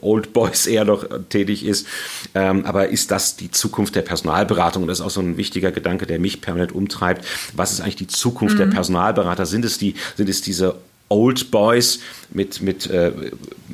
Old 0.00 0.32
Boys 0.32 0.66
eher 0.66 0.86
noch 0.86 1.04
tätig 1.28 1.64
ist. 1.64 1.86
Ähm, 2.34 2.64
aber 2.64 2.88
ist 2.88 3.10
das 3.10 3.36
die 3.36 3.50
Zukunft 3.50 3.96
der 3.96 4.02
Personalberatung? 4.02 4.82
Und 4.82 4.88
das 4.88 5.00
ist 5.00 5.04
auch 5.04 5.10
so 5.10 5.20
ein 5.20 5.36
wichtiger 5.36 5.72
Gedanke, 5.72 6.06
der 6.06 6.18
mich 6.18 6.40
permanent 6.40 6.72
umtreibt. 6.72 7.26
Was 7.54 7.72
ist 7.72 7.82
eigentlich 7.82 7.96
die 7.96 8.06
Zukunft 8.06 8.54
mhm. 8.54 8.60
der 8.60 8.66
Personalberater? 8.66 9.44
Sind 9.44 9.66
es 9.66 9.76
die, 9.76 9.94
sind 10.16 10.30
es 10.30 10.40
diese 10.40 10.76
Old 11.10 11.50
Boys 11.50 12.00
mit, 12.30 12.62
mit 12.62 12.88
äh, 12.88 13.12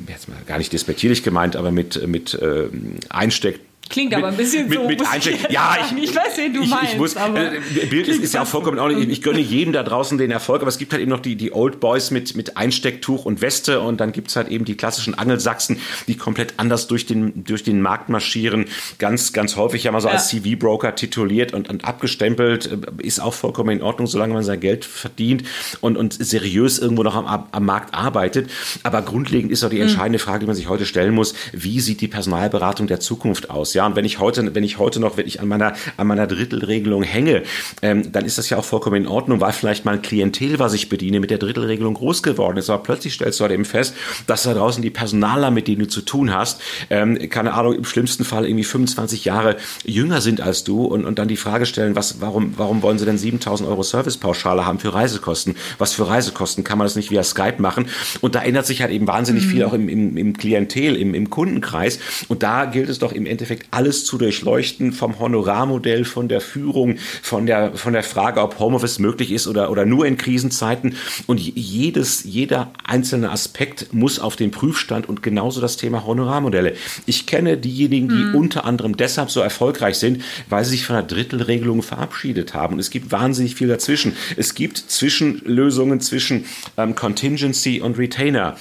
jetzt 0.07 0.27
mal 0.27 0.37
gar 0.45 0.57
nicht 0.57 0.73
despektierlich 0.73 1.23
gemeint, 1.23 1.55
aber 1.55 1.71
mit, 1.71 2.05
mit 2.07 2.33
äh, 2.33 2.67
Einsteck 3.09 3.59
Klingt 3.89 4.13
aber 4.13 4.27
ein 4.27 4.37
bisschen 4.37 4.67
mit, 4.67 4.77
so. 4.77 4.87
Mit 4.87 5.07
Einsteck. 5.07 5.37
Ja, 5.49 5.77
ich, 5.79 6.03
ich 6.03 6.15
weiß, 6.15 6.37
wen 6.37 6.53
du 6.53 6.61
ich, 6.63 6.69
meinst. 6.69 6.93
Ich 6.93 6.97
muss, 6.97 7.15
äh, 7.15 7.61
Bild 7.89 8.07
ist, 8.07 8.21
ist 8.21 8.33
ja 8.33 8.41
auch 8.41 8.47
vollkommen 8.47 8.79
auch 8.79 8.89
nicht, 8.89 9.09
ich 9.09 9.21
gönne 9.21 9.39
jedem 9.39 9.73
da 9.73 9.83
draußen 9.83 10.17
den 10.17 10.31
Erfolg, 10.31 10.61
aber 10.61 10.69
es 10.69 10.77
gibt 10.77 10.91
halt 10.91 11.01
eben 11.01 11.11
noch 11.11 11.19
die, 11.19 11.35
die 11.35 11.53
Old 11.53 11.79
Boys 11.79 12.11
mit, 12.11 12.35
mit 12.35 12.57
Einstecktuch 12.57 13.25
und 13.25 13.41
Weste 13.41 13.79
und 13.79 13.99
dann 14.01 14.11
gibt's 14.11 14.35
halt 14.35 14.49
eben 14.49 14.65
die 14.65 14.75
klassischen 14.75 15.15
Angelsachsen, 15.15 15.79
die 16.07 16.15
komplett 16.15 16.55
anders 16.57 16.87
durch 16.87 17.05
den, 17.05 17.43
durch 17.43 17.63
den 17.63 17.81
Markt 17.81 18.09
marschieren. 18.09 18.65
Ganz, 18.97 19.33
ganz 19.33 19.55
häufig 19.55 19.83
ja 19.83 19.91
mal 19.91 20.01
so 20.01 20.07
ja. 20.07 20.15
als 20.15 20.27
CV-Broker 20.29 20.95
tituliert 20.95 21.53
und, 21.53 21.69
und 21.69 21.85
abgestempelt. 21.85 22.65
Äh, 22.65 22.77
ist 23.05 23.19
auch 23.19 23.33
vollkommen 23.33 23.69
in 23.69 23.81
Ordnung, 23.81 24.07
solange 24.07 24.33
man 24.33 24.43
sein 24.43 24.59
Geld 24.59 24.85
verdient 24.85 25.43
und, 25.81 25.97
und 25.97 26.13
seriös 26.13 26.79
irgendwo 26.79 27.03
noch 27.03 27.15
am, 27.15 27.47
am 27.49 27.65
Markt 27.65 27.93
arbeitet. 27.93 28.49
Aber 28.83 29.01
grundlegend 29.01 29.51
ist 29.51 29.63
auch 29.63 29.69
die 29.69 29.77
mhm. 29.77 29.83
entscheidende 29.83 30.19
Frage, 30.19 30.39
die 30.41 30.45
man 30.47 30.55
sich 30.55 30.67
heute 30.67 30.85
stellen 30.85 31.13
muss, 31.13 31.33
wie 31.53 31.79
sieht 31.79 32.01
die 32.01 32.07
Personalberatung 32.07 32.87
der 32.87 32.99
Zukunft 32.99 33.49
aus? 33.49 33.73
Ja, 33.77 33.85
und 33.85 33.95
wenn 33.95 34.05
ich 34.05 34.17
heute, 34.17 34.55
wenn 34.55 34.63
ich 34.63 34.79
heute 34.79 34.99
noch 34.99 35.17
wirklich 35.17 35.39
an 35.39 35.47
meiner, 35.47 35.73
an 35.97 36.07
meiner 36.07 36.25
Drittelregelung 36.25 37.03
hänge, 37.03 37.43
ähm, 37.83 38.11
dann 38.11 38.25
ist 38.25 38.39
das 38.39 38.49
ja 38.49 38.57
auch 38.57 38.65
vollkommen 38.65 39.03
in 39.03 39.07
Ordnung, 39.07 39.39
weil 39.39 39.53
vielleicht 39.53 39.85
mein 39.85 40.01
Klientel, 40.01 40.57
was 40.57 40.73
ich 40.73 40.89
bediene, 40.89 41.19
mit 41.19 41.29
der 41.29 41.37
Drittelregelung 41.37 41.93
groß 41.93 42.23
geworden 42.23 42.57
ist. 42.57 42.71
Aber 42.71 42.81
plötzlich 42.81 43.13
stellst 43.13 43.39
du 43.39 43.43
halt 43.43 43.53
eben 43.53 43.65
fest, 43.65 43.93
dass 44.25 44.41
da 44.41 44.55
draußen 44.55 44.81
die 44.81 44.89
Personaler, 44.89 45.51
mit 45.51 45.67
denen 45.67 45.81
du 45.81 45.87
zu 45.87 46.01
tun 46.01 46.33
hast, 46.33 46.59
ähm, 46.89 47.29
keine 47.29 47.53
Ahnung, 47.53 47.75
im 47.75 47.85
schlimmsten 47.85 48.25
Fall 48.25 48.47
irgendwie 48.47 48.63
25 48.63 49.25
Jahre 49.25 49.57
jünger 49.85 50.21
sind 50.21 50.41
als 50.41 50.63
du 50.63 50.85
und, 50.85 51.05
und 51.05 51.19
dann 51.19 51.27
die 51.27 51.37
Frage 51.37 51.67
stellen, 51.67 51.95
was, 51.95 52.19
warum, 52.19 52.55
warum 52.57 52.81
wollen 52.81 52.97
sie 52.97 53.05
denn 53.05 53.19
7000 53.19 53.69
Euro 53.69 53.83
Servicepauschale 53.83 54.65
haben 54.65 54.79
für 54.79 54.95
Reisekosten? 54.95 55.55
Was 55.77 55.93
für 55.93 56.07
Reisekosten? 56.09 56.63
Kann 56.63 56.79
man 56.79 56.87
das 56.87 56.95
nicht 56.95 57.11
via 57.11 57.21
Skype 57.21 57.61
machen? 57.61 57.89
Und 58.21 58.33
da 58.33 58.41
ändert 58.41 58.65
sich 58.65 58.81
halt 58.81 58.89
eben 58.89 59.05
wahnsinnig 59.05 59.45
mhm. 59.45 59.49
viel 59.51 59.63
auch 59.65 59.73
im, 59.73 59.87
im, 59.87 60.17
im 60.17 60.35
Klientel, 60.35 60.95
im, 60.95 61.13
im 61.13 61.29
Kundenkreis. 61.29 61.99
Und 62.27 62.41
da 62.41 62.65
gilt 62.65 62.89
es 62.89 62.97
doch 62.97 63.11
im 63.11 63.27
Endeffekt 63.27 63.66
alles 63.71 64.05
zu 64.05 64.17
durchleuchten, 64.17 64.93
vom 64.93 65.19
Honorarmodell, 65.19 66.05
von 66.05 66.27
der 66.27 66.41
Führung, 66.41 66.97
von 67.21 67.45
der, 67.45 67.73
von 67.73 67.93
der 67.93 68.03
Frage, 68.03 68.41
ob 68.41 68.59
Homeoffice 68.59 68.99
möglich 68.99 69.31
ist 69.31 69.47
oder, 69.47 69.71
oder 69.71 69.85
nur 69.85 70.05
in 70.05 70.17
Krisenzeiten. 70.17 70.95
Und 71.25 71.39
jedes, 71.39 72.23
jeder 72.23 72.71
einzelne 72.83 73.31
Aspekt 73.31 73.93
muss 73.93 74.19
auf 74.19 74.35
den 74.35 74.51
Prüfstand 74.51 75.09
und 75.09 75.23
genauso 75.23 75.61
das 75.61 75.77
Thema 75.77 76.05
Honorarmodelle. 76.05 76.75
Ich 77.05 77.25
kenne 77.25 77.57
diejenigen, 77.57 78.09
die 78.09 78.15
mhm. 78.15 78.35
unter 78.35 78.65
anderem 78.65 78.97
deshalb 78.97 79.31
so 79.31 79.41
erfolgreich 79.41 79.95
sind, 79.95 80.23
weil 80.49 80.63
sie 80.63 80.71
sich 80.71 80.85
von 80.85 80.95
der 80.95 81.03
Drittelregelung 81.03 81.81
verabschiedet 81.81 82.53
haben. 82.53 82.75
Und 82.75 82.79
es 82.79 82.89
gibt 82.89 83.11
wahnsinnig 83.11 83.55
viel 83.55 83.67
dazwischen. 83.67 84.15
Es 84.35 84.55
gibt 84.55 84.77
Zwischenlösungen 84.77 86.01
zwischen 86.01 86.45
ähm, 86.77 86.95
Contingency 86.95 87.81
und 87.81 87.97
Retainer. 87.97 88.55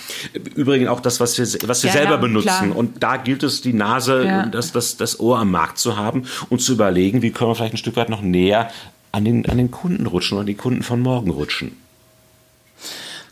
Übrigens 0.55 0.89
auch 0.89 1.01
das, 1.01 1.21
was 1.21 1.39
wir, 1.39 1.47
was 1.69 1.83
wir 1.83 1.89
ja, 1.89 1.97
selber 1.97 2.13
ja, 2.13 2.17
benutzen. 2.17 2.47
Klar. 2.47 2.77
Und 2.77 3.03
da 3.03 3.17
gilt 3.17 3.43
es, 3.43 3.61
die 3.61 3.73
Nase, 3.73 4.25
ja. 4.25 4.47
das, 4.47 4.73
das, 4.73 4.96
das 4.97 5.21
Ohr 5.21 5.39
am 5.39 5.51
Markt 5.51 5.79
zu 5.79 5.97
haben 5.97 6.25
und 6.49 6.61
zu 6.61 6.73
überlegen, 6.73 7.23
wie 7.23 7.31
können 7.31 7.51
wir 7.51 7.55
vielleicht 7.55 7.75
ein 7.75 7.79
Stück 7.79 7.97
weit 7.97 8.09
noch 8.09 8.23
näher 8.23 8.71
an 9.13 9.25
den, 9.25 9.49
an 9.49 9.59
den 9.59 9.71
Kunden 9.71 10.07
rutschen 10.07 10.37
oder 10.39 10.47
die 10.47 10.55
Kunden 10.55 10.83
von 10.83 11.01
morgen 11.01 11.31
rutschen. 11.31 11.77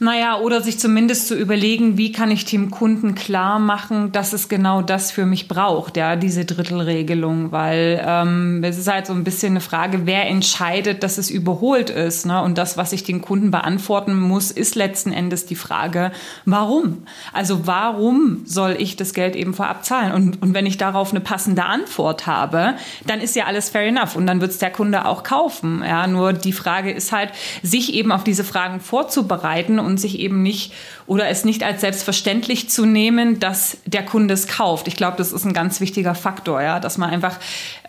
Naja, 0.01 0.39
oder 0.39 0.61
sich 0.61 0.79
zumindest 0.79 1.29
zu 1.29 1.37
überlegen, 1.37 1.97
wie 1.97 2.11
kann 2.11 2.31
ich 2.31 2.45
dem 2.45 2.71
Kunden 2.71 3.15
klar 3.15 3.59
machen, 3.59 4.11
dass 4.13 4.33
es 4.33 4.49
genau 4.49 4.83
das 4.83 5.13
für 5.13 5.25
mich 5.25 5.47
braucht, 5.47 5.97
ja, 5.97 6.17
diese 6.17 6.45
Drittelregelung, 6.45 7.53
weil 7.53 8.03
ähm, 8.05 8.63
es 8.65 8.79
ist 8.79 8.91
halt 8.91 9.07
so 9.07 9.13
ein 9.13 9.25
bisschen 9.25 9.53
eine 9.53 9.61
Frage, 9.61 10.07
wer 10.07 10.27
entscheidet, 10.27 11.03
dass 11.03 11.19
es 11.19 11.31
überholt 11.31 11.91
ist. 11.91 12.27
Ne? 12.27 12.43
Und 12.43 12.59
das, 12.59 12.77
was 12.77 12.93
ich 12.93 13.05
den 13.05 13.23
Kunden 13.23 13.51
beantworten 13.51 14.19
muss, 14.19 14.51
ist 14.51 14.75
letzten 14.75 15.13
Endes 15.13 15.47
die 15.47 15.55
Frage, 15.55 16.11
warum? 16.45 17.05
Also 17.33 17.67
warum 17.67 18.43
soll 18.45 18.77
ich 18.79 18.97
das 18.97 19.15
Geld 19.15 19.37
eben 19.37 19.55
vorab 19.55 19.85
zahlen? 19.85 20.13
Und, 20.13 20.43
und 20.43 20.55
wenn 20.55 20.67
ich 20.67 20.77
darauf 20.77 21.11
eine 21.11 21.21
passende 21.21 21.65
Antwort 21.65 22.27
habe, 22.27 22.75
dann 23.07 23.21
ist 23.21 23.37
ja 23.37 23.45
alles 23.45 23.71
fair 23.71 23.87
enough 23.87 24.17
und 24.17 24.27
dann 24.27 24.41
wird 24.41 24.51
es 24.51 24.59
der 24.59 24.71
Kunde 24.71 25.07
auch 25.07 25.23
kaufen. 25.23 25.83
Ja, 25.87 26.07
nur 26.07 26.33
die 26.33 26.53
Frage 26.53 26.91
ist 26.91 27.13
halt, 27.13 27.31
sich 27.63 27.95
eben 27.95 28.11
auf 28.11 28.25
diese 28.25 28.45
Fragen 28.45 28.81
vorzubereiten 28.81 29.79
und 29.85 29.99
sich 29.99 30.19
eben 30.19 30.43
nicht 30.43 30.73
oder 31.07 31.29
es 31.29 31.45
nicht 31.45 31.63
als 31.63 31.83
selbstverständlich 31.83 32.71
zu 32.71 32.87
nehmen, 32.87 33.39
dass 33.39 33.77
der 33.85 34.05
Kunde 34.05 34.35
es 34.35 34.47
kauft. 34.47 34.89
Ich 34.89 34.97
glaube, 34.97 35.17
das 35.19 35.33
ist 35.33 35.45
ein 35.45 35.53
ganz 35.53 35.81
wichtiger 35.81 36.15
Faktor, 36.15 36.63
ja, 36.63 36.81
dass 36.81 36.97
man 36.97 37.11
einfach 37.11 37.39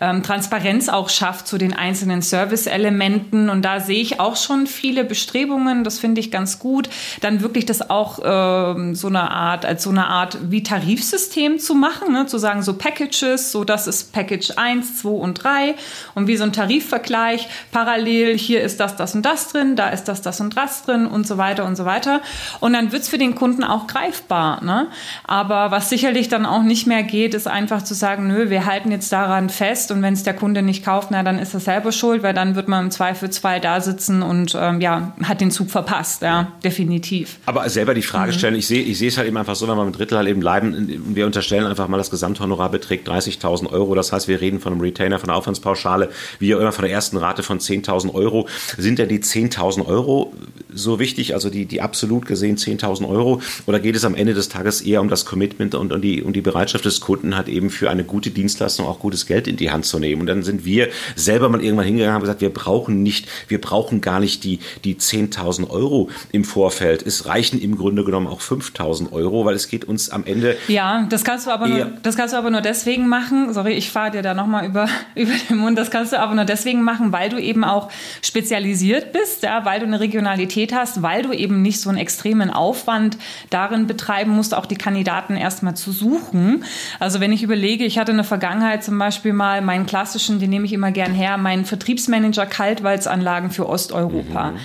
ähm, 0.02 0.22
Transparenz 0.22 0.90
auch 0.90 1.10
schafft 1.10 1.48
zu 1.48 1.58
den 1.58 1.74
einzelnen 1.74 2.22
Service-Elementen. 2.22 3.50
Und 3.50 3.64
da 3.64 3.80
sehe 3.80 4.02
ich 4.02 4.20
auch 4.20 4.36
schon 4.36 4.68
viele 4.68 5.06
Bestrebungen. 5.06 5.84
Das 5.84 6.00
finde 6.00 6.20
ich 6.20 6.30
ganz 6.30 6.60
gut. 6.60 6.90
Dann 7.22 7.42
wirklich 7.42 7.66
das 7.66 7.90
auch 7.90 8.20
ähm, 8.24 8.96
so 8.96 9.08
eine 9.08 9.32
Art 9.32 9.66
als 9.66 9.84
so 9.84 9.90
eine 9.90 10.08
Art 10.08 10.38
wie 10.50 10.64
Tarifsystem 10.64 11.60
zu 11.60 11.74
machen, 11.74 12.12
ne? 12.12 12.26
zu 12.26 12.38
sagen 12.38 12.64
so 12.64 12.74
Packages, 12.74 13.52
so 13.52 13.64
das 13.64 13.88
ist 13.88 14.12
Package 14.12 14.52
1, 14.58 15.02
2 15.02 15.10
und 15.10 15.36
3 15.36 15.76
und 16.16 16.28
wie 16.28 16.36
so 16.36 16.44
ein 16.44 16.52
Tarifvergleich 16.52 17.48
parallel. 17.72 18.38
Hier 18.38 18.62
ist 18.62 18.80
das, 18.80 18.96
das 18.96 19.16
und 19.16 19.22
das 19.24 19.50
drin, 19.50 19.76
da 19.76 19.90
ist 19.90 20.06
das, 20.06 20.22
das 20.22 20.42
und 20.42 20.58
das 20.58 20.84
drin 20.84 21.08
und 21.08 21.26
so 21.26 21.38
weiter 21.38 21.66
und 21.66 21.76
so 21.76 21.85
weiter. 21.86 22.22
Und 22.60 22.74
dann 22.74 22.92
wird 22.92 23.04
es 23.04 23.10
für 23.10 23.18
den 23.18 23.36
Kunden 23.36 23.64
auch 23.64 23.88
greifbar. 23.88 24.64
Ne? 24.64 24.88
Aber 25.24 25.72
was 25.72 25.90
sicherlich 25.90 26.28
dann 26.28 26.46
auch 26.46 26.64
nicht 26.64 26.88
mehr 26.88 27.04
geht, 27.04 27.34
ist 27.34 27.48
einfach 27.48 27.84
zu 27.84 27.94
sagen, 27.94 28.28
nö, 28.28 28.50
wir 28.50 28.66
halten 28.66 28.92
jetzt 28.92 29.12
daran 29.12 29.50
fest 29.50 29.92
und 29.92 30.02
wenn 30.02 30.14
es 30.14 30.24
der 30.24 30.34
Kunde 30.34 30.62
nicht 30.62 30.84
kauft, 30.84 31.10
na 31.12 31.24
dann 31.24 31.40
ist 31.40 31.54
er 31.54 31.60
selber 31.60 31.92
schuld, 31.92 32.24
weil 32.24 32.34
dann 32.34 32.56
wird 32.56 32.68
man 32.68 32.86
im 32.86 32.92
Zweifelsfall 32.92 33.60
da 33.60 33.82
sitzen 33.82 34.22
und 34.22 34.56
ähm, 34.60 34.82
ja, 34.82 35.14
hat 35.24 35.42
den 35.42 35.52
Zug 35.52 35.70
verpasst, 35.70 36.22
ja, 36.22 36.52
definitiv. 36.64 37.38
Aber 37.46 37.68
selber 37.70 37.94
die 37.94 38.02
Frage 38.02 38.32
mhm. 38.32 38.38
stellen, 38.38 38.56
ich 38.56 38.68
sehe 38.68 38.82
ich 38.82 38.98
sehe 38.98 39.08
es 39.08 39.18
halt 39.18 39.28
eben 39.28 39.38
einfach 39.38 39.56
so, 39.56 39.68
wenn 39.68 39.78
wir 39.78 39.86
mit 39.86 39.98
Drittel 39.98 40.18
halt 40.18 40.28
eben 40.28 40.40
bleiben, 40.40 41.02
wir 41.16 41.26
unterstellen 41.26 41.66
einfach 41.66 41.88
mal, 41.88 41.98
das 41.98 42.10
Gesamthonorar 42.10 42.70
beträgt 42.70 43.08
30.000 43.10 43.72
Euro, 43.72 43.96
das 43.96 44.12
heißt, 44.12 44.28
wir 44.28 44.42
reden 44.42 44.60
von 44.60 44.74
einem 44.74 44.82
Retainer, 44.82 45.20
von 45.20 45.30
einer 45.30 45.38
Aufwandspauschale, 45.38 46.10
wie 46.40 46.56
auch 46.56 46.60
immer 46.60 46.72
von 46.72 46.84
der 46.84 46.92
ersten 46.92 47.18
Rate 47.18 47.44
von 47.44 47.60
10.000 47.60 48.14
Euro. 48.14 48.48
Sind 48.78 49.00
denn 49.00 49.10
die 49.10 49.20
10.000 49.20 49.86
Euro 49.86 50.34
so 50.74 51.00
wichtig, 51.00 51.34
also 51.34 51.50
die, 51.50 51.66
die 51.66 51.75
absolut 51.82 52.26
gesehen 52.26 52.58
10.000 52.58 53.08
Euro? 53.08 53.42
Oder 53.66 53.80
geht 53.80 53.96
es 53.96 54.06
am 54.06 54.16
Ende 54.16 54.34
des 54.34 54.50
Tages 54.50 54.82
eher 54.82 55.02
um 55.02 55.10
das 55.10 55.26
Commitment 55.26 55.76
und 55.76 55.94
um 55.94 56.02
die, 56.02 56.24
um 56.24 56.34
die 56.34 56.42
Bereitschaft 56.42 56.86
des 56.86 57.02
Kunden, 57.02 57.36
hat 57.36 57.48
eben 57.48 57.70
für 57.70 57.90
eine 57.90 58.04
gute 58.04 58.32
Dienstleistung 58.32 58.86
auch 58.86 59.00
gutes 59.00 59.26
Geld 59.26 59.48
in 59.48 59.58
die 59.58 59.72
Hand 59.72 59.86
zu 59.86 60.00
nehmen? 60.00 60.22
Und 60.22 60.28
dann 60.28 60.44
sind 60.44 60.66
wir 60.66 60.90
selber 61.16 61.50
mal 61.50 61.64
irgendwann 61.64 61.86
hingegangen 61.86 62.12
und 62.12 62.16
haben 62.16 62.22
gesagt, 62.22 62.42
wir 62.42 62.54
brauchen 62.54 63.04
nicht, 63.04 63.28
wir 63.48 63.62
brauchen 63.62 64.02
gar 64.02 64.20
nicht 64.20 64.44
die, 64.44 64.60
die 64.84 64.96
10.000 64.96 65.70
Euro 65.70 66.10
im 66.32 66.44
Vorfeld. 66.44 67.06
Es 67.06 67.26
reichen 67.26 67.62
im 67.62 67.78
Grunde 67.78 68.04
genommen 68.04 68.28
auch 68.28 68.42
5.000 68.42 69.12
Euro, 69.12 69.46
weil 69.46 69.56
es 69.56 69.68
geht 69.68 69.86
uns 69.86 70.10
am 70.10 70.26
Ende. 70.26 70.58
Ja, 70.68 71.06
das 71.10 71.24
kannst 71.24 71.48
du 71.48 71.52
aber, 71.52 71.68
nur, 71.68 71.92
das 72.04 72.16
kannst 72.16 72.34
du 72.34 72.38
aber 72.38 72.50
nur 72.50 72.62
deswegen 72.62 73.08
machen. 73.08 73.54
Sorry, 73.54 73.74
ich 73.74 73.90
fahre 73.90 74.12
dir 74.12 74.22
da 74.22 74.34
nochmal 74.34 74.66
über, 74.66 74.88
über 75.16 75.34
den 75.50 75.58
Mund. 75.58 75.78
Das 75.78 75.92
kannst 75.92 76.14
du 76.14 76.20
aber 76.20 76.36
nur 76.36 76.46
deswegen 76.46 76.84
machen, 76.84 77.12
weil 77.12 77.30
du 77.30 77.38
eben 77.38 77.64
auch 77.64 77.90
spezialisiert 78.22 79.12
bist, 79.12 79.44
ja, 79.44 79.66
weil 79.66 79.80
du 79.80 79.86
eine 79.86 80.00
Regionalität 80.00 80.74
hast, 80.74 81.02
weil 81.02 81.24
du 81.24 81.32
eben 81.32 81.62
nicht 81.66 81.82
so 81.82 81.90
einen 81.90 81.98
extremen 81.98 82.50
Aufwand 82.50 83.18
darin 83.50 83.88
betreiben 83.88 84.32
musst, 84.32 84.54
auch 84.54 84.66
die 84.66 84.78
Kandidaten 84.78 85.36
erstmal 85.36 85.76
zu 85.76 85.92
suchen. 85.92 86.64
Also 87.00 87.20
wenn 87.20 87.34
ich 87.34 87.44
überlege, 87.44 87.84
ich 87.84 87.98
hatte 87.98 88.12
in 88.12 88.18
der 88.18 88.24
Vergangenheit 88.24 88.84
zum 88.84 88.98
Beispiel 88.98 89.34
mal 89.34 89.62
meinen 89.62 89.86
klassischen, 89.86 90.40
den 90.40 90.52
nehme 90.52 90.66
ich 90.66 90.74
immer 90.74 90.92
gern 90.92 91.14
her, 91.14 91.38
meinen 91.38 91.66
Vertriebsmanager 91.66 92.46
Kaltwalzanlagen 92.46 93.52
für 93.52 93.68
Osteuropa. 93.68 94.52
Mhm. 94.52 94.58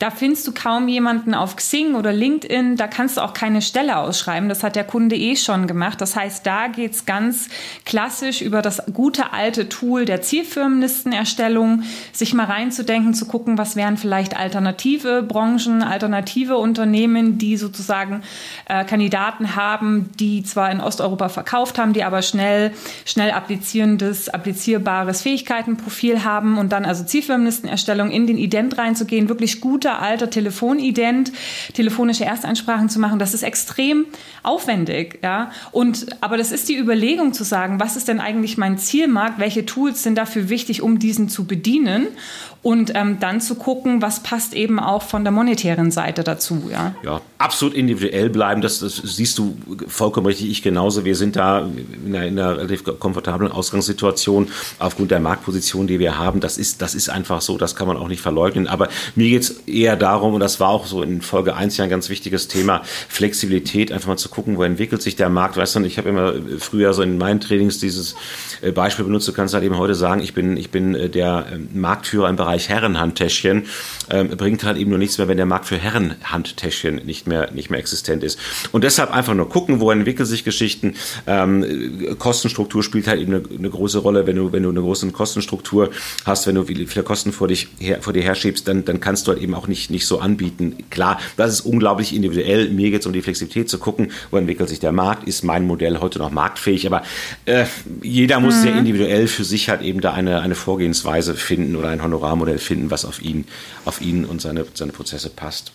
Da 0.00 0.10
findest 0.10 0.46
du 0.46 0.52
kaum 0.52 0.88
jemanden 0.88 1.34
auf 1.34 1.56
Xing 1.56 1.94
oder 1.94 2.10
LinkedIn. 2.10 2.76
Da 2.76 2.86
kannst 2.86 3.18
du 3.18 3.20
auch 3.20 3.34
keine 3.34 3.60
Stelle 3.60 3.98
ausschreiben. 3.98 4.48
Das 4.48 4.62
hat 4.62 4.74
der 4.74 4.84
Kunde 4.84 5.14
eh 5.14 5.36
schon 5.36 5.66
gemacht. 5.66 6.00
Das 6.00 6.16
heißt, 6.16 6.46
da 6.46 6.68
geht's 6.68 7.04
ganz 7.04 7.50
klassisch 7.84 8.40
über 8.40 8.62
das 8.62 8.82
gute 8.94 9.34
alte 9.34 9.68
Tool 9.68 10.06
der 10.06 10.22
Zielfirmenlistenerstellung, 10.22 11.82
sich 12.12 12.32
mal 12.32 12.46
reinzudenken, 12.46 13.12
zu 13.12 13.26
gucken, 13.26 13.58
was 13.58 13.76
wären 13.76 13.98
vielleicht 13.98 14.38
alternative 14.38 15.22
Branchen, 15.22 15.82
alternative 15.82 16.56
Unternehmen, 16.56 17.36
die 17.36 17.58
sozusagen 17.58 18.22
äh, 18.70 18.86
Kandidaten 18.86 19.54
haben, 19.54 20.08
die 20.18 20.42
zwar 20.42 20.70
in 20.70 20.80
Osteuropa 20.80 21.28
verkauft 21.28 21.78
haben, 21.78 21.92
die 21.92 22.04
aber 22.04 22.22
schnell, 22.22 22.72
schnell 23.04 23.32
applizierendes, 23.32 24.30
applizierbares 24.30 25.20
Fähigkeitenprofil 25.20 26.24
haben 26.24 26.56
und 26.56 26.72
dann 26.72 26.86
also 26.86 27.04
Zielfirmenlistenerstellung 27.04 28.10
in 28.10 28.26
den 28.26 28.38
Ident 28.38 28.78
reinzugehen, 28.78 29.28
wirklich 29.28 29.60
gute 29.60 29.89
alter 29.98 30.30
Telefonident, 30.30 31.32
telefonische 31.74 32.24
Erstansprachen 32.24 32.88
zu 32.88 33.00
machen, 33.00 33.18
das 33.18 33.34
ist 33.34 33.42
extrem 33.42 34.06
aufwendig, 34.42 35.18
ja. 35.22 35.50
Und, 35.72 36.06
aber 36.20 36.36
das 36.36 36.52
ist 36.52 36.68
die 36.68 36.76
Überlegung 36.76 37.32
zu 37.32 37.44
sagen, 37.44 37.80
was 37.80 37.96
ist 37.96 38.08
denn 38.08 38.20
eigentlich 38.20 38.56
mein 38.56 38.78
Zielmarkt? 38.78 39.38
Welche 39.38 39.66
Tools 39.66 40.02
sind 40.02 40.16
dafür 40.16 40.48
wichtig, 40.48 40.82
um 40.82 40.98
diesen 40.98 41.28
zu 41.28 41.44
bedienen? 41.44 42.08
Und 42.62 42.92
ähm, 42.94 43.18
dann 43.20 43.40
zu 43.40 43.54
gucken, 43.54 44.02
was 44.02 44.22
passt 44.22 44.54
eben 44.54 44.78
auch 44.78 45.02
von 45.02 45.24
der 45.24 45.32
monetären 45.32 45.90
Seite 45.90 46.24
dazu. 46.24 46.68
Ja, 46.70 46.94
ja 47.02 47.20
absolut 47.40 47.74
individuell 47.74 48.28
bleiben, 48.28 48.60
das, 48.60 48.80
das 48.80 48.96
siehst 48.96 49.38
du 49.38 49.56
vollkommen 49.88 50.26
richtig, 50.26 50.50
ich 50.50 50.62
genauso. 50.62 51.06
Wir 51.06 51.16
sind 51.16 51.36
da 51.36 51.60
in 51.60 52.14
einer, 52.14 52.26
in 52.26 52.38
einer 52.38 52.58
relativ 52.58 52.84
komfortablen 52.84 53.50
Ausgangssituation 53.50 54.48
aufgrund 54.78 55.10
der 55.10 55.20
Marktposition, 55.20 55.86
die 55.86 55.98
wir 55.98 56.18
haben. 56.18 56.40
Das 56.40 56.58
ist, 56.58 56.82
das 56.82 56.94
ist 56.94 57.08
einfach 57.08 57.40
so, 57.40 57.56
das 57.56 57.74
kann 57.74 57.88
man 57.88 57.96
auch 57.96 58.08
nicht 58.08 58.20
verleugnen. 58.20 58.68
Aber 58.68 58.88
mir 59.14 59.30
geht 59.30 59.42
es 59.42 59.50
eher 59.66 59.96
darum, 59.96 60.34
und 60.34 60.40
das 60.40 60.60
war 60.60 60.68
auch 60.68 60.84
so 60.84 61.02
in 61.02 61.22
Folge 61.22 61.56
1 61.56 61.78
ja 61.78 61.84
ein 61.84 61.90
ganz 61.90 62.10
wichtiges 62.10 62.46
Thema, 62.46 62.82
Flexibilität, 63.08 63.90
einfach 63.90 64.08
mal 64.08 64.18
zu 64.18 64.28
gucken, 64.28 64.58
wo 64.58 64.62
entwickelt 64.62 65.00
sich 65.00 65.16
der 65.16 65.30
Markt. 65.30 65.56
Weißt 65.56 65.76
du, 65.76 65.80
ich 65.84 65.96
habe 65.96 66.10
immer 66.10 66.34
früher 66.58 66.92
so 66.92 67.00
in 67.00 67.16
meinen 67.16 67.40
Trainings 67.40 67.78
dieses 67.78 68.16
äh, 68.60 68.70
Beispiel 68.70 69.06
benutzt, 69.06 69.26
du 69.26 69.32
kannst 69.32 69.54
halt 69.54 69.64
eben 69.64 69.78
heute 69.78 69.94
sagen, 69.94 70.20
ich 70.20 70.34
bin, 70.34 70.58
ich 70.58 70.70
bin 70.70 70.94
äh, 70.94 71.08
der 71.08 71.46
ähm, 71.50 71.70
Marktführer 71.72 72.28
im 72.28 72.36
Bereich 72.36 72.49
Bereich 72.50 72.68
Herrenhandtäschchen 72.68 73.66
ähm, 74.10 74.28
bringt 74.30 74.64
halt 74.64 74.76
eben 74.76 74.90
nur 74.90 74.98
nichts 74.98 75.18
mehr, 75.18 75.28
wenn 75.28 75.36
der 75.36 75.46
Markt 75.46 75.66
für 75.66 75.78
Herrenhandtäschchen 75.78 76.96
nicht 77.06 77.28
mehr, 77.28 77.52
nicht 77.52 77.70
mehr 77.70 77.78
existent 77.78 78.24
ist. 78.24 78.40
Und 78.72 78.82
deshalb 78.82 79.12
einfach 79.12 79.34
nur 79.34 79.48
gucken, 79.48 79.78
wo 79.78 79.92
entwickeln 79.92 80.26
sich 80.26 80.42
Geschichten. 80.42 80.94
Ähm, 81.28 82.16
Kostenstruktur 82.18 82.82
spielt 82.82 83.06
halt 83.06 83.20
eben 83.20 83.34
eine, 83.34 83.44
eine, 83.56 83.70
große 83.70 83.98
Rolle. 83.98 84.26
Wenn 84.26 84.34
du, 84.34 84.50
wenn 84.50 84.64
du 84.64 84.70
eine 84.70 84.80
große 84.80 85.08
Kostenstruktur 85.12 85.90
hast, 86.24 86.48
wenn 86.48 86.56
du 86.56 86.64
viele 86.64 87.04
Kosten 87.04 87.30
vor, 87.30 87.46
dich 87.46 87.68
her, 87.78 87.98
vor 88.00 88.12
dir 88.12 88.22
herschiebst, 88.22 88.66
dann, 88.66 88.84
dann 88.84 88.98
kannst 88.98 89.28
du 89.28 89.32
halt 89.32 89.40
eben 89.40 89.54
auch 89.54 89.68
nicht, 89.68 89.90
nicht 89.90 90.06
so 90.06 90.18
anbieten. 90.18 90.78
Klar, 90.90 91.20
das 91.36 91.52
ist 91.52 91.60
unglaublich 91.60 92.12
individuell. 92.12 92.68
Mir 92.70 92.90
geht 92.90 93.02
es 93.02 93.06
um 93.06 93.12
die 93.12 93.22
Flexibilität 93.22 93.70
zu 93.70 93.78
gucken, 93.78 94.10
wo 94.32 94.38
entwickelt 94.38 94.68
sich 94.68 94.80
der 94.80 94.90
Markt. 94.90 95.28
Ist 95.28 95.44
mein 95.44 95.68
Modell 95.68 96.00
heute 96.00 96.18
noch 96.18 96.32
marktfähig? 96.32 96.88
Aber 96.88 97.02
äh, 97.44 97.66
jeder 98.02 98.40
muss 98.40 98.56
mhm. 98.56 98.62
sehr 98.62 98.76
individuell 98.76 99.28
für 99.28 99.44
sich 99.44 99.68
halt 99.68 99.82
eben 99.82 100.00
da 100.00 100.14
eine, 100.14 100.40
eine 100.40 100.56
Vorgehensweise 100.56 101.34
finden 101.36 101.76
oder 101.76 101.90
ein 101.90 102.02
Honorar 102.02 102.39
Modell 102.40 102.58
finden, 102.58 102.90
was 102.90 103.04
auf 103.04 103.22
ihn, 103.22 103.46
auf 103.84 104.00
ihn 104.00 104.24
und 104.24 104.40
seine, 104.40 104.66
seine 104.74 104.92
Prozesse 104.92 105.30
passt. 105.30 105.72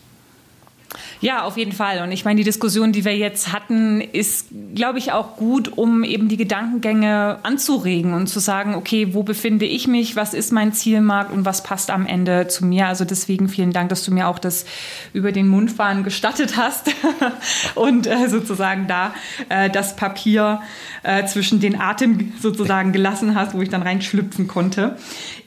Ja, 1.22 1.44
auf 1.44 1.58
jeden 1.58 1.72
Fall. 1.72 2.02
Und 2.02 2.12
ich 2.12 2.26
meine, 2.26 2.38
die 2.38 2.44
Diskussion, 2.44 2.92
die 2.92 3.06
wir 3.06 3.16
jetzt 3.16 3.54
hatten, 3.54 4.02
ist, 4.02 4.48
glaube 4.74 5.00
ich, 5.00 5.12
auch 5.12 5.38
gut, 5.38 5.78
um 5.78 6.04
eben 6.04 6.28
die 6.28 6.38
Gedankengänge 6.38 7.40
anzuregen 7.44 8.14
und 8.14 8.28
zu 8.28 8.40
sagen, 8.40 8.76
okay, 8.76 9.14
wo 9.14 9.24
befinde 9.24 9.66
ich 9.66 9.88
mich, 9.88 10.16
was 10.16 10.34
ist 10.34 10.52
mein 10.52 10.74
Zielmarkt 10.74 11.32
und 11.32 11.46
was 11.46 11.64
passt 11.64 11.90
am 11.90 12.06
Ende 12.06 12.48
zu 12.48 12.66
mir. 12.66 12.88
Also 12.88 13.06
deswegen 13.06 13.50
vielen 13.50 13.72
Dank, 13.72 13.90
dass 13.90 14.04
du 14.04 14.14
mir 14.14 14.28
auch 14.28 14.40
das 14.40 14.66
über 15.14 15.32
den 15.32 15.48
Mundfahren 15.48 16.04
gestattet 16.04 16.58
hast 16.58 16.92
und 17.76 18.08
äh, 18.08 18.28
sozusagen 18.28 18.88
da 18.88 19.14
äh, 19.50 19.70
das 19.70 19.96
Papier 19.96 20.62
äh, 21.04 21.26
zwischen 21.26 21.60
den 21.60 21.80
Atem 21.80 22.34
sozusagen 22.42 22.92
gelassen 22.92 23.36
hast, 23.36 23.54
wo 23.54 23.62
ich 23.62 23.70
dann 23.70 23.82
reinschlüpfen 23.82 24.48
konnte. 24.48 24.98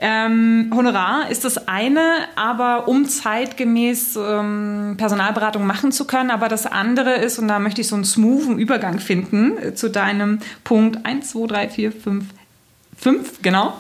Ähm, 0.01 0.73
Honorar 0.75 1.31
ist 1.31 1.45
das 1.45 1.69
eine, 1.69 2.01
aber 2.37 2.89
um 2.89 3.07
zeitgemäß 3.07 4.17
ähm, 4.17 4.95
Personalberatung 4.97 5.58
Beratung 5.59 5.67
machen 5.67 5.93
zu 5.93 6.07
können. 6.07 6.31
Aber 6.31 6.49
das 6.49 6.67
andere 6.67 7.15
ist, 7.17 7.39
und 7.39 7.49
da 7.49 7.59
möchte 7.59 7.81
ich 7.81 7.89
so 7.89 7.95
einen 7.95 8.05
smoothen 8.05 8.59
Übergang 8.59 8.99
finden 8.99 9.59
äh, 9.59 9.75
zu 9.75 9.91
deinem 9.91 10.41
Punkt 10.65 11.05
1, 11.05 11.31
2, 11.31 11.47
3, 11.47 11.69
4, 11.69 11.93
5, 11.93 12.25
5, 12.97 13.43
genau. 13.43 13.75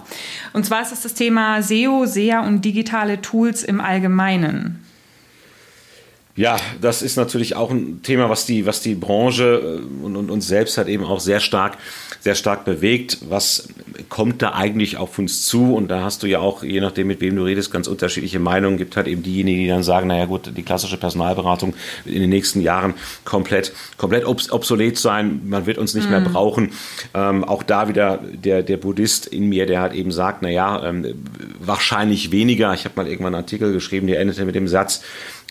Und 0.52 0.66
zwar 0.66 0.82
ist 0.82 0.92
es 0.92 1.02
das 1.02 1.14
Thema 1.14 1.62
SEO, 1.62 2.06
SEA 2.06 2.40
und 2.40 2.64
digitale 2.64 3.20
Tools 3.20 3.64
im 3.64 3.80
Allgemeinen. 3.80 4.84
Ja, 6.38 6.56
das 6.80 7.02
ist 7.02 7.16
natürlich 7.16 7.56
auch 7.56 7.72
ein 7.72 8.00
Thema, 8.04 8.30
was 8.30 8.46
die, 8.46 8.64
was 8.64 8.80
die 8.80 8.94
Branche 8.94 9.80
äh, 9.80 10.04
und, 10.04 10.14
und 10.14 10.30
uns 10.30 10.46
selbst 10.46 10.78
halt 10.78 10.86
eben 10.86 11.04
auch 11.04 11.18
sehr 11.18 11.40
stark, 11.40 11.78
sehr 12.20 12.36
stark 12.36 12.64
bewegt. 12.64 13.18
Was 13.28 13.68
kommt 14.08 14.40
da 14.40 14.52
eigentlich 14.52 14.98
auf 14.98 15.18
uns 15.18 15.46
zu? 15.46 15.74
Und 15.74 15.88
da 15.88 16.02
hast 16.04 16.22
du 16.22 16.28
ja 16.28 16.38
auch, 16.38 16.62
je 16.62 16.80
nachdem, 16.80 17.08
mit 17.08 17.20
wem 17.20 17.34
du 17.34 17.42
redest, 17.42 17.72
ganz 17.72 17.88
unterschiedliche 17.88 18.38
Meinungen. 18.38 18.78
Gibt 18.78 18.96
halt 18.96 19.08
eben 19.08 19.24
diejenigen, 19.24 19.62
die 19.62 19.66
dann 19.66 19.82
sagen, 19.82 20.06
naja 20.06 20.26
gut, 20.26 20.52
die 20.56 20.62
klassische 20.62 20.96
Personalberatung 20.96 21.74
wird 22.04 22.14
in 22.14 22.20
den 22.20 22.30
nächsten 22.30 22.60
Jahren 22.60 22.94
komplett, 23.24 23.72
komplett 23.96 24.24
obsolet 24.24 24.96
sein. 24.96 25.40
Man 25.44 25.66
wird 25.66 25.76
uns 25.76 25.94
nicht 25.94 26.04
mhm. 26.04 26.10
mehr 26.10 26.20
brauchen. 26.20 26.70
Ähm, 27.14 27.42
auch 27.42 27.64
da 27.64 27.88
wieder 27.88 28.20
der, 28.32 28.62
der 28.62 28.76
Buddhist 28.76 29.26
in 29.26 29.48
mir, 29.48 29.66
der 29.66 29.80
hat 29.80 29.92
eben 29.92 30.12
sagt, 30.12 30.42
naja, 30.42 30.84
ähm, 30.84 31.04
wahrscheinlich 31.58 32.30
weniger. 32.30 32.72
Ich 32.74 32.84
habe 32.84 32.94
mal 32.94 33.08
irgendwann 33.08 33.34
einen 33.34 33.42
Artikel 33.42 33.72
geschrieben, 33.72 34.06
der 34.06 34.20
endete 34.20 34.44
mit 34.44 34.54
dem 34.54 34.68
Satz, 34.68 35.02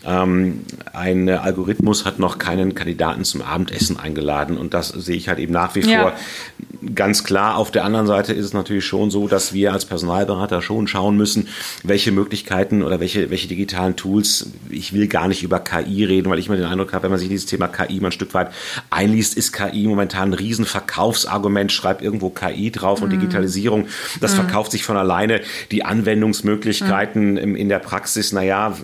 ähm, 0.06 0.62
ein 0.94 1.28
Algorithmus 1.30 2.06
hat 2.06 2.20
noch 2.20 2.38
keinen 2.38 2.76
Kandidaten 2.76 3.24
zum 3.24 3.42
Abendessen 3.42 4.00
eingeladen 4.00 4.58
und 4.58 4.74
das 4.74 4.90
sehe 4.90 5.16
ich 5.16 5.28
halt 5.28 5.40
eben 5.40 5.54
nach 5.54 5.76
wie 5.76 5.82
ja. 5.82 6.02
vor 6.02 6.14
ganz 6.96 7.24
klar. 7.24 7.58
Auf 7.58 7.72
der 7.72 7.84
anderen 7.84 8.08
Seite 8.08 8.34
ist 8.34 8.46
es 8.46 8.54
natürlich 8.54 8.86
schon 8.86 9.10
so, 9.12 9.28
dass 9.28 9.54
wir 9.54 9.74
als 9.74 9.86
Personalberater 9.86 10.62
schon 10.62 10.88
schauen 10.88 11.18
müssen, 11.18 11.48
welche 11.84 12.12
Möglichkeiten 12.12 12.84
oder 12.84 13.00
welche, 13.00 13.30
welche 13.30 13.48
digitalen 13.48 13.96
Tools, 13.96 14.52
ich 14.70 14.94
will 14.94 15.08
gar 15.08 15.28
nicht 15.28 15.44
über 15.44 15.60
KI 15.60 16.04
reden, 16.06 16.30
weil 16.30 16.40
ich 16.40 16.48
immer 16.48 16.58
den 16.58 16.66
Eindruck 16.66 16.94
habe, 16.94 17.04
wenn 17.04 17.12
man 17.12 17.20
sich 17.20 17.30
dieses 17.30 17.46
Thema 17.46 17.68
KI 17.68 18.00
mal 18.00 18.10
ein 18.10 18.12
Stück 18.12 18.34
weit 18.34 18.52
einliest, 18.90 19.36
ist 19.36 19.54
KI 19.54 19.88
momentan 19.88 20.30
ein 20.30 20.34
Riesenverkaufsargument, 20.34 21.72
schreibt 21.72 22.02
irgendwo 22.02 22.30
KI 22.30 22.72
drauf 22.72 23.00
mhm. 23.00 23.06
und 23.06 23.10
Digitalisierung, 23.12 23.88
das 24.22 24.34
mhm. 24.34 24.42
verkauft 24.42 24.72
sich 24.72 24.84
von 24.84 24.98
alleine. 24.98 25.42
Die 25.72 25.84
Anwendungsmöglichkeiten 25.84 27.34
mhm. 27.34 27.56
in 27.56 27.70
der 27.70 27.80
Praxis, 27.80 28.32
naja, 28.32 28.76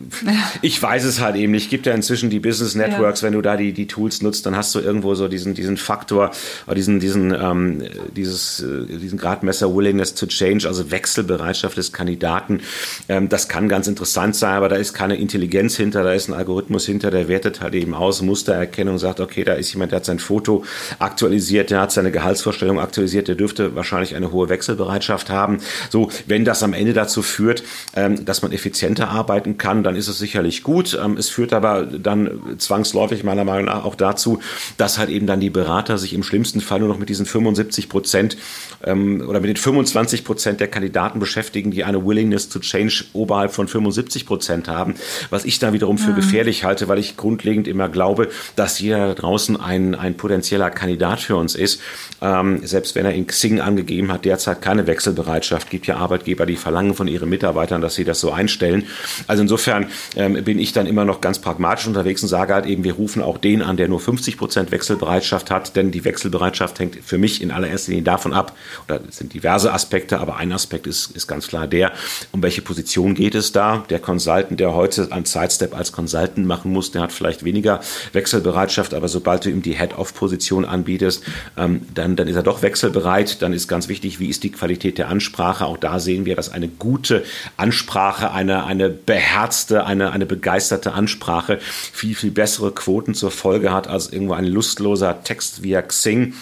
ich 0.62 0.82
weiß 0.82 1.04
es 1.04 1.20
halt 1.20 1.36
eben 1.36 1.52
nicht. 1.52 1.70
Gibt 1.70 1.86
ja 1.86 1.94
inzwischen 1.94 2.30
die 2.30 2.40
Business 2.40 2.74
Networks, 2.74 3.20
ja. 3.20 3.26
wenn 3.26 3.34
du 3.34 3.42
da 3.42 3.56
die, 3.56 3.72
die 3.72 3.86
Tools 3.86 4.22
nutzt, 4.22 4.46
dann 4.46 4.56
hast 4.56 4.74
du 4.74 4.80
irgendwo 4.80 5.14
so 5.14 5.28
diesen, 5.28 5.54
diesen 5.54 5.76
Faktor, 5.76 6.30
diesen, 6.74 7.00
diesen, 7.00 7.32
ähm, 7.32 7.82
dieses, 8.14 8.60
äh, 8.60 8.86
diesen 8.86 9.18
Gradmesser 9.18 9.74
Willingness 9.74 10.14
to 10.14 10.26
Change, 10.26 10.66
also 10.66 10.90
Wechselbereitschaft 10.90 11.76
des 11.76 11.92
Kandidaten. 11.92 12.60
Ähm, 13.08 13.28
das 13.28 13.48
kann 13.48 13.68
ganz 13.68 13.86
interessant 13.86 14.36
sein, 14.36 14.54
aber 14.54 14.68
da 14.68 14.76
ist 14.76 14.92
keine 14.94 15.16
Intelligenz 15.16 15.76
hinter, 15.76 16.02
da 16.02 16.12
ist 16.12 16.28
ein 16.28 16.34
Algorithmus 16.34 16.86
hinter, 16.86 17.10
der 17.10 17.28
wertet 17.28 17.60
halt 17.60 17.74
eben 17.74 17.94
aus, 17.94 18.22
Mustererkennung, 18.22 18.98
sagt, 18.98 19.20
okay, 19.20 19.44
da 19.44 19.54
ist 19.54 19.72
jemand, 19.72 19.92
der 19.92 19.96
hat 19.98 20.04
sein 20.04 20.18
Foto 20.18 20.64
aktualisiert, 20.98 21.70
der 21.70 21.80
hat 21.80 21.92
seine 21.92 22.10
Gehaltsvorstellung 22.10 22.80
aktualisiert, 22.80 23.28
der 23.28 23.34
dürfte 23.34 23.74
wahrscheinlich 23.74 24.14
eine 24.14 24.32
hohe 24.32 24.48
Wechselbereitschaft 24.48 25.30
haben. 25.30 25.58
So, 25.90 26.10
wenn 26.26 26.44
das 26.44 26.62
am 26.62 26.72
Ende 26.72 26.92
dazu 26.92 27.22
führt, 27.22 27.62
ähm, 27.94 28.24
dass 28.24 28.42
man 28.42 28.52
effizienter 28.52 29.08
arbeiten 29.08 29.58
kann, 29.58 29.81
dann 29.84 29.96
ist 29.96 30.08
es 30.08 30.18
sicherlich 30.18 30.62
gut. 30.62 30.98
Ähm, 31.02 31.16
es 31.16 31.28
führt 31.28 31.52
aber 31.52 31.84
dann 31.84 32.58
zwangsläufig 32.58 33.24
meiner 33.24 33.44
Meinung 33.44 33.66
nach 33.66 33.84
auch 33.84 33.94
dazu, 33.94 34.40
dass 34.76 34.98
halt 34.98 35.10
eben 35.10 35.26
dann 35.26 35.40
die 35.40 35.50
Berater 35.50 35.98
sich 35.98 36.14
im 36.14 36.22
schlimmsten 36.22 36.60
Fall 36.60 36.80
nur 36.80 36.88
noch 36.88 36.98
mit 36.98 37.08
diesen 37.08 37.26
75 37.26 37.88
Prozent 37.88 38.36
ähm, 38.84 39.24
oder 39.26 39.40
mit 39.40 39.48
den 39.48 39.56
25 39.56 40.24
Prozent 40.24 40.60
der 40.60 40.68
Kandidaten 40.68 41.18
beschäftigen, 41.18 41.70
die 41.70 41.84
eine 41.84 42.04
Willingness 42.04 42.48
to 42.48 42.58
Change 42.58 43.04
oberhalb 43.12 43.52
von 43.52 43.68
75 43.68 44.26
Prozent 44.26 44.68
haben. 44.68 44.94
Was 45.30 45.44
ich 45.44 45.58
da 45.58 45.72
wiederum 45.72 45.98
für 45.98 46.10
ja. 46.10 46.16
gefährlich 46.16 46.64
halte, 46.64 46.88
weil 46.88 46.98
ich 46.98 47.16
grundlegend 47.16 47.68
immer 47.68 47.88
glaube, 47.88 48.28
dass 48.56 48.78
jeder 48.78 49.08
da 49.08 49.14
draußen 49.14 49.60
ein, 49.60 49.94
ein 49.94 50.16
potenzieller 50.16 50.70
Kandidat 50.70 51.20
für 51.20 51.36
uns 51.36 51.54
ist. 51.54 51.80
Ähm, 52.20 52.60
selbst 52.64 52.94
wenn 52.94 53.04
er 53.04 53.14
in 53.14 53.26
Xing 53.26 53.60
angegeben 53.60 54.12
hat, 54.12 54.24
derzeit 54.24 54.62
keine 54.62 54.86
Wechselbereitschaft, 54.86 55.70
gibt 55.70 55.86
ja 55.86 55.96
Arbeitgeber, 55.96 56.46
die 56.46 56.56
verlangen 56.56 56.94
von 56.94 57.08
ihren 57.08 57.28
Mitarbeitern, 57.28 57.80
dass 57.80 57.94
sie 57.94 58.04
das 58.04 58.20
so 58.20 58.32
einstellen. 58.32 58.86
Also 59.26 59.42
insofern 59.42 59.71
insofern 59.76 59.86
ähm, 60.16 60.44
bin 60.44 60.58
ich 60.58 60.72
dann 60.72 60.86
immer 60.86 61.04
noch 61.04 61.20
ganz 61.20 61.38
pragmatisch 61.38 61.86
unterwegs 61.86 62.22
und 62.22 62.28
sage 62.28 62.54
halt 62.54 62.66
eben, 62.66 62.84
wir 62.84 62.94
rufen 62.94 63.22
auch 63.22 63.38
den 63.38 63.62
an, 63.62 63.76
der 63.76 63.88
nur 63.88 64.00
50 64.00 64.36
Prozent 64.36 64.70
Wechselbereitschaft 64.70 65.50
hat, 65.50 65.76
denn 65.76 65.90
die 65.90 66.04
Wechselbereitschaft 66.04 66.78
hängt 66.78 66.96
für 67.04 67.18
mich 67.18 67.42
in 67.42 67.50
allererster 67.50 67.90
Linie 67.90 68.04
davon 68.04 68.32
ab, 68.32 68.56
oder 68.88 69.00
es 69.08 69.18
sind 69.18 69.34
diverse 69.34 69.72
Aspekte, 69.72 70.20
aber 70.20 70.36
ein 70.36 70.52
Aspekt 70.52 70.86
ist, 70.86 71.10
ist 71.12 71.26
ganz 71.26 71.48
klar 71.48 71.66
der, 71.66 71.92
um 72.32 72.42
welche 72.42 72.62
Position 72.62 73.14
geht 73.14 73.34
es 73.34 73.52
da? 73.52 73.84
Der 73.90 73.98
Consultant, 73.98 74.58
der 74.60 74.74
heute 74.74 75.08
ein 75.10 75.24
Sidestep 75.24 75.74
als 75.76 75.92
Consultant 75.92 76.46
machen 76.46 76.72
muss, 76.72 76.90
der 76.90 77.02
hat 77.02 77.12
vielleicht 77.12 77.44
weniger 77.44 77.80
Wechselbereitschaft, 78.12 78.94
aber 78.94 79.08
sobald 79.08 79.44
du 79.44 79.50
ihm 79.50 79.62
die 79.62 79.78
Head-Off-Position 79.78 80.64
anbietest, 80.64 81.24
ähm, 81.56 81.82
dann, 81.94 82.16
dann 82.16 82.28
ist 82.28 82.36
er 82.36 82.42
doch 82.42 82.62
wechselbereit. 82.62 83.42
Dann 83.42 83.52
ist 83.52 83.68
ganz 83.68 83.88
wichtig, 83.88 84.20
wie 84.20 84.28
ist 84.28 84.42
die 84.42 84.52
Qualität 84.52 84.98
der 84.98 85.08
Ansprache? 85.08 85.66
Auch 85.66 85.76
da 85.76 85.98
sehen 85.98 86.24
wir, 86.24 86.36
dass 86.36 86.50
eine 86.50 86.68
gute 86.68 87.24
Ansprache, 87.56 88.32
eine, 88.32 88.64
eine 88.64 88.88
beherzte 88.88 89.61
beherzte, 89.66 89.86
eine, 89.86 90.12
eine 90.12 90.26
begeisterte 90.26 90.92
Ansprache 90.92 91.58
viel, 91.60 92.14
viel 92.14 92.30
bessere 92.30 92.72
Quoten 92.72 93.14
zur 93.14 93.30
Folge 93.30 93.72
hat 93.72 93.86
als 93.88 94.12
irgendwo 94.12 94.34
ein 94.34 94.46
lustloser 94.46 95.22
Text 95.22 95.62
via 95.62 95.82
Xing 95.82 96.34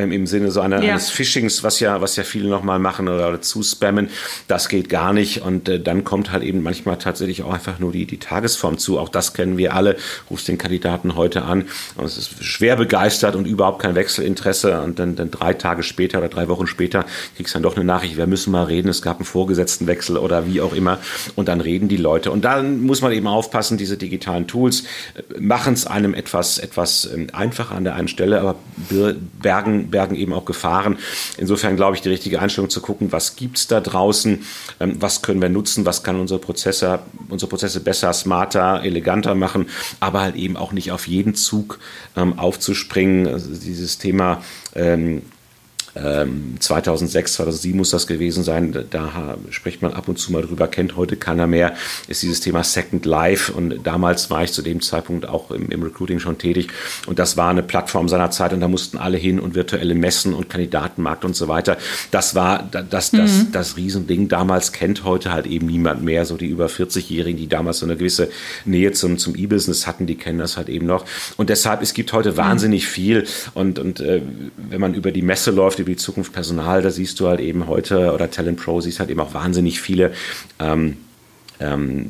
ähm, 0.00 0.12
im 0.12 0.26
Sinne 0.26 0.50
so 0.50 0.60
einer, 0.60 0.82
ja. 0.82 0.92
eines 0.92 1.10
Phishings, 1.10 1.62
was 1.62 1.80
ja, 1.80 2.00
was 2.00 2.16
ja 2.16 2.24
viele 2.24 2.48
nochmal 2.48 2.78
machen 2.78 3.08
oder, 3.08 3.28
oder 3.28 3.40
zuspammen. 3.40 4.10
Das 4.48 4.68
geht 4.68 4.88
gar 4.88 5.12
nicht. 5.12 5.42
Und 5.42 5.68
äh, 5.68 5.80
dann 5.80 6.04
kommt 6.04 6.32
halt 6.32 6.42
eben 6.42 6.62
manchmal 6.62 6.98
tatsächlich 6.98 7.42
auch 7.42 7.52
einfach 7.52 7.78
nur 7.78 7.92
die, 7.92 8.06
die 8.06 8.18
Tagesform 8.18 8.78
zu. 8.78 8.98
Auch 8.98 9.08
das 9.08 9.34
kennen 9.34 9.58
wir 9.58 9.74
alle. 9.74 9.96
Rufst 10.30 10.48
den 10.48 10.58
Kandidaten 10.58 11.16
heute 11.16 11.42
an 11.42 11.66
und 11.96 12.04
es 12.04 12.16
ist 12.16 12.44
schwer 12.44 12.76
begeistert 12.76 13.36
und 13.36 13.46
überhaupt 13.46 13.82
kein 13.82 13.94
Wechselinteresse. 13.94 14.80
Und 14.82 14.98
dann, 14.98 15.16
dann 15.16 15.30
drei 15.30 15.54
Tage 15.54 15.82
später 15.82 16.18
oder 16.18 16.28
drei 16.28 16.48
Wochen 16.48 16.66
später 16.66 17.04
kriegst 17.36 17.54
du 17.54 17.56
dann 17.56 17.62
doch 17.62 17.76
eine 17.76 17.84
Nachricht, 17.84 18.16
wir 18.16 18.26
müssen 18.26 18.50
mal 18.50 18.64
reden, 18.64 18.88
es 18.88 19.02
gab 19.02 19.18
einen 19.18 19.26
Vorgesetztenwechsel 19.26 20.16
oder 20.16 20.46
wie 20.46 20.60
auch 20.60 20.72
immer. 20.72 20.98
Und 21.36 21.48
dann 21.48 21.60
reden 21.60 21.88
die 21.88 21.96
Leute. 21.96 22.30
Und 22.30 22.44
dann 22.44 22.80
muss 22.80 23.02
man 23.02 23.12
eben 23.12 23.26
aufpassen, 23.26 23.78
diese 23.78 23.96
digitalen 23.96 24.46
Tools 24.46 24.84
äh, 25.14 25.40
machen 25.40 25.74
es 25.74 25.86
einem 25.86 26.14
etwas, 26.14 26.58
etwas 26.58 27.08
ähm, 27.12 27.28
einfacher 27.32 27.74
an 27.74 27.84
der 27.84 27.94
einen 27.94 28.08
Stelle, 28.08 28.40
aber 28.40 28.56
bergen 29.40 29.89
bergen 29.90 30.14
eben 30.14 30.32
auch 30.32 30.44
Gefahren. 30.44 30.98
Insofern 31.36 31.76
glaube 31.76 31.96
ich, 31.96 32.02
die 32.02 32.08
richtige 32.08 32.40
Einstellung 32.40 32.70
zu 32.70 32.80
gucken, 32.80 33.12
was 33.12 33.36
gibt 33.36 33.58
es 33.58 33.66
da 33.66 33.80
draußen, 33.80 34.44
ähm, 34.80 34.96
was 35.00 35.22
können 35.22 35.42
wir 35.42 35.48
nutzen, 35.48 35.86
was 35.86 36.02
kann 36.02 36.18
unsere 36.18 36.40
Prozesse, 36.40 37.00
unsere 37.28 37.48
Prozesse 37.48 37.80
besser, 37.80 38.12
smarter, 38.12 38.82
eleganter 38.82 39.34
machen, 39.34 39.66
aber 40.00 40.20
halt 40.20 40.36
eben 40.36 40.56
auch 40.56 40.72
nicht 40.72 40.92
auf 40.92 41.06
jeden 41.06 41.34
Zug 41.34 41.78
ähm, 42.16 42.38
aufzuspringen. 42.38 43.26
Also 43.26 43.50
dieses 43.50 43.98
Thema 43.98 44.42
ähm, 44.74 45.22
2006, 45.94 47.32
ähm, 47.32 47.34
2007 47.36 47.76
muss 47.76 47.90
das 47.90 48.06
gewesen 48.06 48.44
sein. 48.44 48.86
Da 48.90 49.36
spricht 49.50 49.82
man 49.82 49.92
ab 49.92 50.08
und 50.08 50.18
zu 50.18 50.32
mal 50.32 50.42
drüber, 50.42 50.68
kennt 50.68 50.96
heute 50.96 51.16
keiner 51.16 51.46
mehr, 51.46 51.74
ist 52.06 52.22
dieses 52.22 52.40
Thema 52.40 52.62
Second 52.62 53.04
Life. 53.06 53.52
Und 53.52 53.84
damals 53.84 54.30
war 54.30 54.44
ich 54.44 54.52
zu 54.52 54.62
dem 54.62 54.80
Zeitpunkt 54.80 55.26
auch 55.26 55.50
im, 55.50 55.70
im 55.70 55.82
Recruiting 55.82 56.20
schon 56.20 56.38
tätig. 56.38 56.68
Und 57.06 57.18
das 57.18 57.36
war 57.36 57.50
eine 57.50 57.62
Plattform 57.62 58.08
seiner 58.08 58.30
Zeit 58.30 58.52
und 58.52 58.60
da 58.60 58.68
mussten 58.68 58.98
alle 58.98 59.16
hin 59.18 59.40
und 59.40 59.54
virtuelle 59.54 59.94
Messen 59.94 60.34
und 60.34 60.48
Kandidatenmarkt 60.48 61.24
und 61.24 61.34
so 61.34 61.48
weiter. 61.48 61.76
Das 62.10 62.34
war 62.34 62.68
das, 62.70 63.10
das, 63.10 63.12
mhm. 63.12 63.52
das 63.52 63.76
Riesending. 63.76 64.28
Damals 64.28 64.72
kennt 64.72 65.04
heute 65.04 65.32
halt 65.32 65.46
eben 65.46 65.66
niemand 65.66 66.04
mehr. 66.04 66.24
So 66.24 66.36
die 66.36 66.46
über 66.46 66.66
40-Jährigen, 66.66 67.38
die 67.38 67.48
damals 67.48 67.80
so 67.80 67.86
eine 67.86 67.96
gewisse 67.96 68.30
Nähe 68.64 68.92
zum, 68.92 69.18
zum 69.18 69.34
E-Business 69.34 69.86
hatten, 69.86 70.06
die 70.06 70.14
kennen 70.14 70.38
das 70.38 70.56
halt 70.56 70.68
eben 70.68 70.86
noch. 70.86 71.04
Und 71.36 71.50
deshalb, 71.50 71.82
es 71.82 71.94
gibt 71.94 72.12
heute 72.12 72.36
wahnsinnig 72.36 72.86
viel. 72.86 73.26
Und, 73.54 73.78
und 73.78 74.00
äh, 74.00 74.22
wenn 74.56 74.80
man 74.80 74.94
über 74.94 75.10
die 75.10 75.22
Messe 75.22 75.50
läuft, 75.50 75.79
über 75.80 75.90
die 75.90 75.96
Zukunft 75.96 76.32
Personal, 76.32 76.82
da 76.82 76.90
siehst 76.90 77.20
du 77.20 77.28
halt 77.28 77.40
eben 77.40 77.66
heute, 77.66 78.12
oder 78.12 78.30
Talent 78.30 78.60
Pro, 78.60 78.80
siehst 78.80 79.00
halt 79.00 79.10
eben 79.10 79.20
auch 79.20 79.34
wahnsinnig 79.34 79.80
viele 79.80 80.12
ähm, 80.58 80.96
ähm, 81.58 82.06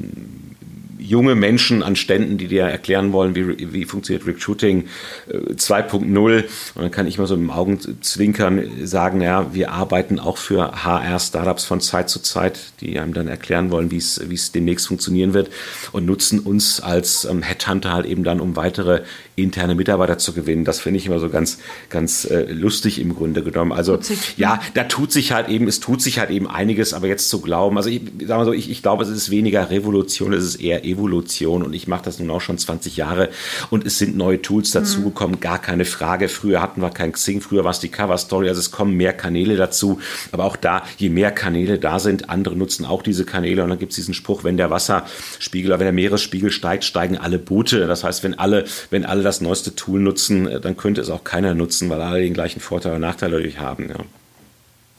junge 1.01 1.35
Menschen 1.35 1.83
an 1.83 1.97
Ständen, 1.97 2.39
die 2.39 2.47
dir 2.47 2.63
erklären 2.63 3.13
wollen, 3.13 3.35
wie, 3.35 3.73
wie 3.73 3.85
funktioniert 3.85 4.27
Recruiting 4.27 4.85
2.0. 5.29 6.39
Äh, 6.39 6.43
Und 6.75 6.83
dann 6.83 6.91
kann 6.91 7.07
ich 7.07 7.19
mal 7.19 7.27
so 7.27 7.35
im 7.35 7.51
Augenzwinkern 7.51 8.87
sagen, 8.87 9.21
ja, 9.21 9.53
wir 9.55 9.73
arbeiten 9.73 10.19
auch 10.19 10.37
für 10.37 10.85
HR-Startups 10.85 11.65
von 11.65 11.81
Zeit 11.81 12.11
zu 12.11 12.21
Zeit, 12.21 12.61
die 12.81 12.99
einem 12.99 13.15
dann 13.15 13.29
erklären 13.29 13.71
wollen, 13.71 13.91
wie 13.91 13.97
es, 13.97 14.21
wie 14.29 14.35
es 14.35 14.53
demnächst 14.53 14.87
funktionieren 14.87 15.35
wird 15.35 15.51
und 15.93 16.07
nutzen 16.07 16.39
uns 16.39 16.81
als 16.81 17.25
ähm, 17.25 17.43
Headhunter 17.43 17.93
halt 17.93 18.07
eben 18.07 18.23
dann, 18.23 18.41
um 18.41 18.57
weitere 18.57 19.03
interne 19.43 19.75
Mitarbeiter 19.75 20.19
zu 20.19 20.33
gewinnen. 20.33 20.65
Das 20.65 20.81
finde 20.81 20.99
ich 20.99 21.07
immer 21.07 21.19
so 21.19 21.29
ganz, 21.29 21.59
ganz 21.89 22.25
äh, 22.25 22.51
lustig 22.51 23.01
im 23.01 23.15
Grunde 23.15 23.43
genommen. 23.43 23.73
Also 23.73 23.99
ja, 24.37 24.61
da 24.75 24.85
tut 24.85 25.13
sich 25.13 25.33
halt 25.33 25.49
eben, 25.49 25.69
es 25.69 25.81
tut 25.81 26.03
sich 26.03 26.19
halt 26.19 26.31
eben 26.31 26.49
einiges, 26.49 26.95
aber 26.95 27.07
jetzt 27.07 27.29
zu 27.29 27.41
glauben, 27.41 27.77
also 27.77 27.89
ich 27.89 28.03
sage 28.27 28.39
mal 28.39 28.45
so, 28.45 28.53
ich, 28.53 28.71
ich 28.71 28.83
glaube, 28.83 29.05
es 29.05 29.11
ist 29.11 29.31
weniger 29.31 29.71
Revolution, 29.71 30.33
es 30.33 30.45
ist 30.45 30.57
eher 30.57 30.85
Evolution 30.85 31.63
und 31.63 31.73
ich 31.73 31.87
mache 31.89 32.05
das 32.05 32.19
nun 32.19 32.31
auch 32.31 32.41
schon 32.41 32.59
20 32.59 32.97
Jahre 32.97 33.31
und 33.71 33.87
es 33.87 33.99
sind 33.99 34.17
neue 34.17 34.43
Tools 34.43 34.71
dazugekommen, 34.71 35.37
mhm. 35.37 35.41
gar 35.41 35.59
keine 35.59 35.85
Frage. 35.85 36.29
Früher 36.29 36.63
hatten 36.63 36.81
wir 36.83 36.91
kein 36.91 37.13
Xing, 37.13 37.41
früher 37.41 37.65
war 37.65 37.71
es 37.71 37.81
die 37.81 37.89
Cover 37.89 38.19
Story, 38.19 38.49
also 38.49 38.61
es 38.61 38.71
kommen 38.71 38.97
mehr 38.97 39.13
Kanäle 39.13 39.57
dazu, 39.57 40.01
aber 40.33 40.45
auch 40.45 40.57
da, 40.57 40.83
je 40.99 41.11
mehr 41.11 41.31
Kanäle 41.31 41.79
da 41.79 41.99
sind, 41.99 42.31
andere 42.31 42.57
nutzen 42.57 42.85
auch 42.85 43.03
diese 43.03 43.25
Kanäle 43.25 43.63
und 43.63 43.71
dann 43.71 43.79
gibt 43.79 43.93
es 43.93 43.97
diesen 43.97 44.15
Spruch, 44.15 44.45
wenn 44.45 44.57
der 44.57 44.71
Wasserspiegel 44.71 45.71
oder 45.71 45.79
wenn 45.79 45.87
der 45.87 45.93
Meeresspiegel 45.93 46.51
steigt, 46.51 46.85
steigen 46.85 47.17
alle 47.19 47.39
Boote. 47.39 47.87
Das 47.87 48.05
heißt, 48.05 48.23
wenn 48.23 48.39
alle, 48.39 48.65
wenn 48.91 49.05
alle 49.05 49.23
das 49.31 49.41
neueste 49.41 49.75
Tool 49.75 50.01
nutzen, 50.01 50.49
dann 50.61 50.77
könnte 50.77 51.01
es 51.01 51.11
auch 51.11 51.25
keiner 51.25 51.55
nutzen, 51.55 51.89
weil 51.89 52.01
alle 52.01 52.21
den 52.21 52.35
gleichen 52.35 52.61
Vorteil 52.61 52.93
oder 52.93 52.99
Nachteil 52.99 53.31
dadurch 53.31 53.59
haben. 53.59 53.89
Ja. 53.89 53.97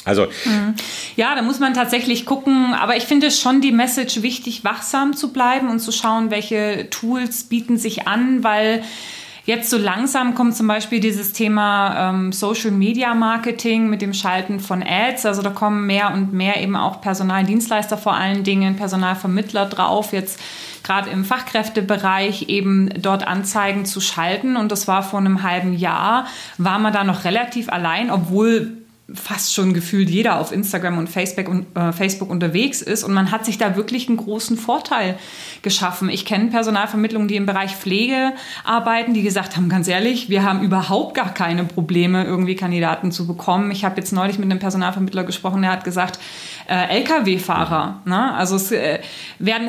Also 0.04 0.28
mhm. 0.46 0.76
ja, 1.16 1.36
da 1.36 1.42
muss 1.42 1.60
man 1.60 1.74
tatsächlich 1.74 2.26
gucken, 2.26 2.74
aber 2.74 2.98
ich 2.98 3.04
finde 3.04 3.30
schon 3.30 3.62
die 3.62 3.72
Message 3.72 4.24
wichtig, 4.24 4.64
wachsam 4.64 5.16
zu 5.16 5.32
bleiben 5.32 5.70
und 5.70 5.80
zu 5.80 5.92
schauen, 5.92 6.32
welche 6.32 6.88
Tools 6.90 7.44
bieten 7.44 7.78
sich 7.78 8.08
an, 8.08 8.44
weil 8.44 8.84
Jetzt 9.44 9.72
so 9.72 9.78
langsam 9.78 10.36
kommt 10.36 10.56
zum 10.56 10.68
Beispiel 10.68 11.00
dieses 11.00 11.34
Thema 11.34 12.10
ähm, 12.10 12.32
Social 12.32 12.70
Media 12.70 13.16
Marketing 13.16 13.90
mit 13.90 14.04
dem 14.04 14.14
Schalten 14.14 14.60
von 14.60 14.84
Ads. 14.84 15.26
Also 15.26 15.42
da 15.42 15.50
kommen 15.50 15.88
mehr 15.88 16.14
und 16.14 16.32
mehr 16.32 16.62
eben 16.62 16.76
auch 16.76 17.02
Personaldienstleister 17.02 17.98
vor 17.98 18.14
allen 18.14 18.44
Dingen, 18.44 18.76
Personalvermittler 18.76 19.66
drauf. 19.66 20.14
Jetzt 20.14 20.40
gerade 20.84 21.10
im 21.10 21.26
Fachkräftebereich 21.26 22.50
eben 22.50 22.90
dort 23.02 23.28
Anzeigen 23.28 23.86
zu 23.86 24.00
schalten. 24.00 24.58
Und 24.58 24.72
das 24.72 24.88
war 24.88 25.02
vor 25.02 25.20
einem 25.20 25.42
halben 25.42 25.74
Jahr, 25.74 26.28
war 26.60 26.78
man 26.78 26.94
da 26.94 27.04
noch 27.04 27.24
relativ 27.24 27.70
allein, 27.70 28.12
obwohl 28.12 28.81
fast 29.16 29.54
schon 29.54 29.74
gefühlt 29.74 30.10
jeder 30.10 30.40
auf 30.40 30.52
Instagram 30.52 30.98
und 30.98 31.10
Facebook, 31.10 31.48
und, 31.48 31.78
äh, 31.78 31.92
Facebook 31.92 32.30
unterwegs 32.30 32.82
ist 32.82 33.04
und 33.04 33.14
man 33.14 33.32
hat 33.32 33.46
sich 33.46 33.58
da 33.58 33.76
wirklich 33.76 34.08
einen 34.08 34.18
großen 34.18 34.58
Vorteil 34.58 35.18
geschaffen. 35.62 36.10
Ich 36.10 36.26
kenne 36.26 36.50
Personalvermittlungen, 36.50 37.28
die 37.28 37.36
im 37.36 37.46
Bereich 37.46 37.76
Pflege 37.76 38.34
arbeiten, 38.64 39.14
die 39.14 39.24
gesagt 39.24 39.58
haben, 39.58 39.70
ganz 39.70 39.88
ehrlich, 39.88 40.30
wir 40.30 40.44
haben 40.44 40.62
überhaupt 40.62 41.16
gar 41.16 41.34
keine 41.34 41.64
Probleme, 41.64 42.24
irgendwie 42.24 42.56
Kandidaten 42.56 43.12
zu 43.12 43.28
bekommen. 43.28 43.72
Ich 43.72 43.86
habe 43.86 43.98
jetzt 43.98 44.12
neulich 44.12 44.40
mit 44.40 44.50
einem 44.50 44.60
Personalvermittler 44.60 45.24
gesprochen, 45.24 45.62
der 45.62 45.72
hat 45.72 45.84
gesagt, 45.84 46.20
äh, 46.68 47.00
Lkw-Fahrer, 47.00 48.02
ne? 48.06 48.34
also 48.34 48.56
es 48.56 48.72
äh, 48.72 49.00
werden, 49.40 49.68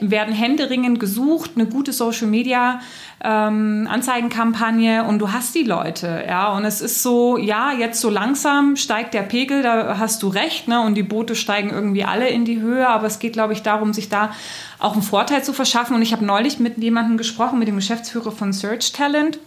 werden 0.00 0.34
händeringend 0.34 1.00
gesucht, 1.00 1.52
eine 1.56 1.66
gute 1.66 1.92
Social 1.92 2.26
Media 2.26 2.80
ähm, 3.22 3.86
Anzeigenkampagne 3.90 5.04
und 5.04 5.18
du 5.18 5.30
hast 5.32 5.54
die 5.54 5.62
Leute, 5.62 6.24
ja. 6.26 6.56
Und 6.56 6.64
es 6.64 6.80
ist 6.80 7.02
so, 7.02 7.36
ja, 7.36 7.72
jetzt 7.72 8.00
so 8.00 8.08
langsam 8.08 8.76
steigt 8.76 9.12
der 9.12 9.22
Pegel, 9.22 9.62
da 9.62 9.98
hast 9.98 10.22
du 10.22 10.28
recht, 10.28 10.68
ne? 10.68 10.80
Und 10.80 10.94
die 10.94 11.02
Boote 11.02 11.34
steigen 11.34 11.70
irgendwie 11.70 12.04
alle 12.04 12.28
in 12.28 12.46
die 12.46 12.60
Höhe, 12.60 12.88
aber 12.88 13.06
es 13.06 13.18
geht, 13.18 13.34
glaube 13.34 13.52
ich, 13.52 13.62
darum, 13.62 13.92
sich 13.92 14.08
da 14.08 14.30
auch 14.78 14.94
einen 14.94 15.02
Vorteil 15.02 15.44
zu 15.44 15.52
verschaffen. 15.52 15.94
Und 15.94 16.02
ich 16.02 16.12
habe 16.12 16.24
neulich 16.24 16.58
mit 16.58 16.78
jemandem 16.78 17.18
gesprochen, 17.18 17.58
mit 17.58 17.68
dem 17.68 17.76
Geschäftsführer 17.76 18.32
von 18.32 18.54
Search 18.54 18.92
Talent. 18.92 19.38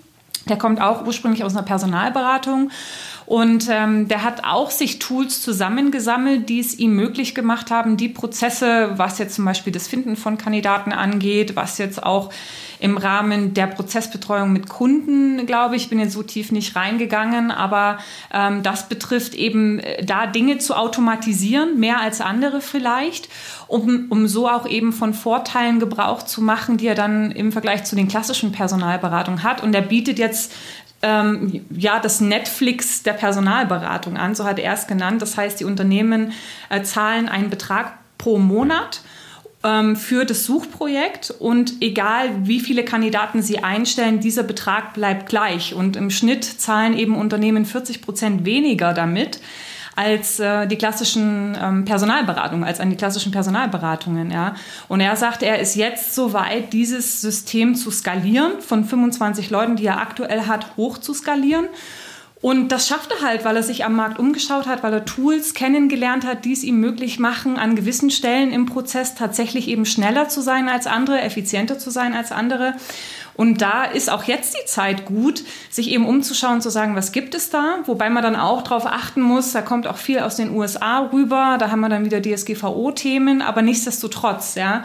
Der 0.49 0.57
kommt 0.57 0.81
auch 0.81 1.05
ursprünglich 1.05 1.43
aus 1.43 1.55
einer 1.55 1.65
Personalberatung 1.65 2.69
und 3.25 3.67
ähm, 3.69 4.07
der 4.07 4.23
hat 4.23 4.43
auch 4.43 4.71
sich 4.71 4.99
Tools 4.99 5.41
zusammengesammelt, 5.41 6.49
die 6.49 6.59
es 6.59 6.77
ihm 6.77 6.95
möglich 6.95 7.35
gemacht 7.35 7.71
haben, 7.71 7.97
die 7.97 8.09
Prozesse, 8.09 8.91
was 8.95 9.17
jetzt 9.19 9.35
zum 9.35 9.45
Beispiel 9.45 9.73
das 9.73 9.87
Finden 9.87 10.15
von 10.15 10.37
Kandidaten 10.37 10.91
angeht, 10.91 11.55
was 11.55 11.77
jetzt 11.77 12.03
auch 12.03 12.31
im 12.79 12.97
Rahmen 12.97 13.53
der 13.53 13.67
Prozessbetreuung 13.67 14.51
mit 14.51 14.67
Kunden, 14.67 15.45
glaube 15.45 15.77
ich, 15.77 15.89
bin 15.89 15.99
jetzt 15.99 16.11
so 16.11 16.21
tief 16.21 16.51
nicht 16.51 16.75
reingegangen, 16.75 17.49
aber 17.49 17.99
ähm, 18.33 18.61
das 18.61 18.89
betrifft 18.89 19.35
eben 19.35 19.79
äh, 19.79 20.03
da 20.03 20.27
Dinge 20.27 20.57
zu 20.57 20.75
automatisieren, 20.75 21.79
mehr 21.79 22.01
als 22.01 22.19
andere 22.19 22.59
vielleicht, 22.59 23.29
um, 23.67 24.07
um 24.09 24.27
so 24.27 24.49
auch 24.49 24.67
eben 24.67 24.91
von 24.91 25.13
Vorteilen 25.13 25.79
Gebrauch 25.79 26.23
zu 26.23 26.41
machen, 26.41 26.75
die 26.75 26.87
er 26.87 26.95
dann 26.95 27.31
im 27.31 27.53
Vergleich 27.53 27.85
zu 27.85 27.95
den 27.95 28.09
klassischen 28.09 28.51
Personalberatungen 28.51 29.43
hat. 29.43 29.63
Und 29.63 29.73
er 29.73 29.81
bietet 29.81 30.19
jetzt 30.19 30.51
ähm, 31.03 31.65
ja, 31.69 31.99
das 31.99 32.21
Netflix 32.21 33.03
der 33.03 33.13
Personalberatung 33.13 34.17
an, 34.17 34.33
so 34.33 34.45
hat 34.45 34.57
er 34.57 34.73
es 34.73 34.87
genannt. 34.87 35.21
Das 35.21 35.37
heißt, 35.37 35.59
die 35.59 35.65
Unternehmen 35.65 36.31
äh, 36.69 36.81
zahlen 36.81 37.29
einen 37.29 37.49
Betrag 37.49 37.93
pro 38.17 38.39
Monat 38.39 39.01
ähm, 39.63 39.95
für 39.97 40.25
das 40.25 40.45
Suchprojekt 40.45 41.29
und 41.29 41.81
egal 41.81 42.29
wie 42.47 42.61
viele 42.61 42.85
Kandidaten 42.85 43.41
sie 43.41 43.59
einstellen, 43.59 44.21
dieser 44.21 44.43
Betrag 44.43 44.93
bleibt 44.93 45.27
gleich 45.27 45.73
und 45.75 45.97
im 45.97 46.09
Schnitt 46.09 46.45
zahlen 46.45 46.97
eben 46.97 47.15
Unternehmen 47.15 47.65
40 47.65 48.01
Prozent 48.01 48.45
weniger 48.45 48.93
damit 48.93 49.39
als 49.95 50.39
äh, 50.39 50.67
die 50.67 50.77
klassischen 50.77 51.57
ähm, 51.61 51.85
Personalberatungen, 51.85 52.63
als 52.63 52.79
an 52.79 52.89
die 52.89 52.95
klassischen 52.95 53.31
Personalberatungen. 53.31 54.31
Ja. 54.31 54.55
Und 54.87 55.01
er 55.01 55.15
sagt, 55.15 55.43
er 55.43 55.59
ist 55.59 55.75
jetzt 55.75 56.15
so 56.15 56.33
weit, 56.33 56.73
dieses 56.73 57.21
System 57.21 57.75
zu 57.75 57.91
skalieren, 57.91 58.61
von 58.61 58.85
25 58.85 59.49
Leuten, 59.49 59.75
die 59.75 59.85
er 59.85 59.99
aktuell 59.99 60.47
hat, 60.47 60.77
hoch 60.77 60.97
zu 60.97 61.13
skalieren. 61.13 61.67
Und 62.43 62.73
das 62.73 62.89
schafft 62.89 63.09
er 63.09 63.25
halt, 63.25 63.45
weil 63.45 63.55
er 63.55 63.63
sich 63.63 63.85
am 63.85 63.95
Markt 63.95 64.19
umgeschaut 64.19 64.67
hat, 64.67 64.83
weil 64.83 64.91
er 64.91 65.05
Tools 65.05 65.53
kennengelernt 65.53 66.25
hat, 66.25 66.43
die 66.43 66.51
es 66.51 66.63
ihm 66.63 66.77
möglich 66.77 67.17
machen, 67.17 67.57
an 67.57 67.77
gewissen 67.77 68.11
Stellen 68.11 68.51
im 68.51 68.65
Prozess 68.65 69.15
tatsächlich 69.15 69.69
eben 69.69 69.85
schneller 69.85 70.27
zu 70.27 70.41
sein 70.41 70.67
als 70.67 70.85
andere, 70.85 71.21
effizienter 71.21 71.79
zu 71.79 71.89
sein 71.89 72.13
als 72.13 72.33
andere. 72.33 72.73
Und 73.35 73.61
da 73.61 73.83
ist 73.83 74.11
auch 74.11 74.23
jetzt 74.23 74.55
die 74.55 74.65
Zeit 74.65 75.05
gut, 75.05 75.43
sich 75.69 75.89
eben 75.91 76.05
umzuschauen, 76.05 76.61
zu 76.61 76.69
sagen, 76.69 76.95
was 76.95 77.11
gibt 77.11 77.33
es 77.35 77.49
da? 77.49 77.79
Wobei 77.85 78.09
man 78.09 78.23
dann 78.23 78.35
auch 78.35 78.61
darauf 78.61 78.85
achten 78.85 79.21
muss, 79.21 79.53
da 79.53 79.61
kommt 79.61 79.87
auch 79.87 79.97
viel 79.97 80.19
aus 80.19 80.35
den 80.35 80.55
USA 80.55 81.09
rüber, 81.11 81.57
da 81.59 81.71
haben 81.71 81.79
wir 81.79 81.89
dann 81.89 82.05
wieder 82.05 82.21
DSGVO-Themen, 82.21 83.41
aber 83.41 83.61
nichtsdestotrotz, 83.61 84.55
ja, 84.55 84.83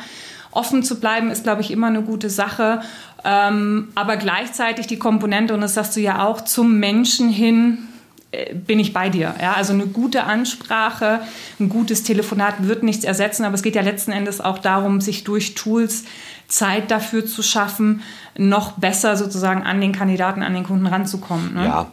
offen 0.51 0.83
zu 0.83 0.99
bleiben, 0.99 1.31
ist, 1.31 1.45
glaube 1.45 1.61
ich, 1.61 1.71
immer 1.71 1.89
eine 1.89 2.03
gute 2.03 2.31
Sache. 2.31 2.81
Ähm, 3.25 3.89
aber 3.95 4.17
gleichzeitig 4.17 4.87
die 4.87 4.99
Komponente, 4.99 5.53
und 5.53 5.61
das 5.61 5.75
sagst 5.75 5.97
du 5.97 6.01
ja 6.01 6.25
auch, 6.25 6.41
zum 6.41 6.79
Menschen 6.79 7.29
hin 7.29 7.89
äh, 8.31 8.55
bin 8.55 8.79
ich 8.79 8.93
bei 8.93 9.09
dir. 9.09 9.35
Ja, 9.41 9.55
also 9.55 9.73
eine 9.73 9.87
gute 9.87 10.25
Ansprache, 10.25 11.21
ein 11.59 11.69
gutes 11.69 12.03
Telefonat 12.03 12.67
wird 12.67 12.83
nichts 12.83 13.05
ersetzen, 13.05 13.45
aber 13.45 13.55
es 13.55 13.63
geht 13.63 13.75
ja 13.75 13.83
letzten 13.83 14.13
Endes 14.13 14.41
auch 14.41 14.59
darum, 14.59 15.01
sich 15.01 15.25
durch 15.25 15.55
Tools 15.55 16.05
Zeit 16.49 16.91
dafür 16.91 17.27
zu 17.27 17.43
schaffen, 17.43 18.03
noch 18.37 18.73
besser 18.73 19.17
sozusagen 19.17 19.63
an 19.65 19.81
den 19.81 19.93
Kandidaten, 19.93 20.43
an 20.43 20.55
den 20.55 20.65
Kunden 20.65 20.87
ranzukommen. 20.87 21.55
Ne? 21.55 21.65
Ja, 21.65 21.87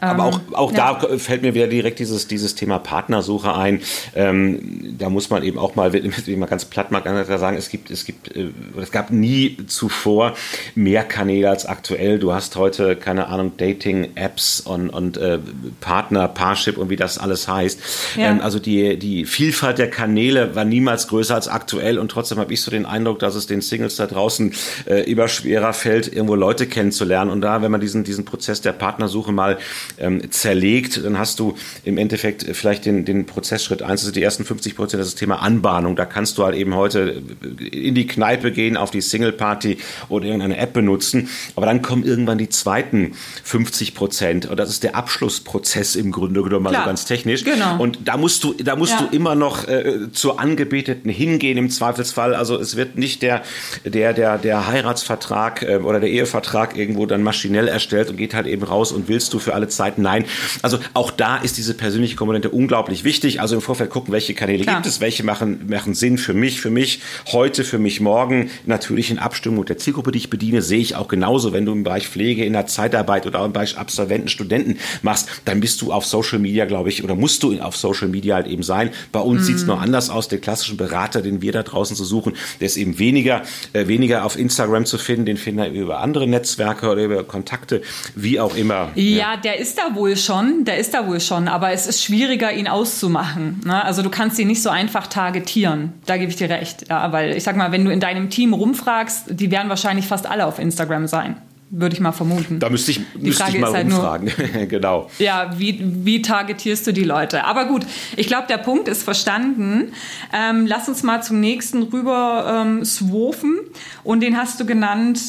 aber 0.00 0.24
ähm, 0.24 0.34
auch, 0.34 0.40
auch 0.52 0.72
ja. 0.72 0.94
da 0.94 1.18
fällt 1.18 1.42
mir 1.42 1.54
wieder 1.54 1.66
direkt 1.66 1.98
dieses, 1.98 2.28
dieses 2.28 2.54
Thema 2.54 2.78
Partnersuche 2.78 3.54
ein. 3.54 3.80
Ähm, 4.14 4.96
da 4.98 5.10
muss 5.10 5.30
man 5.30 5.42
eben 5.42 5.58
auch 5.58 5.74
mal, 5.74 5.92
wie 5.92 6.36
man 6.36 6.48
ganz 6.48 6.64
platt 6.64 6.90
mal 6.90 7.02
sagen, 7.24 7.56
es 7.56 7.68
gibt, 7.68 7.90
es 7.90 8.04
gibt, 8.04 8.34
äh, 8.36 8.50
es 8.80 8.90
gab 8.90 9.10
nie 9.10 9.56
zuvor 9.66 10.34
mehr 10.74 11.04
Kanäle 11.04 11.50
als 11.50 11.66
aktuell. 11.66 12.18
Du 12.18 12.32
hast 12.32 12.56
heute, 12.56 12.96
keine 12.96 13.28
Ahnung, 13.28 13.52
Dating-Apps 13.56 14.60
und, 14.60 14.90
und 14.90 15.16
äh, 15.16 15.38
Partner, 15.80 16.28
Parship 16.28 16.78
und 16.78 16.90
wie 16.90 16.96
das 16.96 17.18
alles 17.18 17.48
heißt. 17.48 17.80
Ja. 18.16 18.30
Ähm, 18.30 18.40
also 18.40 18.58
die, 18.58 18.98
die 18.98 19.24
Vielfalt 19.24 19.78
der 19.78 19.90
Kanäle 19.90 20.54
war 20.54 20.64
niemals 20.64 21.08
größer 21.08 21.34
als 21.34 21.48
aktuell 21.48 21.98
und 21.98 22.10
trotzdem 22.10 22.38
habe 22.38 22.52
ich 22.52 22.62
so 22.62 22.70
den 22.70 22.86
Eindruck, 22.86 23.18
dass 23.18 23.34
es 23.34 23.46
den 23.46 23.60
Singles 23.60 23.96
da 23.96 24.06
draußen 24.06 24.54
äh, 24.86 25.10
immer 25.10 25.28
schwerer 25.28 25.72
fällt, 25.72 26.12
irgendwo 26.12 26.34
Leute 26.34 26.66
kennenzulernen. 26.66 27.30
Und 27.30 27.40
da, 27.40 27.62
wenn 27.62 27.70
man 27.70 27.80
diesen, 27.80 28.04
diesen 28.04 28.24
Prozess 28.24 28.60
der 28.60 28.72
Partnersuche 28.72 29.32
mal 29.32 29.58
ähm, 29.98 30.30
zerlegt, 30.30 31.04
dann 31.04 31.18
hast 31.18 31.38
du 31.38 31.56
im 31.84 31.98
Endeffekt 31.98 32.44
vielleicht 32.52 32.86
den, 32.86 33.04
den 33.04 33.26
Prozessschritt 33.26 33.82
eins, 33.82 34.02
also 34.02 34.12
die 34.12 34.22
ersten 34.22 34.44
50 34.44 34.76
Prozent, 34.76 35.00
das 35.00 35.08
ist 35.08 35.14
das 35.14 35.20
Thema 35.20 35.36
Anbahnung. 35.42 35.96
Da 35.96 36.04
kannst 36.04 36.38
du 36.38 36.44
halt 36.44 36.54
eben 36.54 36.74
heute 36.74 37.22
in 37.70 37.94
die 37.94 38.06
Kneipe 38.06 38.52
gehen, 38.52 38.76
auf 38.76 38.90
die 38.90 39.00
Single 39.00 39.32
Party 39.32 39.78
oder 40.08 40.26
irgendeine 40.26 40.56
App 40.58 40.72
benutzen. 40.72 41.28
Aber 41.56 41.66
dann 41.66 41.82
kommen 41.82 42.04
irgendwann 42.04 42.38
die 42.38 42.48
zweiten 42.48 43.12
50 43.44 43.94
Prozent. 43.94 44.46
Und 44.46 44.58
das 44.58 44.70
ist 44.70 44.82
der 44.82 44.96
Abschlussprozess 44.96 45.96
im 45.96 46.12
Grunde 46.12 46.42
genommen, 46.42 46.66
also 46.66 46.84
ganz 46.84 47.04
technisch. 47.04 47.44
Genau. 47.44 47.80
Und 47.80 48.00
da 48.04 48.16
musst 48.16 48.44
du, 48.44 48.54
da 48.54 48.76
musst 48.76 48.92
ja. 48.92 49.02
du 49.02 49.16
immer 49.16 49.34
noch 49.34 49.66
äh, 49.68 50.12
zur 50.12 50.40
Angebeteten 50.40 51.10
hingehen 51.10 51.58
im 51.58 51.70
Zweifelsfall. 51.70 52.34
Also 52.34 52.56
es 52.58 52.76
wird 52.76 52.96
nicht 52.96 53.22
der, 53.22 53.42
der, 53.84 54.12
der, 54.12 54.38
der 54.38 54.66
Heiratsvertrag 54.66 55.62
äh, 55.62 55.76
oder 55.76 56.00
der 56.00 56.10
Ehevertrag 56.10 56.76
irgendwo 56.76 57.06
dann 57.06 57.22
maschinell 57.22 57.68
erstellt 57.68 58.10
und 58.10 58.16
geht 58.16 58.34
halt 58.34 58.46
eben 58.46 58.62
raus 58.62 58.92
und 58.92 59.08
willst 59.08 59.32
du 59.32 59.38
für 59.38 59.54
alle 59.54 59.68
Zeiten? 59.78 60.02
Nein. 60.02 60.24
Also 60.62 60.78
auch 60.92 61.10
da 61.10 61.36
ist 61.36 61.56
diese 61.56 61.74
persönliche 61.74 62.16
Komponente 62.16 62.50
unglaublich 62.50 63.04
wichtig. 63.04 63.40
Also 63.40 63.54
im 63.54 63.60
Vorfeld 63.60 63.90
gucken, 63.90 64.12
welche 64.12 64.34
Kanäle 64.34 64.64
Klar. 64.64 64.76
gibt 64.76 64.86
es, 64.86 65.00
welche 65.00 65.22
machen, 65.24 65.68
machen 65.68 65.94
Sinn 65.94 66.18
für 66.18 66.34
mich, 66.34 66.60
für 66.60 66.70
mich 66.70 67.00
heute, 67.28 67.64
für 67.64 67.78
mich 67.78 68.00
morgen. 68.00 68.50
Natürlich 68.66 69.10
in 69.10 69.18
Abstimmung 69.18 69.60
mit 69.60 69.68
der 69.68 69.78
Zielgruppe, 69.78 70.10
die 70.10 70.18
ich 70.18 70.30
bediene, 70.30 70.62
sehe 70.62 70.80
ich 70.80 70.96
auch 70.96 71.08
genauso. 71.08 71.52
Wenn 71.52 71.64
du 71.64 71.72
im 71.72 71.84
Bereich 71.84 72.08
Pflege, 72.08 72.44
in 72.44 72.52
der 72.52 72.66
Zeitarbeit 72.66 73.26
oder 73.26 73.44
im 73.44 73.52
Bereich 73.52 73.78
Absolventen, 73.78 74.28
Studenten 74.28 74.78
machst, 75.02 75.28
dann 75.44 75.60
bist 75.60 75.80
du 75.80 75.92
auf 75.92 76.04
Social 76.04 76.40
Media, 76.40 76.64
glaube 76.64 76.88
ich, 76.88 77.04
oder 77.04 77.14
musst 77.14 77.42
du 77.42 77.58
auf 77.60 77.76
Social 77.76 78.08
Media 78.08 78.34
halt 78.34 78.48
eben 78.48 78.64
sein. 78.64 78.90
Bei 79.12 79.20
uns 79.20 79.42
mm. 79.42 79.44
sieht 79.44 79.56
es 79.56 79.66
noch 79.66 79.80
anders 79.80 80.10
aus. 80.10 80.26
Der 80.28 80.38
klassischen 80.40 80.76
Berater, 80.76 81.22
den 81.22 81.40
wir 81.40 81.52
da 81.52 81.62
draußen 81.62 81.94
zu 81.94 82.04
suchen, 82.04 82.34
der 82.58 82.66
ist 82.66 82.76
eben 82.76 82.98
weniger, 82.98 83.42
äh, 83.72 83.86
weniger 83.86 84.24
auf 84.24 84.36
Instagram 84.36 84.84
zu 84.86 84.98
finden, 84.98 85.26
den 85.26 85.36
finden 85.36 85.62
wir 85.72 85.82
über 85.82 86.00
andere 86.00 86.26
Netzwerke 86.26 86.88
oder 86.88 87.04
über 87.04 87.22
Kontakte, 87.22 87.82
wie 88.16 88.40
auch 88.40 88.56
immer. 88.56 88.90
Ja, 88.94 89.28
ja, 89.28 89.36
der 89.36 89.58
ist 89.58 89.67
da 89.76 89.94
wohl 89.94 90.16
schon, 90.16 90.64
der 90.64 90.78
ist 90.78 90.94
da 90.94 91.06
wohl 91.06 91.20
schon, 91.20 91.48
aber 91.48 91.72
es 91.72 91.86
ist 91.86 92.02
schwieriger, 92.02 92.52
ihn 92.52 92.68
auszumachen. 92.68 93.60
Ne? 93.64 93.84
Also 93.84 94.02
du 94.02 94.10
kannst 94.10 94.38
ihn 94.38 94.46
nicht 94.46 94.62
so 94.62 94.70
einfach 94.70 95.08
targetieren. 95.08 95.92
Da 96.06 96.16
gebe 96.16 96.30
ich 96.30 96.36
dir 96.36 96.48
recht. 96.48 96.88
Ja, 96.88 97.12
weil 97.12 97.36
ich 97.36 97.42
sag 97.42 97.56
mal, 97.56 97.72
wenn 97.72 97.84
du 97.84 97.90
in 97.90 98.00
deinem 98.00 98.30
Team 98.30 98.54
rumfragst, 98.54 99.24
die 99.30 99.50
werden 99.50 99.68
wahrscheinlich 99.68 100.06
fast 100.06 100.26
alle 100.26 100.46
auf 100.46 100.58
Instagram 100.58 101.06
sein 101.06 101.36
würde 101.70 101.94
ich 101.94 102.00
mal 102.00 102.12
vermuten. 102.12 102.60
Da 102.60 102.70
müsste 102.70 102.92
ich, 102.92 103.00
müsste 103.14 103.44
ich 103.48 103.58
mal 103.58 103.72
halt 103.72 103.86
rumfragen. 103.86 104.30
genau. 104.68 105.10
Ja, 105.18 105.50
wie, 105.58 105.78
wie 106.04 106.22
targetierst 106.22 106.86
du 106.86 106.92
die 106.92 107.04
Leute? 107.04 107.44
Aber 107.44 107.66
gut, 107.66 107.84
ich 108.16 108.26
glaube, 108.26 108.46
der 108.48 108.58
Punkt 108.58 108.88
ist 108.88 109.02
verstanden. 109.02 109.92
Ähm, 110.32 110.66
lass 110.66 110.88
uns 110.88 111.02
mal 111.02 111.22
zum 111.22 111.40
nächsten 111.40 111.82
rüber 111.82 112.62
ähm, 112.64 112.84
swofen. 112.84 113.58
Und 114.02 114.20
den 114.20 114.36
hast 114.36 114.58
du 114.60 114.66
genannt 114.66 115.20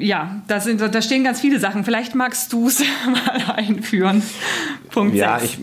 ja, 0.00 0.42
da, 0.48 0.60
sind, 0.60 0.80
da 0.80 1.02
stehen 1.02 1.24
ganz 1.24 1.40
viele 1.40 1.58
Sachen. 1.58 1.84
Vielleicht 1.84 2.14
magst 2.14 2.52
du 2.52 2.68
es 2.68 2.80
mal 3.06 3.54
einführen. 3.54 4.22
Punkt 4.90 5.14
ja, 5.14 5.38
6. 5.38 5.52
ich 5.52 5.58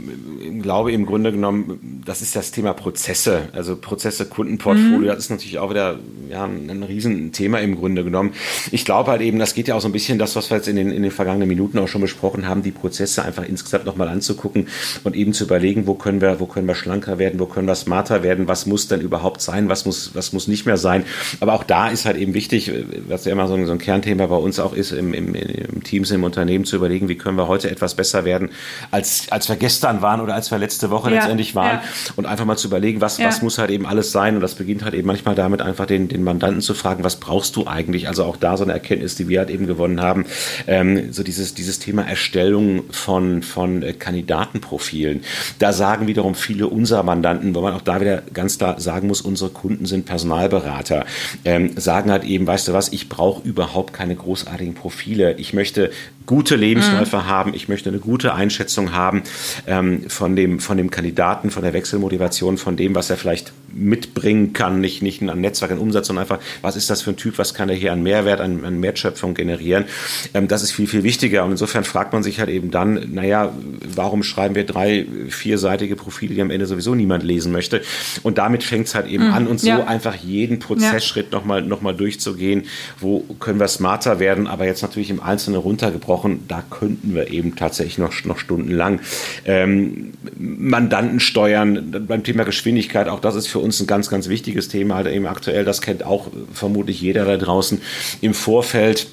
glaube 0.61 0.91
im 0.91 1.05
Grunde 1.05 1.31
genommen, 1.31 2.01
das 2.05 2.21
ist 2.21 2.35
das 2.35 2.51
Thema 2.51 2.73
Prozesse. 2.73 3.49
Also 3.53 3.75
Prozesse, 3.75 4.25
Kundenportfolio, 4.25 4.99
mhm. 4.99 5.05
das 5.07 5.19
ist 5.19 5.29
natürlich 5.29 5.59
auch 5.59 5.69
wieder 5.69 5.99
ja, 6.29 6.45
ein, 6.45 6.69
ein 6.69 6.83
Riesenthema 6.83 7.59
im 7.59 7.75
Grunde 7.75 8.03
genommen. 8.03 8.33
Ich 8.71 8.85
glaube 8.85 9.11
halt 9.11 9.21
eben, 9.21 9.39
das 9.39 9.53
geht 9.53 9.67
ja 9.67 9.75
auch 9.75 9.81
so 9.81 9.87
ein 9.87 9.91
bisschen 9.91 10.19
das, 10.19 10.35
was 10.35 10.49
wir 10.49 10.57
jetzt 10.57 10.67
in 10.67 10.75
den, 10.75 10.91
in 10.91 11.03
den 11.03 11.11
vergangenen 11.11 11.47
Minuten 11.47 11.77
auch 11.79 11.87
schon 11.87 12.01
besprochen 12.01 12.47
haben, 12.47 12.63
die 12.63 12.71
Prozesse 12.71 13.23
einfach 13.23 13.47
insgesamt 13.47 13.85
nochmal 13.85 14.07
anzugucken 14.07 14.67
und 15.03 15.15
eben 15.15 15.33
zu 15.33 15.45
überlegen, 15.45 15.87
wo 15.87 15.95
können 15.95 16.21
wir, 16.21 16.39
wo 16.39 16.45
können 16.45 16.67
wir 16.67 16.75
schlanker 16.75 17.17
werden, 17.17 17.39
wo 17.39 17.45
können 17.45 17.67
wir 17.67 17.75
smarter 17.75 18.23
werden, 18.23 18.47
was 18.47 18.65
muss 18.65 18.87
denn 18.87 19.01
überhaupt 19.01 19.41
sein, 19.41 19.69
was 19.69 19.85
muss, 19.85 20.11
was 20.13 20.33
muss 20.33 20.47
nicht 20.47 20.65
mehr 20.65 20.77
sein. 20.77 21.05
Aber 21.39 21.53
auch 21.53 21.63
da 21.63 21.89
ist 21.89 22.05
halt 22.05 22.17
eben 22.17 22.33
wichtig, 22.33 22.71
was 23.07 23.25
ja 23.25 23.31
immer 23.31 23.47
so 23.47 23.55
ein, 23.55 23.65
so 23.65 23.71
ein 23.71 23.79
Kernthema 23.79 24.24
bei 24.27 24.35
uns 24.35 24.59
auch 24.59 24.73
ist, 24.73 24.91
im, 24.91 25.13
im, 25.13 25.33
im 25.35 25.83
Teams, 25.83 26.11
im 26.11 26.23
Unternehmen 26.23 26.65
zu 26.65 26.75
überlegen, 26.75 27.09
wie 27.09 27.15
können 27.15 27.37
wir 27.37 27.47
heute 27.47 27.69
etwas 27.69 27.95
besser 27.95 28.25
werden, 28.25 28.49
als, 28.91 29.27
als 29.31 29.49
wir 29.49 29.55
gestern 29.55 30.01
waren 30.01 30.21
oder 30.21 30.35
als 30.35 30.51
wir 30.51 30.57
letzte 30.57 30.89
Woche 30.89 31.09
ja, 31.09 31.17
letztendlich 31.17 31.55
waren. 31.55 31.79
Ja. 31.79 31.83
Und 32.15 32.25
einfach 32.25 32.45
mal 32.45 32.57
zu 32.57 32.67
überlegen, 32.67 33.01
was, 33.01 33.17
ja. 33.17 33.27
was 33.27 33.41
muss 33.41 33.57
halt 33.57 33.71
eben 33.71 33.85
alles 33.85 34.11
sein. 34.11 34.35
Und 34.35 34.41
das 34.41 34.55
beginnt 34.55 34.83
halt 34.83 34.93
eben 34.93 35.07
manchmal 35.07 35.35
damit, 35.35 35.61
einfach 35.61 35.85
den, 35.85 36.07
den 36.07 36.23
Mandanten 36.23 36.61
zu 36.61 36.73
fragen, 36.73 37.03
was 37.03 37.17
brauchst 37.17 37.55
du 37.55 37.67
eigentlich? 37.67 38.07
Also 38.07 38.23
auch 38.23 38.37
da 38.37 38.57
so 38.57 38.63
eine 38.63 38.73
Erkenntnis, 38.73 39.15
die 39.15 39.27
wir 39.27 39.39
halt 39.39 39.49
eben 39.49 39.67
gewonnen 39.67 40.01
haben. 40.01 40.25
Ähm, 40.67 41.11
so 41.11 41.23
dieses, 41.23 41.53
dieses 41.53 41.79
Thema 41.79 42.03
Erstellung 42.03 42.83
von, 42.91 43.43
von 43.43 43.83
äh, 43.83 43.93
Kandidatenprofilen. 43.93 45.21
Da 45.59 45.73
sagen 45.73 46.07
wiederum 46.07 46.35
viele 46.35 46.67
unserer 46.67 47.03
Mandanten, 47.03 47.55
wo 47.55 47.61
man 47.61 47.73
auch 47.73 47.81
da 47.81 48.01
wieder 48.01 48.23
ganz 48.33 48.57
klar 48.57 48.79
sagen 48.79 49.07
muss, 49.07 49.21
unsere 49.21 49.49
Kunden 49.49 49.85
sind 49.85 50.05
Personalberater, 50.05 51.05
ähm, 51.43 51.71
sagen 51.77 52.11
halt 52.11 52.23
eben, 52.23 52.47
weißt 52.47 52.67
du 52.67 52.73
was, 52.73 52.89
ich 52.89 53.09
brauche 53.09 53.47
überhaupt 53.47 53.93
keine 53.93 54.14
großartigen 54.15 54.73
Profile. 54.73 55.35
Ich 55.37 55.53
möchte 55.53 55.91
gute 56.25 56.55
Lebensläufe 56.55 57.17
mhm. 57.17 57.25
haben, 57.25 57.53
ich 57.53 57.67
möchte 57.67 57.89
eine 57.89 57.99
gute 57.99 58.33
Einschätzung 58.33 58.93
haben 58.93 59.23
ähm, 59.67 60.09
von, 60.09 60.35
dem, 60.35 60.59
von 60.59 60.77
dem 60.77 60.89
Kandidaten, 60.89 61.51
von 61.51 61.63
der 61.63 61.73
Wechselmotivation, 61.73 62.57
von 62.57 62.77
dem, 62.77 62.95
was 62.95 63.09
er 63.09 63.17
vielleicht 63.17 63.53
mitbringen 63.75 64.53
kann, 64.53 64.79
nicht, 64.79 65.01
nicht 65.01 65.21
an 65.21 65.41
Netzwerk, 65.41 65.71
an 65.71 65.77
Umsatz, 65.77 66.07
sondern 66.07 66.23
einfach, 66.23 66.39
was 66.61 66.75
ist 66.75 66.89
das 66.89 67.01
für 67.01 67.11
ein 67.11 67.17
Typ, 67.17 67.37
was 67.37 67.53
kann 67.53 67.69
er 67.69 67.75
hier 67.75 67.91
an 67.91 68.01
Mehrwert, 68.01 68.39
an, 68.39 68.63
an 68.63 68.81
Wertschöpfung 68.81 69.33
generieren. 69.33 69.85
Ähm, 70.33 70.47
das 70.47 70.63
ist 70.63 70.71
viel, 70.71 70.87
viel 70.87 71.03
wichtiger. 71.03 71.43
Und 71.43 71.51
insofern 71.51 71.83
fragt 71.83 72.13
man 72.13 72.23
sich 72.23 72.39
halt 72.39 72.49
eben 72.49 72.71
dann, 72.71 73.13
naja, 73.13 73.53
warum 73.95 74.23
schreiben 74.23 74.55
wir 74.55 74.65
drei, 74.65 75.05
vierseitige 75.29 75.95
Profile, 75.95 76.33
die 76.33 76.41
am 76.41 76.51
Ende 76.51 76.65
sowieso 76.65 76.95
niemand 76.95 77.23
lesen 77.23 77.51
möchte? 77.51 77.81
Und 78.23 78.37
damit 78.37 78.63
fängt 78.63 78.87
es 78.87 78.95
halt 78.95 79.07
eben 79.07 79.27
mhm. 79.27 79.33
an, 79.33 79.47
und 79.47 79.59
so 79.59 79.67
ja. 79.67 79.83
einfach 79.85 80.15
jeden 80.15 80.59
Prozessschritt 80.59 81.27
ja. 81.31 81.37
nochmal 81.37 81.61
noch 81.61 81.81
mal 81.81 81.93
durchzugehen. 81.93 82.63
Wo 82.99 83.19
können 83.39 83.59
wir 83.59 83.67
smarter 83.67 84.19
werden, 84.19 84.47
aber 84.47 84.65
jetzt 84.65 84.81
natürlich 84.81 85.09
im 85.09 85.21
Einzelnen 85.21 85.59
runtergebrochen, 85.59 86.47
da 86.47 86.63
könnten 86.69 87.13
wir 87.13 87.29
eben 87.31 87.55
tatsächlich 87.55 87.97
noch, 87.97 88.13
noch 88.23 88.39
stundenlang. 88.39 89.01
Ähm, 89.43 90.13
Mandanten 90.37 91.19
steuern, 91.19 92.05
beim 92.07 92.23
Thema 92.23 92.43
Geschwindigkeit, 92.43 93.09
auch 93.09 93.19
das 93.19 93.35
ist 93.35 93.47
für 93.47 93.59
uns 93.59 93.64
ein 93.65 93.87
ganz, 93.87 94.09
ganz 94.09 94.27
wichtiges 94.27 94.67
Thema, 94.67 94.95
halt 94.95 95.07
eben 95.07 95.27
aktuell, 95.27 95.65
das 95.65 95.81
kennt 95.81 96.03
auch 96.03 96.27
vermutlich 96.53 97.01
jeder 97.01 97.25
da 97.25 97.37
draußen. 97.37 97.81
Im 98.21 98.33
Vorfeld 98.33 99.07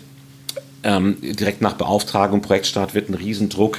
ähm, 0.83 1.17
direkt 1.21 1.61
nach 1.61 1.75
Beauftragung, 1.75 2.43
Projektstart 2.43 2.95
wird 2.95 3.09
ein 3.09 3.15
Riesendruck 3.15 3.79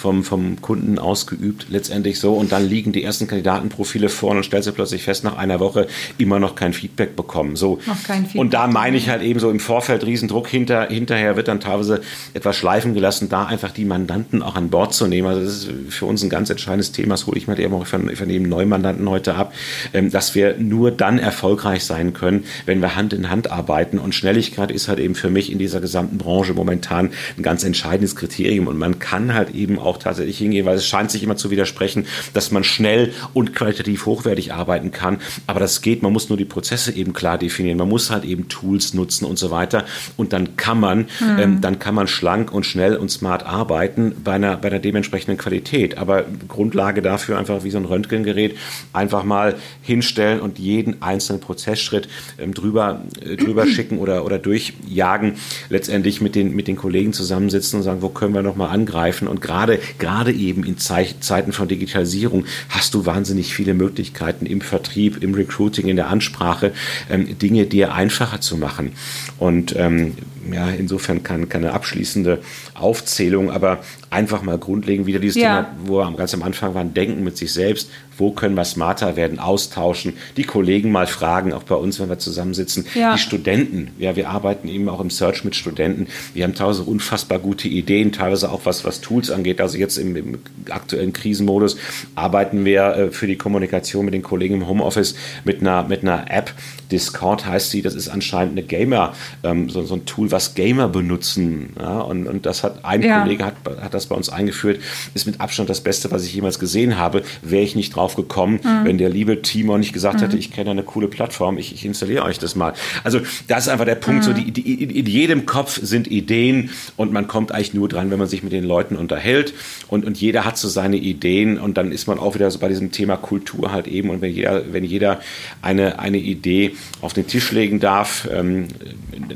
vom, 0.00 0.24
vom 0.24 0.60
Kunden 0.62 0.98
ausgeübt, 0.98 1.66
letztendlich 1.68 2.18
so. 2.18 2.32
Und 2.32 2.52
dann 2.52 2.66
liegen 2.66 2.92
die 2.92 3.04
ersten 3.04 3.26
Kandidatenprofile 3.26 4.08
vor 4.08 4.30
und 4.30 4.42
stellst 4.44 4.66
du 4.66 4.72
plötzlich 4.72 5.02
fest, 5.02 5.24
nach 5.24 5.36
einer 5.36 5.60
Woche 5.60 5.88
immer 6.16 6.38
noch 6.38 6.54
kein 6.54 6.72
Feedback 6.72 7.16
bekommen. 7.16 7.54
So. 7.54 7.78
Noch 7.86 8.02
kein 8.02 8.22
Feedback. 8.22 8.40
Und 8.40 8.54
da 8.54 8.66
meine 8.66 8.96
ich 8.96 9.10
halt 9.10 9.22
eben 9.22 9.40
so 9.40 9.50
im 9.50 9.60
Vorfeld 9.60 10.06
Riesendruck, 10.06 10.48
hinter, 10.48 10.88
hinterher 10.88 11.36
wird 11.36 11.48
dann 11.48 11.60
teilweise 11.60 12.00
etwas 12.32 12.56
schleifen 12.56 12.94
gelassen, 12.94 13.28
da 13.28 13.44
einfach 13.44 13.72
die 13.72 13.84
Mandanten 13.84 14.42
auch 14.42 14.56
an 14.56 14.70
Bord 14.70 14.94
zu 14.94 15.06
nehmen. 15.06 15.28
Also 15.28 15.42
das 15.42 15.52
ist 15.52 15.70
für 15.90 16.06
uns 16.06 16.22
ein 16.22 16.30
ganz 16.30 16.48
entscheidendes 16.48 16.92
Thema, 16.92 17.10
das 17.10 17.26
hole 17.26 17.36
ich 17.36 17.46
mal 17.46 17.60
eben 17.60 17.74
auch 17.74 17.86
von, 17.86 18.08
von 18.16 18.28
dem 18.28 18.44
Neumandanten 18.44 19.08
heute 19.08 19.34
ab, 19.34 19.52
ähm, 19.92 20.10
dass 20.10 20.34
wir 20.34 20.56
nur 20.58 20.90
dann 20.90 21.18
erfolgreich 21.18 21.84
sein 21.84 22.14
können, 22.14 22.44
wenn 22.64 22.80
wir 22.80 22.96
Hand 22.96 23.12
in 23.12 23.28
Hand 23.28 23.50
arbeiten. 23.50 23.98
Und 23.98 24.14
Schnelligkeit 24.14 24.70
ist 24.70 24.88
halt 24.88 24.98
eben 24.98 25.14
für 25.14 25.28
mich 25.28 25.52
in 25.52 25.58
dieser 25.58 25.82
gesamten 25.82 26.16
Branche 26.16 26.54
momentan 26.54 27.10
ein 27.36 27.42
ganz 27.42 27.64
entscheidendes 27.64 28.16
Kriterium. 28.16 28.66
Und 28.66 28.78
man 28.78 28.98
kann 28.98 29.34
halt 29.34 29.54
eben 29.54 29.78
auch 29.78 29.89
auch 29.90 29.98
tatsächlich 29.98 30.38
hingehen, 30.38 30.64
weil 30.66 30.76
es 30.76 30.86
scheint 30.86 31.10
sich 31.10 31.22
immer 31.22 31.36
zu 31.36 31.50
widersprechen, 31.50 32.06
dass 32.32 32.50
man 32.50 32.64
schnell 32.64 33.12
und 33.34 33.54
qualitativ 33.54 34.06
hochwertig 34.06 34.52
arbeiten 34.52 34.92
kann. 34.92 35.18
Aber 35.46 35.60
das 35.60 35.82
geht, 35.82 36.02
man 36.02 36.12
muss 36.12 36.28
nur 36.28 36.38
die 36.38 36.44
Prozesse 36.44 36.92
eben 36.92 37.12
klar 37.12 37.38
definieren. 37.38 37.78
Man 37.78 37.88
muss 37.88 38.10
halt 38.10 38.24
eben 38.24 38.48
Tools 38.48 38.94
nutzen 38.94 39.24
und 39.24 39.38
so 39.38 39.50
weiter. 39.50 39.84
Und 40.16 40.32
dann 40.32 40.56
kann 40.56 40.78
man, 40.78 40.98
mhm. 41.20 41.38
ähm, 41.38 41.60
dann 41.60 41.78
kann 41.78 41.94
man 41.94 42.06
schlank 42.06 42.52
und 42.52 42.64
schnell 42.64 42.96
und 42.96 43.10
smart 43.10 43.44
arbeiten 43.44 44.14
bei 44.22 44.32
einer, 44.32 44.56
bei 44.56 44.68
einer 44.68 44.78
dementsprechenden 44.78 45.36
Qualität. 45.36 45.98
Aber 45.98 46.24
Grundlage 46.48 47.02
dafür 47.02 47.38
einfach 47.38 47.64
wie 47.64 47.70
so 47.70 47.78
ein 47.78 47.84
Röntgengerät 47.84 48.56
einfach 48.92 49.24
mal 49.24 49.56
hinstellen 49.82 50.40
und 50.40 50.58
jeden 50.58 51.02
einzelnen 51.02 51.40
Prozessschritt 51.40 52.08
ähm, 52.38 52.54
drüber, 52.54 53.02
äh, 53.24 53.36
drüber 53.36 53.66
schicken 53.66 53.98
oder, 53.98 54.24
oder 54.24 54.38
durchjagen. 54.38 55.34
Letztendlich 55.68 56.20
mit 56.20 56.34
den, 56.34 56.54
mit 56.54 56.68
den 56.68 56.76
Kollegen 56.76 57.12
zusammensitzen 57.12 57.78
und 57.78 57.82
sagen, 57.82 58.02
wo 58.02 58.08
können 58.08 58.34
wir 58.34 58.42
nochmal 58.42 58.70
angreifen. 58.70 59.26
Und 59.26 59.40
gerade 59.40 59.79
gerade 59.98 60.32
eben 60.32 60.64
in 60.64 60.78
Zeiten 60.78 61.52
von 61.52 61.68
Digitalisierung 61.68 62.44
hast 62.68 62.94
du 62.94 63.06
wahnsinnig 63.06 63.54
viele 63.54 63.74
Möglichkeiten 63.74 64.46
im 64.46 64.60
Vertrieb, 64.60 65.22
im 65.22 65.34
Recruiting, 65.34 65.88
in 65.88 65.96
der 65.96 66.08
Ansprache, 66.08 66.72
ähm, 67.10 67.38
Dinge 67.38 67.66
dir 67.66 67.94
einfacher 67.94 68.40
zu 68.40 68.56
machen. 68.56 68.92
Und 69.38 69.74
ähm, 69.76 70.14
ja, 70.52 70.68
insofern 70.70 71.22
kann 71.22 71.48
keine 71.48 71.72
abschließende 71.72 72.40
Aufzählung, 72.74 73.50
aber 73.50 73.80
einfach 74.10 74.42
mal 74.42 74.58
grundlegend 74.58 75.06
wieder 75.06 75.18
dieses 75.18 75.40
ja. 75.40 75.62
Thema, 75.62 75.76
wo 75.84 75.98
wir 75.98 76.12
ganz 76.16 76.34
am 76.34 76.42
Anfang 76.42 76.74
waren, 76.74 76.94
denken 76.94 77.22
mit 77.22 77.36
sich 77.36 77.52
selbst, 77.52 77.90
wo 78.16 78.32
können 78.32 78.54
wir 78.54 78.64
smarter 78.64 79.16
werden, 79.16 79.38
austauschen, 79.38 80.14
die 80.36 80.44
Kollegen 80.44 80.92
mal 80.92 81.06
fragen, 81.06 81.52
auch 81.52 81.62
bei 81.62 81.74
uns, 81.74 82.00
wenn 82.00 82.08
wir 82.08 82.18
zusammensitzen, 82.18 82.86
ja. 82.94 83.14
die 83.14 83.18
Studenten, 83.18 83.92
ja, 83.98 84.16
wir 84.16 84.28
arbeiten 84.28 84.68
eben 84.68 84.88
auch 84.88 85.00
im 85.00 85.10
Search 85.10 85.44
mit 85.44 85.54
Studenten, 85.54 86.06
wir 86.34 86.44
haben 86.44 86.54
teilweise 86.54 86.82
unfassbar 86.82 87.38
gute 87.38 87.68
Ideen, 87.68 88.12
teilweise 88.12 88.50
auch 88.50 88.62
was, 88.64 88.84
was 88.84 89.00
Tools 89.00 89.30
angeht, 89.30 89.60
also 89.60 89.78
jetzt 89.78 89.96
im, 89.96 90.16
im 90.16 90.38
aktuellen 90.68 91.12
Krisenmodus 91.12 91.76
arbeiten 92.14 92.64
wir 92.64 92.96
äh, 92.96 93.10
für 93.10 93.26
die 93.26 93.36
Kommunikation 93.36 94.04
mit 94.04 94.14
den 94.14 94.22
Kollegen 94.22 94.56
im 94.56 94.68
Homeoffice 94.68 95.14
mit 95.44 95.60
einer, 95.60 95.84
mit 95.84 96.02
einer 96.02 96.30
App, 96.30 96.52
Discord 96.90 97.46
heißt 97.46 97.70
sie, 97.70 97.82
das 97.82 97.94
ist 97.94 98.08
anscheinend 98.08 98.52
eine 98.52 98.62
Gamer, 98.66 99.14
ähm, 99.42 99.68
so, 99.68 99.82
so 99.82 99.94
ein 99.94 100.04
Tool, 100.06 100.29
was 100.32 100.54
Gamer 100.54 100.88
benutzen. 100.88 101.70
Ja? 101.78 102.00
Und, 102.00 102.26
und 102.26 102.46
das 102.46 102.64
hat 102.64 102.84
ein 102.84 103.02
ja. 103.02 103.20
Kollege 103.20 103.44
hat, 103.44 103.54
hat 103.80 103.94
das 103.94 104.06
bei 104.06 104.16
uns 104.16 104.28
eingeführt, 104.28 104.80
ist 105.14 105.26
mit 105.26 105.40
Abstand 105.40 105.70
das 105.70 105.80
Beste, 105.80 106.10
was 106.10 106.24
ich 106.24 106.34
jemals 106.34 106.58
gesehen 106.58 106.98
habe. 106.98 107.22
Wäre 107.42 107.62
ich 107.62 107.74
nicht 107.74 107.94
drauf 107.94 108.16
gekommen, 108.16 108.60
mhm. 108.62 108.84
wenn 108.84 108.98
der 108.98 109.08
liebe 109.08 109.42
Timo 109.42 109.78
nicht 109.78 109.92
gesagt 109.92 110.16
mhm. 110.16 110.20
hätte, 110.20 110.36
ich 110.36 110.52
kenne 110.52 110.70
eine 110.70 110.82
coole 110.82 111.08
Plattform, 111.08 111.58
ich, 111.58 111.74
ich 111.74 111.84
installiere 111.84 112.24
euch 112.24 112.38
das 112.38 112.54
mal. 112.56 112.74
Also 113.04 113.20
das 113.48 113.64
ist 113.64 113.68
einfach 113.68 113.84
der 113.84 113.94
Punkt, 113.94 114.22
mhm. 114.22 114.24
so 114.24 114.32
die, 114.32 114.50
die, 114.50 114.84
in 114.84 115.06
jedem 115.06 115.46
Kopf 115.46 115.80
sind 115.82 116.10
Ideen 116.10 116.70
und 116.96 117.12
man 117.12 117.28
kommt 117.28 117.52
eigentlich 117.52 117.74
nur 117.74 117.88
dran, 117.88 118.10
wenn 118.10 118.18
man 118.18 118.28
sich 118.28 118.42
mit 118.42 118.52
den 118.52 118.64
Leuten 118.64 118.96
unterhält 118.96 119.54
und, 119.88 120.04
und 120.04 120.20
jeder 120.20 120.44
hat 120.44 120.58
so 120.58 120.68
seine 120.68 120.96
Ideen 120.96 121.58
und 121.58 121.76
dann 121.76 121.92
ist 121.92 122.06
man 122.06 122.18
auch 122.18 122.34
wieder 122.34 122.50
so 122.50 122.58
bei 122.58 122.68
diesem 122.68 122.92
Thema 122.92 123.16
Kultur 123.16 123.72
halt 123.72 123.86
eben 123.86 124.10
und 124.10 124.20
wenn 124.20 124.32
jeder, 124.32 124.72
wenn 124.72 124.84
jeder 124.84 125.20
eine, 125.62 125.98
eine 125.98 126.18
Idee 126.18 126.72
auf 127.00 127.12
den 127.12 127.26
Tisch 127.26 127.52
legen 127.52 127.80
darf, 127.80 128.28
ähm, 128.32 128.68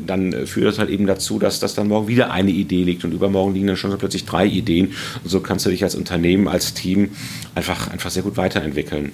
dann 0.07 0.47
führt 0.47 0.67
das 0.67 0.79
halt 0.85 0.95
eben 0.95 1.07
dazu, 1.07 1.39
dass, 1.39 1.61
dass 1.61 1.75
dann 1.75 1.89
morgen 1.89 2.09
wieder 2.09 2.31
eine 2.31 2.51
Idee 2.51 2.85
liegt 2.85 3.05
und 3.05 3.13
übermorgen 3.13 3.55
liegen 3.55 3.67
dann 3.67 3.77
schon 3.77 3.97
plötzlich 3.99 4.25
drei 4.25 4.47
Ideen. 4.47 4.95
Und 5.23 5.31
so 5.31 5.41
kannst 5.41 5.67
du 5.67 5.71
dich 5.71 5.83
als 5.83 5.95
Unternehmen, 5.95 6.49
als 6.49 6.75
Team 6.75 7.11
einfach, 7.55 7.91
einfach 7.91 8.11
sehr 8.11 8.23
gut 8.23 8.37
weiterentwickeln. 8.37 9.13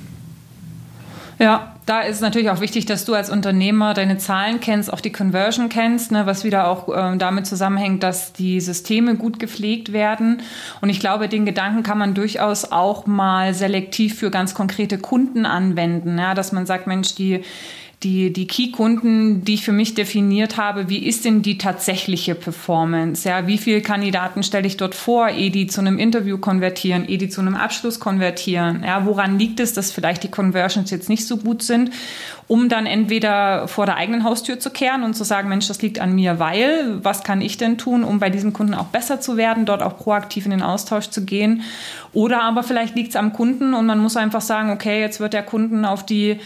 Ja, 1.40 1.74
da 1.86 2.02
ist 2.02 2.20
natürlich 2.20 2.50
auch 2.50 2.60
wichtig, 2.60 2.84
dass 2.84 3.06
du 3.06 3.14
als 3.14 3.30
Unternehmer 3.30 3.94
deine 3.94 4.18
Zahlen 4.18 4.60
kennst, 4.60 4.92
auch 4.92 5.00
die 5.00 5.10
Conversion 5.10 5.70
kennst, 5.70 6.12
ne, 6.12 6.26
was 6.26 6.44
wieder 6.44 6.68
auch 6.68 6.88
ähm, 6.94 7.18
damit 7.18 7.46
zusammenhängt, 7.46 8.02
dass 8.02 8.34
die 8.34 8.60
Systeme 8.60 9.16
gut 9.16 9.38
gepflegt 9.38 9.94
werden. 9.94 10.42
Und 10.82 10.90
ich 10.90 11.00
glaube, 11.00 11.28
den 11.28 11.46
Gedanken 11.46 11.82
kann 11.82 11.96
man 11.96 12.12
durchaus 12.12 12.70
auch 12.70 13.06
mal 13.06 13.54
selektiv 13.54 14.18
für 14.18 14.30
ganz 14.30 14.52
konkrete 14.52 14.98
Kunden 14.98 15.46
anwenden, 15.46 16.18
ja, 16.18 16.34
dass 16.34 16.52
man 16.52 16.66
sagt, 16.66 16.86
Mensch, 16.86 17.14
die 17.14 17.42
die, 18.02 18.32
die 18.32 18.46
Key-Kunden, 18.46 19.44
die 19.44 19.54
ich 19.54 19.64
für 19.64 19.72
mich 19.72 19.94
definiert 19.94 20.56
habe, 20.56 20.88
wie 20.88 21.04
ist 21.06 21.26
denn 21.26 21.42
die 21.42 21.58
tatsächliche 21.58 22.34
Performance? 22.34 23.28
Ja, 23.28 23.46
wie 23.46 23.58
viele 23.58 23.82
Kandidaten 23.82 24.42
stelle 24.42 24.66
ich 24.66 24.78
dort 24.78 24.94
vor, 24.94 25.28
ehe 25.28 25.50
die 25.50 25.66
zu 25.66 25.82
einem 25.82 25.98
Interview 25.98 26.38
konvertieren, 26.38 27.06
ehe 27.06 27.18
die 27.18 27.28
zu 27.28 27.42
einem 27.42 27.56
Abschluss 27.56 28.00
konvertieren? 28.00 28.84
Ja, 28.86 29.04
woran 29.04 29.38
liegt 29.38 29.60
es, 29.60 29.74
dass 29.74 29.92
vielleicht 29.92 30.22
die 30.22 30.30
Conversions 30.30 30.90
jetzt 30.90 31.10
nicht 31.10 31.26
so 31.26 31.36
gut 31.36 31.62
sind? 31.62 31.90
Um 32.46 32.70
dann 32.70 32.86
entweder 32.86 33.68
vor 33.68 33.84
der 33.84 33.96
eigenen 33.96 34.24
Haustür 34.24 34.58
zu 34.58 34.70
kehren 34.70 35.02
und 35.02 35.12
zu 35.12 35.22
sagen, 35.22 35.50
Mensch, 35.50 35.68
das 35.68 35.82
liegt 35.82 36.00
an 36.00 36.14
mir, 36.14 36.38
weil, 36.38 37.04
was 37.04 37.22
kann 37.22 37.42
ich 37.42 37.58
denn 37.58 37.76
tun, 37.76 38.02
um 38.02 38.18
bei 38.18 38.30
diesem 38.30 38.54
Kunden 38.54 38.72
auch 38.72 38.86
besser 38.86 39.20
zu 39.20 39.36
werden, 39.36 39.66
dort 39.66 39.82
auch 39.82 39.98
proaktiv 39.98 40.46
in 40.46 40.52
den 40.52 40.62
Austausch 40.62 41.10
zu 41.10 41.26
gehen? 41.26 41.62
Oder 42.14 42.42
aber 42.42 42.62
vielleicht 42.62 42.96
liegt 42.96 43.10
es 43.10 43.16
am 43.16 43.34
Kunden 43.34 43.74
und 43.74 43.84
man 43.84 43.98
muss 43.98 44.16
einfach 44.16 44.40
sagen, 44.40 44.70
okay, 44.70 45.00
jetzt 45.00 45.20
wird 45.20 45.34
der 45.34 45.42
Kunden 45.42 45.84
auf 45.84 46.06
die 46.06 46.40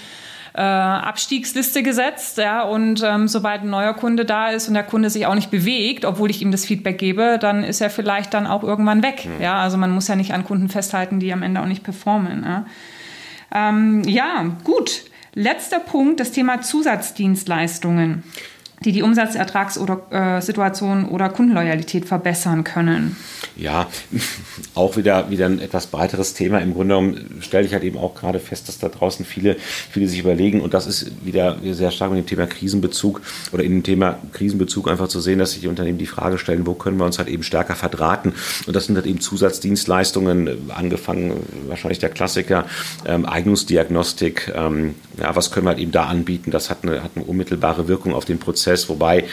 äh, 0.54 0.60
Abstiegsliste 0.60 1.82
gesetzt. 1.82 2.38
Ja, 2.38 2.62
und 2.62 3.02
ähm, 3.04 3.28
sobald 3.28 3.62
ein 3.62 3.70
neuer 3.70 3.94
Kunde 3.94 4.24
da 4.24 4.50
ist 4.50 4.68
und 4.68 4.74
der 4.74 4.84
Kunde 4.84 5.10
sich 5.10 5.26
auch 5.26 5.34
nicht 5.34 5.50
bewegt, 5.50 6.04
obwohl 6.04 6.30
ich 6.30 6.40
ihm 6.42 6.52
das 6.52 6.64
Feedback 6.64 6.98
gebe, 6.98 7.38
dann 7.40 7.64
ist 7.64 7.80
er 7.80 7.90
vielleicht 7.90 8.32
dann 8.34 8.46
auch 8.46 8.62
irgendwann 8.62 9.02
weg. 9.02 9.26
Mhm. 9.26 9.42
Ja, 9.42 9.60
also 9.60 9.76
man 9.76 9.90
muss 9.90 10.08
ja 10.08 10.16
nicht 10.16 10.32
an 10.32 10.44
Kunden 10.44 10.68
festhalten, 10.68 11.20
die 11.20 11.32
am 11.32 11.42
Ende 11.42 11.60
auch 11.60 11.66
nicht 11.66 11.82
performen. 11.82 12.44
Ja, 12.44 12.66
ähm, 13.52 14.02
ja 14.04 14.44
gut. 14.62 15.04
Letzter 15.36 15.80
Punkt, 15.80 16.20
das 16.20 16.30
Thema 16.30 16.60
Zusatzdienstleistungen 16.60 18.22
die 18.82 18.92
die 18.92 19.02
Umsatzertragssituation 19.02 21.04
oder, 21.04 21.10
äh, 21.10 21.14
oder 21.14 21.28
Kundenloyalität 21.28 22.06
verbessern 22.06 22.64
können. 22.64 23.16
Ja, 23.56 23.88
auch 24.74 24.96
wieder, 24.96 25.30
wieder 25.30 25.46
ein 25.46 25.60
etwas 25.60 25.86
breiteres 25.86 26.34
Thema. 26.34 26.58
Im 26.58 26.74
Grunde 26.74 26.94
genommen 26.94 27.40
stelle 27.40 27.66
ich 27.66 27.72
halt 27.72 27.84
eben 27.84 27.98
auch 27.98 28.14
gerade 28.14 28.40
fest, 28.40 28.68
dass 28.68 28.78
da 28.78 28.88
draußen 28.88 29.24
viele, 29.24 29.56
viele 29.90 30.08
sich 30.08 30.18
überlegen, 30.18 30.60
und 30.60 30.74
das 30.74 30.86
ist 30.86 31.24
wieder 31.24 31.58
sehr 31.62 31.90
stark 31.90 32.10
mit 32.10 32.18
dem 32.18 32.26
Thema 32.26 32.46
Krisenbezug 32.46 33.22
oder 33.52 33.62
in 33.62 33.72
dem 33.72 33.82
Thema 33.82 34.18
Krisenbezug 34.32 34.88
einfach 34.88 35.08
zu 35.08 35.20
sehen, 35.20 35.38
dass 35.38 35.52
sich 35.52 35.60
die 35.60 35.68
Unternehmen 35.68 35.98
die 35.98 36.06
Frage 36.06 36.38
stellen, 36.38 36.66
wo 36.66 36.74
können 36.74 36.98
wir 36.98 37.04
uns 37.04 37.18
halt 37.18 37.28
eben 37.28 37.42
stärker 37.42 37.76
verdrahten. 37.76 38.34
Und 38.66 38.74
das 38.74 38.86
sind 38.86 38.96
halt 38.96 39.06
eben 39.06 39.20
Zusatzdienstleistungen, 39.20 40.70
angefangen 40.70 41.34
wahrscheinlich 41.68 42.00
der 42.00 42.10
Klassiker, 42.10 42.66
ähm, 43.06 43.24
Eignungsdiagnostik, 43.24 44.52
ähm, 44.54 44.94
ja, 45.18 45.34
was 45.36 45.50
können 45.50 45.66
wir 45.66 45.70
halt 45.70 45.78
eben 45.78 45.92
da 45.92 46.06
anbieten? 46.06 46.50
Das 46.50 46.70
hat 46.70 46.78
eine, 46.82 47.02
hat 47.02 47.12
eine 47.14 47.24
unmittelbare 47.24 47.88
Wirkung 47.88 48.14
auf 48.14 48.24
den 48.24 48.38
Prozess, 48.38 48.63
wobei 48.88 49.24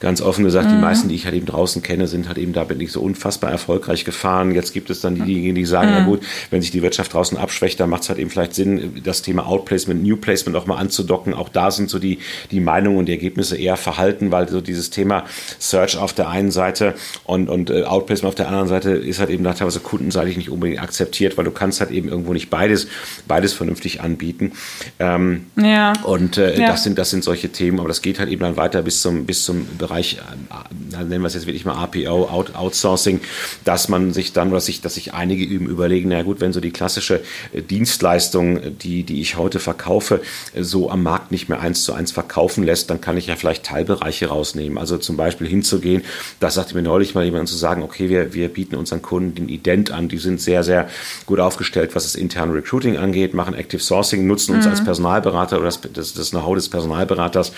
ganz 0.00 0.20
offen 0.22 0.44
gesagt, 0.44 0.68
mhm. 0.68 0.76
die 0.76 0.80
meisten, 0.80 1.08
die 1.08 1.14
ich 1.14 1.26
halt 1.26 1.34
eben 1.34 1.46
draußen 1.46 1.82
kenne, 1.82 2.08
sind 2.08 2.26
halt 2.26 2.38
eben 2.38 2.52
damit 2.52 2.78
nicht 2.78 2.90
so 2.90 3.00
unfassbar 3.02 3.50
erfolgreich 3.50 4.04
gefahren. 4.04 4.52
Jetzt 4.54 4.72
gibt 4.72 4.90
es 4.90 5.00
dann 5.00 5.26
diejenigen, 5.26 5.54
die 5.54 5.66
sagen, 5.66 5.90
mhm. 5.90 5.96
ja 5.96 6.04
gut, 6.04 6.20
wenn 6.50 6.62
sich 6.62 6.70
die 6.70 6.82
Wirtschaft 6.82 7.12
draußen 7.12 7.36
abschwächt, 7.36 7.78
dann 7.78 7.90
macht 7.90 8.02
es 8.02 8.08
halt 8.08 8.18
eben 8.18 8.30
vielleicht 8.30 8.54
Sinn, 8.54 9.02
das 9.04 9.22
Thema 9.22 9.46
Outplacement, 9.46 10.02
New 10.02 10.16
Placement 10.16 10.56
auch 10.56 10.66
mal 10.66 10.76
anzudocken. 10.76 11.34
Auch 11.34 11.50
da 11.50 11.70
sind 11.70 11.90
so 11.90 11.98
die, 11.98 12.18
die 12.50 12.60
Meinungen 12.60 12.96
und 12.96 13.06
die 13.06 13.12
Ergebnisse 13.12 13.56
eher 13.56 13.76
verhalten, 13.76 14.32
weil 14.32 14.48
so 14.48 14.60
dieses 14.60 14.90
Thema 14.90 15.24
Search 15.58 15.98
auf 15.98 16.14
der 16.14 16.30
einen 16.30 16.50
Seite 16.50 16.94
und, 17.24 17.48
und 17.50 17.68
äh, 17.68 17.84
Outplacement 17.84 18.28
auf 18.30 18.34
der 18.34 18.48
anderen 18.48 18.68
Seite 18.68 18.92
ist 18.92 19.20
halt 19.20 19.28
eben 19.28 19.44
da 19.44 19.52
teilweise 19.52 19.80
kundenseitig 19.80 20.38
nicht 20.38 20.48
unbedingt 20.48 20.82
akzeptiert, 20.82 21.36
weil 21.36 21.44
du 21.44 21.50
kannst 21.50 21.80
halt 21.80 21.90
eben 21.90 22.08
irgendwo 22.08 22.32
nicht 22.32 22.48
beides, 22.48 22.88
beides 23.28 23.52
vernünftig 23.52 24.00
anbieten. 24.00 24.52
Ähm, 24.98 25.46
ja. 25.56 25.92
Und 26.04 26.38
äh, 26.38 26.58
ja. 26.58 26.68
das 26.68 26.84
sind, 26.84 26.98
das 26.98 27.10
sind 27.10 27.22
solche 27.22 27.50
Themen, 27.50 27.80
aber 27.80 27.88
das 27.88 28.00
geht 28.00 28.18
halt 28.18 28.30
eben 28.30 28.40
dann 28.40 28.56
weiter 28.56 28.82
bis 28.82 29.02
zum, 29.02 29.26
bis 29.26 29.44
zum 29.44 29.66
Bereich 29.76 29.89
Bereich, 29.90 30.18
äh, 30.18 31.04
nennen 31.04 31.22
wir 31.22 31.26
es 31.26 31.34
jetzt 31.34 31.46
wirklich 31.46 31.64
mal 31.64 31.74
APO, 31.74 32.28
Out, 32.28 32.54
Outsourcing, 32.54 33.20
dass 33.64 33.88
man 33.88 34.12
sich 34.12 34.32
dann, 34.32 34.50
oder 34.50 34.60
sich, 34.60 34.80
dass 34.80 34.94
sich 34.94 35.14
einige 35.14 35.44
üben 35.44 35.66
überlegen, 35.66 36.10
na 36.10 36.22
gut, 36.22 36.40
wenn 36.40 36.52
so 36.52 36.60
die 36.60 36.70
klassische 36.70 37.20
äh, 37.52 37.60
Dienstleistung, 37.60 38.78
die, 38.78 39.02
die 39.02 39.20
ich 39.20 39.36
heute 39.36 39.58
verkaufe, 39.58 40.20
äh, 40.54 40.62
so 40.62 40.90
am 40.90 41.02
Markt 41.02 41.32
nicht 41.32 41.48
mehr 41.48 41.60
eins 41.60 41.82
zu 41.82 41.92
eins 41.92 42.12
verkaufen 42.12 42.62
lässt, 42.62 42.88
dann 42.90 43.00
kann 43.00 43.16
ich 43.16 43.26
ja 43.26 43.34
vielleicht 43.34 43.64
Teilbereiche 43.64 44.26
rausnehmen. 44.28 44.78
Also 44.78 44.96
zum 44.96 45.16
Beispiel 45.16 45.48
hinzugehen, 45.48 46.02
das 46.38 46.54
sagte 46.54 46.74
mir 46.74 46.82
neulich 46.82 47.14
mal 47.14 47.24
jemand, 47.24 47.48
zu 47.48 47.56
sagen, 47.56 47.82
okay, 47.82 48.08
wir, 48.08 48.32
wir 48.32 48.48
bieten 48.48 48.76
unseren 48.76 49.02
Kunden 49.02 49.34
den 49.34 49.48
Ident 49.48 49.90
an, 49.90 50.08
die 50.08 50.18
sind 50.18 50.40
sehr, 50.40 50.62
sehr 50.62 50.88
gut 51.26 51.40
aufgestellt, 51.40 51.96
was 51.96 52.04
das 52.04 52.14
interne 52.14 52.54
Recruiting 52.54 52.96
angeht, 52.96 53.34
machen 53.34 53.54
Active 53.54 53.82
Sourcing, 53.82 54.26
nutzen 54.26 54.54
uns 54.54 54.66
mhm. 54.66 54.70
als 54.70 54.84
Personalberater 54.84 55.56
oder 55.56 55.66
das, 55.66 55.80
das, 55.92 56.14
das 56.14 56.30
Know-how 56.30 56.54
des 56.54 56.68
Personalberaters, 56.68 57.52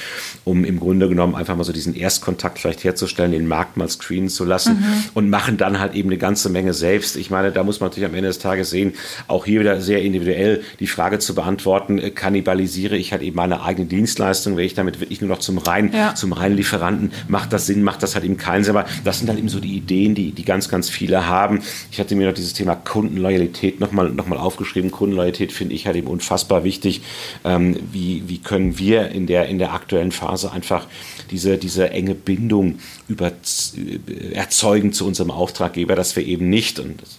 um 0.45 0.65
im 0.65 0.81
Grunde 0.81 1.11
genommen 1.11 1.35
einfach 1.35 1.57
mal 1.57 1.65
so 1.65 1.73
diesen 1.73 1.95
Erst 1.95 2.22
Erstkontakt 2.23 2.61
vielleicht 2.61 2.85
herzustellen, 2.85 3.33
den 3.33 3.49
Markt 3.49 3.77
mal 3.77 3.89
screenen 3.89 4.29
zu 4.29 4.45
lassen 4.45 4.77
mhm. 4.77 5.05
und 5.15 5.29
machen 5.29 5.57
dann 5.57 5.81
halt 5.81 5.95
eben 5.95 6.09
eine 6.09 6.19
ganze 6.19 6.51
Menge 6.51 6.73
selbst. 6.73 7.17
Ich 7.17 7.31
meine, 7.31 7.51
da 7.51 7.65
muss 7.65 7.81
man 7.81 7.91
natürlich 7.91 8.09
am 8.09 8.15
Ende 8.15 8.29
des 8.29 8.39
Tages 8.39 8.71
sehen, 8.71 8.95
auch 9.27 9.45
hier 9.45 9.61
wieder 9.61 9.81
sehr 9.81 10.03
individuell 10.03 10.63
die 10.79 10.87
Frage 10.87 11.19
zu 11.19 11.35
beantworten, 11.35 11.99
äh, 11.99 12.11
kannibalisiere 12.11 12.97
ich 12.97 13.11
halt 13.11 13.23
eben 13.23 13.37
meine 13.37 13.65
eigene 13.65 13.87
Dienstleistung, 13.87 14.57
wenn 14.57 14.65
ich 14.65 14.75
damit 14.75 15.01
wirklich 15.01 15.21
nur 15.21 15.31
noch 15.31 15.41
zum 15.41 15.59
rein, 15.59 15.93
ja. 15.93 16.15
zum 16.15 16.33
reinen 16.33 16.57
Lieferanten, 16.57 17.13
macht 17.27 17.53
das 17.53 17.67
Sinn, 17.67 17.83
macht 17.83 18.05
das 18.05 18.15
halt 18.15 18.25
eben 18.25 18.37
keinen 18.37 18.63
Sinn, 18.63 18.77
aber 18.77 18.89
das 19.03 19.19
sind 19.19 19.29
halt 19.29 19.41
eben 19.41 19.49
so 19.49 19.59
die 19.59 19.77
Ideen, 19.77 20.15
die, 20.15 20.31
die 20.31 20.45
ganz, 20.45 20.69
ganz 20.69 20.89
viele 20.89 21.27
haben. 21.27 21.61
Ich 21.91 21.99
hatte 21.99 22.15
mir 22.15 22.29
noch 22.29 22.35
dieses 22.35 22.53
Thema 22.53 22.77
Kundenloyalität 22.77 23.81
nochmal 23.81 24.11
noch 24.11 24.27
mal 24.27 24.39
aufgeschrieben. 24.39 24.93
Kundenloyalität 24.93 25.51
finde 25.51 25.75
ich 25.75 25.87
halt 25.87 25.97
eben 25.97 26.07
unfassbar 26.07 26.63
wichtig. 26.63 27.03
Ähm, 27.45 27.77
wie, 27.91 28.23
wie 28.29 28.39
können 28.39 28.79
wir 28.79 29.09
in 29.09 29.27
der, 29.27 29.49
in 29.49 29.59
der 29.59 29.73
aktuellen 29.73 30.13
Phase 30.13 30.53
einfach 30.53 30.87
diese, 31.33 31.59
diese 31.59 31.91
enge 31.91 32.12
Bindung 32.15 32.79
über, 33.09 33.29
äh, 33.29 34.33
erzeugen 34.33 34.93
zu 34.93 35.07
unserem 35.07 35.31
Auftraggeber, 35.31 35.95
dass 35.95 36.17
wir 36.17 36.27
eben 36.27 36.49
nicht, 36.49 36.79
und 36.79 37.01
das, 37.01 37.19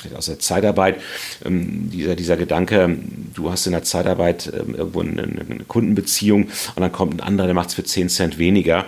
vielleicht 0.00 0.16
aus 0.16 0.26
der 0.26 0.38
Zeitarbeit, 0.38 1.00
ähm, 1.44 1.90
dieser, 1.90 2.16
dieser 2.16 2.36
Gedanke, 2.36 2.96
du 3.34 3.50
hast 3.50 3.66
in 3.66 3.72
der 3.72 3.82
Zeitarbeit 3.82 4.50
ähm, 4.52 4.74
irgendwo 4.74 5.00
eine, 5.00 5.22
eine, 5.22 5.64
Kundenbeziehung 5.66 6.44
und 6.44 6.80
dann 6.80 6.92
kommt 6.92 7.14
ein 7.14 7.20
anderer, 7.20 7.46
der 7.46 7.54
macht 7.54 7.68
es 7.68 7.74
für 7.74 7.84
10 7.84 8.08
Cent 8.08 8.38
weniger 8.38 8.86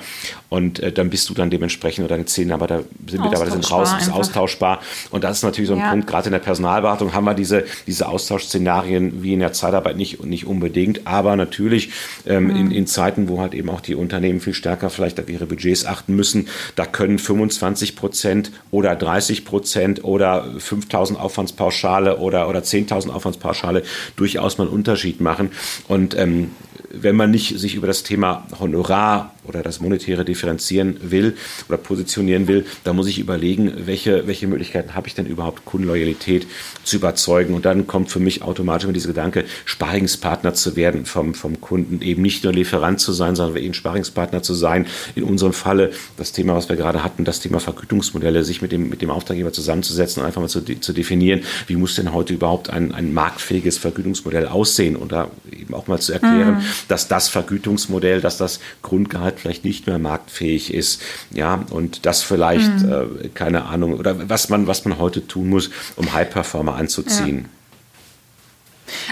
und 0.49 0.81
äh, 0.81 0.93
dann 0.93 1.11
bist 1.11 1.29
du 1.29 1.35
dann 1.35 1.51
dementsprechend 1.51 2.05
oder 2.05 2.15
deine 2.17 2.27
10 2.27 2.45
Mitarbeiter 2.45 2.85
sind 3.07 3.23
Mitarbeiter 3.23 3.53
sind 3.53 3.71
raus, 3.71 3.91
ist 4.01 4.11
austauschbar 4.11 4.81
und 5.11 5.25
das 5.25 5.39
ist 5.39 5.43
natürlich 5.45 5.69
so 5.69 5.75
ein 5.75 5.81
ja. 5.81 5.91
Punkt, 5.91 6.07
gerade 6.07 6.27
in 6.27 6.33
der 6.33 6.39
Personalberatung 6.39 7.13
haben 7.13 7.25
wir 7.25 7.35
diese, 7.35 7.65
diese 7.87 8.09
Austauschszenarien 8.09 9.23
wie 9.23 9.35
in 9.35 9.41
der 9.41 9.53
Zeitarbeit 9.53 9.97
nicht, 9.97 10.25
nicht 10.25 10.47
unbedingt, 10.47 11.07
aber 11.07 11.37
natürlich 11.37 11.91
ähm, 12.27 12.45
mhm. 12.45 12.57
in, 12.57 12.71
in 12.71 12.87
Zeiten, 12.87 13.29
wo 13.29 13.41
halt 13.41 13.55
eben 13.55 13.69
auch 13.69 13.81
die 13.81 13.95
Unternehmen 13.95 14.41
viel 14.41 14.55
stärker 14.55 14.91
vielleicht 14.91 15.21
auf 15.21 15.29
ihre 15.29 15.47
Budgets 15.47 15.87
achten 15.87 16.17
müssen, 16.17 16.49
da 16.75 16.87
können 16.87 17.19
25 17.19 17.97
Prozent 17.97 18.53
oder 18.71 18.97
30 18.97 19.45
Prozent 19.45 20.05
oder 20.05 20.47
5000 20.59 21.02
Aufwandspauschale 21.11 22.19
oder, 22.19 22.49
oder 22.49 22.61
10.000 22.61 23.11
Aufwandspauschale 23.11 23.83
durchaus 24.17 24.59
mal 24.59 24.65
einen 24.65 24.73
Unterschied 24.73 25.21
machen. 25.21 25.51
Und 25.89 26.17
ähm, 26.17 26.53
wenn 26.95 27.17
man 27.17 27.31
nicht 27.31 27.59
sich 27.59 27.75
über 27.75 27.87
das 27.87 28.03
Thema 28.03 28.47
Honorar 28.59 29.35
oder 29.45 29.63
das 29.63 29.81
monetäre 29.81 30.25
differenzieren 30.25 30.99
will 31.03 31.37
oder 31.69 31.79
positionieren 31.79 32.47
will, 32.49 32.65
dann 32.85 32.97
muss 32.97 33.09
ich 33.09 33.19
überlegen, 33.19 33.73
welche, 33.87 34.27
welche 34.27 34.47
Möglichkeiten 34.47 34.95
habe 34.95 35.09
ich 35.09 35.15
denn 35.15 35.27
überhaupt, 35.27 35.65
Kundenloyalität 35.65 36.47
zu 36.85 36.97
überzeugen. 36.97 37.55
Und 37.55 37.65
dann 37.65 37.87
kommt 37.87 38.11
für 38.11 38.21
mich 38.21 38.43
automatisch 38.43 38.85
immer 38.85 38.93
dieser 38.93 39.09
Gedanke, 39.09 39.45
Sparingspartner 39.65 40.55
zu 40.55 40.77
werden 40.77 41.07
vom, 41.07 41.35
vom 41.35 41.61
Kunden, 41.61 42.03
eben 42.03 42.23
nicht 42.23 42.45
nur 42.45 42.53
Lieferant 42.53 43.01
zu 43.01 43.13
sein, 43.13 43.35
sondern 43.35 43.63
eben 43.63 43.75
Sparingspartner 43.75 44.43
zu 44.43 44.55
sein. 44.55 44.87
In 45.15 45.25
unserem 45.25 45.53
Falle 45.53 45.91
das 46.17 46.33
Thema, 46.33 46.55
was 46.55 46.69
wir 46.69 46.77
gerade 46.77 47.03
hatten, 47.03 47.25
das 47.25 47.41
Thema 47.41 47.59
Vergütungsmodelle, 47.59 48.45
sich 48.45 48.63
mit 48.63 48.71
dem, 48.71 48.89
mit 48.91 49.03
dem 49.03 49.11
Auftraggeber 49.11 49.53
zusammenzusetzen 49.53 50.23
und 50.23 50.27
einfach 50.27 50.41
mal 50.41 50.49
zu, 50.49 50.63
zu 50.63 50.93
definieren, 50.93 51.43
wie 51.67 51.77
muss 51.77 51.97
denn 51.97 52.13
heute 52.13 52.35
überhaupt 52.35 52.71
ein, 52.71 52.93
ein 52.93 53.13
marktfähiges 53.13 53.79
Vergütungsmodell 53.79 54.47
aussehen 54.47 54.97
und 54.97 55.11
da 55.11 55.31
eben 55.51 55.75
auch 55.75 55.89
mal 55.89 55.99
zu 55.99 56.13
erklären, 56.13 56.57
mhm. 56.57 56.63
Dass 56.89 57.09
das 57.09 57.29
Vergütungsmodell, 57.29 58.21
dass 58.21 58.37
das 58.37 58.61
Grundgehalt 58.83 59.41
vielleicht 59.41 59.65
nicht 59.65 59.87
mehr 59.87 59.99
marktfähig 59.99 60.73
ist. 60.73 61.03
Ja, 61.31 61.65
und 61.71 62.07
das 62.07 62.23
vielleicht, 62.23 62.83
mhm. 62.83 62.93
äh, 63.25 63.29
keine 63.29 63.67
Ahnung, 63.67 63.95
oder 63.95 64.29
was 64.29 64.49
man, 64.49 64.67
was 64.67 64.85
man 64.85 64.99
heute 64.99 65.27
tun 65.27 65.49
muss, 65.49 65.71
um 65.97 66.13
High-Performer 66.13 66.77
anzuziehen. 66.77 67.39
Ja. 67.39 67.45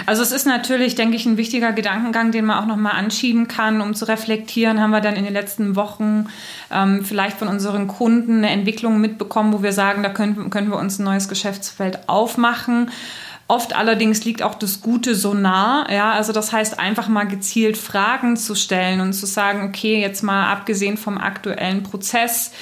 Also 0.05 0.21
es 0.21 0.31
ist 0.31 0.45
natürlich, 0.45 0.95
denke 0.95 1.15
ich, 1.15 1.25
ein 1.25 1.37
wichtiger 1.37 1.71
Gedankengang, 1.71 2.31
den 2.31 2.45
man 2.45 2.59
auch 2.59 2.67
nochmal 2.67 2.93
anschieben 2.93 3.47
kann, 3.47 3.81
um 3.81 3.93
zu 3.93 4.07
reflektieren, 4.07 4.79
haben 4.79 4.91
wir 4.91 5.01
dann 5.01 5.15
in 5.15 5.23
den 5.23 5.33
letzten 5.33 5.75
Wochen 5.75 6.27
ähm, 6.71 7.03
vielleicht 7.03 7.37
von 7.37 7.47
unseren 7.47 7.87
Kunden 7.87 8.39
eine 8.39 8.49
Entwicklung 8.49 8.99
mitbekommen, 9.01 9.53
wo 9.53 9.63
wir 9.63 9.73
sagen, 9.73 10.03
da 10.03 10.09
können, 10.09 10.49
können 10.49 10.69
wir 10.69 10.77
uns 10.77 10.99
ein 10.99 11.05
neues 11.05 11.27
Geschäftsfeld 11.27 12.07
aufmachen. 12.07 12.91
Oft 13.51 13.75
allerdings 13.75 14.23
liegt 14.23 14.43
auch 14.43 14.55
das 14.55 14.79
Gute 14.79 15.13
so 15.13 15.33
nah. 15.33 15.85
Ja, 15.91 16.13
also 16.13 16.31
das 16.31 16.53
heißt, 16.53 16.79
einfach 16.79 17.09
mal 17.09 17.25
gezielt 17.25 17.75
Fragen 17.75 18.37
zu 18.37 18.55
stellen 18.55 19.01
und 19.01 19.11
zu 19.11 19.25
sagen, 19.25 19.67
okay, 19.67 19.99
jetzt 19.99 20.23
mal 20.23 20.49
abgesehen 20.49 20.95
vom 20.95 21.17
aktuellen 21.17 21.83
Prozess, 21.83 22.53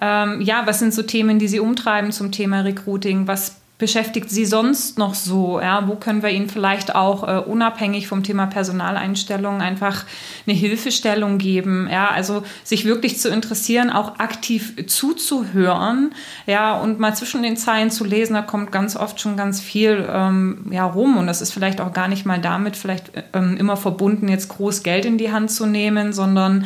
ähm, 0.00 0.40
ja, 0.40 0.64
was 0.64 0.78
sind 0.78 0.94
so 0.94 1.02
Themen, 1.02 1.40
die 1.40 1.48
Sie 1.48 1.58
umtreiben 1.58 2.12
zum 2.12 2.30
Thema 2.30 2.60
Recruiting? 2.60 3.26
Was 3.26 3.57
beschäftigt 3.78 4.28
Sie 4.28 4.44
sonst 4.44 4.98
noch 4.98 5.14
so? 5.14 5.60
Ja, 5.60 5.86
wo 5.86 5.94
können 5.94 6.22
wir 6.22 6.30
Ihnen 6.30 6.48
vielleicht 6.48 6.94
auch 6.96 7.26
äh, 7.26 7.40
unabhängig 7.40 8.08
vom 8.08 8.24
Thema 8.24 8.46
Personaleinstellung 8.46 9.62
einfach 9.62 10.04
eine 10.46 10.56
Hilfestellung 10.56 11.38
geben? 11.38 11.88
Ja, 11.90 12.08
also 12.08 12.42
sich 12.64 12.84
wirklich 12.84 13.20
zu 13.20 13.28
interessieren, 13.28 13.90
auch 13.90 14.18
aktiv 14.18 14.74
zuzuhören, 14.88 16.12
ja, 16.46 16.76
und 16.76 16.98
mal 16.98 17.14
zwischen 17.14 17.42
den 17.42 17.56
Zeilen 17.56 17.90
zu 17.90 18.04
lesen, 18.04 18.34
da 18.34 18.42
kommt 18.42 18.72
ganz 18.72 18.96
oft 18.96 19.20
schon 19.20 19.36
ganz 19.36 19.60
viel 19.60 20.08
ähm, 20.12 20.66
ja, 20.70 20.84
rum 20.84 21.16
und 21.16 21.28
das 21.28 21.40
ist 21.40 21.52
vielleicht 21.52 21.80
auch 21.80 21.92
gar 21.92 22.08
nicht 22.08 22.26
mal 22.26 22.40
damit 22.40 22.76
vielleicht 22.76 23.12
ähm, 23.32 23.56
immer 23.56 23.76
verbunden, 23.76 24.28
jetzt 24.28 24.48
groß 24.48 24.82
Geld 24.82 25.04
in 25.04 25.18
die 25.18 25.30
Hand 25.30 25.52
zu 25.52 25.66
nehmen, 25.66 26.12
sondern 26.12 26.64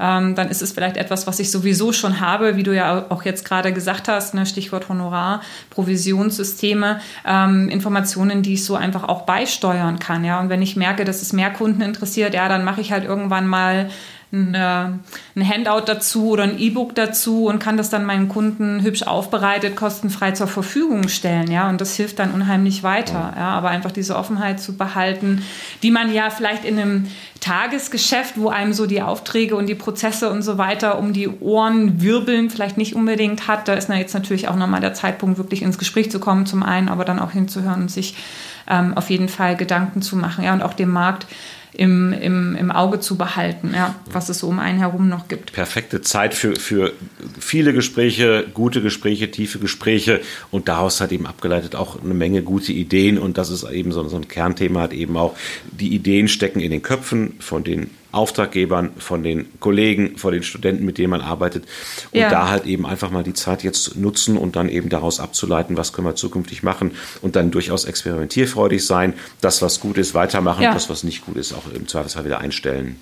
ähm, 0.00 0.34
dann 0.34 0.48
ist 0.48 0.62
es 0.62 0.72
vielleicht 0.72 0.96
etwas, 0.96 1.26
was 1.26 1.38
ich 1.38 1.50
sowieso 1.50 1.92
schon 1.92 2.20
habe, 2.20 2.56
wie 2.56 2.62
du 2.62 2.74
ja 2.74 3.06
auch 3.10 3.24
jetzt 3.24 3.44
gerade 3.44 3.72
gesagt 3.72 4.08
hast, 4.08 4.34
ne, 4.34 4.46
Stichwort 4.46 4.88
Honorar, 4.88 5.42
Provisionssysteme, 5.70 7.00
ähm, 7.26 7.68
Informationen, 7.68 8.42
die 8.42 8.54
ich 8.54 8.64
so 8.64 8.76
einfach 8.76 9.04
auch 9.04 9.22
beisteuern 9.22 9.98
kann. 9.98 10.24
Ja? 10.24 10.40
Und 10.40 10.48
wenn 10.48 10.62
ich 10.62 10.76
merke, 10.76 11.04
dass 11.04 11.22
es 11.22 11.32
mehr 11.32 11.50
Kunden 11.50 11.82
interessiert, 11.82 12.34
ja, 12.34 12.48
dann 12.48 12.64
mache 12.64 12.80
ich 12.80 12.92
halt 12.92 13.04
irgendwann 13.04 13.46
mal 13.46 13.90
ein, 14.32 14.54
ein 14.54 15.48
Handout 15.48 15.86
dazu 15.86 16.30
oder 16.30 16.44
ein 16.44 16.58
E-Book 16.58 16.94
dazu 16.94 17.46
und 17.46 17.58
kann 17.58 17.76
das 17.76 17.90
dann 17.90 18.04
meinen 18.04 18.28
Kunden 18.28 18.80
hübsch 18.80 19.02
aufbereitet, 19.02 19.74
kostenfrei 19.74 20.32
zur 20.32 20.46
Verfügung 20.46 21.08
stellen. 21.08 21.50
Ja, 21.50 21.68
und 21.68 21.80
das 21.80 21.96
hilft 21.96 22.20
dann 22.20 22.30
unheimlich 22.30 22.84
weiter. 22.84 23.34
Ja, 23.36 23.50
aber 23.50 23.70
einfach 23.70 23.90
diese 23.90 24.14
Offenheit 24.16 24.60
zu 24.60 24.76
behalten, 24.76 25.42
die 25.82 25.90
man 25.90 26.12
ja 26.12 26.30
vielleicht 26.30 26.64
in 26.64 26.78
einem 26.78 27.06
Tagesgeschäft, 27.40 28.34
wo 28.36 28.50
einem 28.50 28.72
so 28.72 28.86
die 28.86 29.02
Aufträge 29.02 29.56
und 29.56 29.66
die 29.66 29.74
Prozesse 29.74 30.30
und 30.30 30.42
so 30.42 30.58
weiter 30.58 30.98
um 30.98 31.12
die 31.12 31.28
Ohren 31.28 32.00
wirbeln, 32.00 32.50
vielleicht 32.50 32.76
nicht 32.76 32.94
unbedingt 32.94 33.48
hat. 33.48 33.66
Da 33.66 33.74
ist 33.74 33.88
na 33.88 33.98
jetzt 33.98 34.14
natürlich 34.14 34.48
auch 34.48 34.56
nochmal 34.56 34.80
der 34.80 34.94
Zeitpunkt, 34.94 35.38
wirklich 35.38 35.62
ins 35.62 35.78
Gespräch 35.78 36.10
zu 36.10 36.20
kommen, 36.20 36.46
zum 36.46 36.62
einen, 36.62 36.88
aber 36.88 37.04
dann 37.04 37.18
auch 37.18 37.32
hinzuhören 37.32 37.82
und 37.82 37.90
sich 37.90 38.14
ähm, 38.68 38.96
auf 38.96 39.10
jeden 39.10 39.28
Fall 39.28 39.56
Gedanken 39.56 40.02
zu 40.02 40.16
machen. 40.16 40.44
Ja, 40.44 40.52
und 40.52 40.62
auch 40.62 40.74
dem 40.74 40.90
Markt 40.90 41.26
im, 41.72 42.12
im, 42.12 42.56
im 42.56 42.70
Auge 42.70 43.00
zu 43.00 43.16
behalten, 43.16 43.72
ja, 43.74 43.94
was 44.10 44.28
es 44.28 44.40
so 44.40 44.48
um 44.48 44.58
einen 44.58 44.78
herum 44.78 45.08
noch 45.08 45.28
gibt. 45.28 45.52
Perfekte 45.52 46.00
Zeit 46.00 46.34
für, 46.34 46.56
für 46.56 46.92
viele 47.38 47.72
Gespräche, 47.72 48.46
gute 48.52 48.82
Gespräche, 48.82 49.30
tiefe 49.30 49.58
Gespräche 49.58 50.20
und 50.50 50.68
daraus 50.68 51.00
hat 51.00 51.12
eben 51.12 51.26
abgeleitet 51.26 51.74
auch 51.76 52.02
eine 52.02 52.14
Menge 52.14 52.42
gute 52.42 52.72
Ideen 52.72 53.18
und 53.18 53.38
das 53.38 53.50
ist 53.50 53.64
eben 53.70 53.92
so, 53.92 54.06
so 54.08 54.16
ein 54.16 54.28
Kernthema, 54.28 54.82
hat 54.82 54.92
eben 54.92 55.16
auch 55.16 55.36
die 55.70 55.94
Ideen 55.94 56.28
stecken 56.28 56.60
in 56.60 56.70
den 56.70 56.82
Köpfen 56.82 57.34
von 57.38 57.64
den 57.64 57.90
Auftraggebern, 58.12 58.92
von 58.98 59.22
den 59.22 59.58
Kollegen, 59.60 60.16
von 60.16 60.32
den 60.32 60.42
Studenten, 60.42 60.84
mit 60.84 60.98
denen 60.98 61.10
man 61.10 61.20
arbeitet. 61.20 61.64
Und 62.12 62.20
ja. 62.20 62.30
da 62.30 62.48
halt 62.48 62.66
eben 62.66 62.86
einfach 62.86 63.10
mal 63.10 63.22
die 63.22 63.34
Zeit 63.34 63.62
jetzt 63.62 63.96
nutzen 63.96 64.36
und 64.36 64.56
dann 64.56 64.68
eben 64.68 64.88
daraus 64.88 65.20
abzuleiten, 65.20 65.76
was 65.76 65.92
können 65.92 66.06
wir 66.06 66.16
zukünftig 66.16 66.62
machen 66.62 66.92
und 67.22 67.36
dann 67.36 67.50
durchaus 67.50 67.84
experimentierfreudig 67.84 68.84
sein, 68.84 69.14
das, 69.40 69.62
was 69.62 69.80
gut 69.80 69.98
ist, 69.98 70.14
weitermachen, 70.14 70.62
ja. 70.62 70.72
das, 70.72 70.90
was 70.90 71.04
nicht 71.04 71.24
gut 71.24 71.36
ist, 71.36 71.52
auch 71.52 71.70
im 71.72 71.86
Zweifelsfall 71.86 72.24
wieder 72.24 72.40
einstellen. 72.40 72.96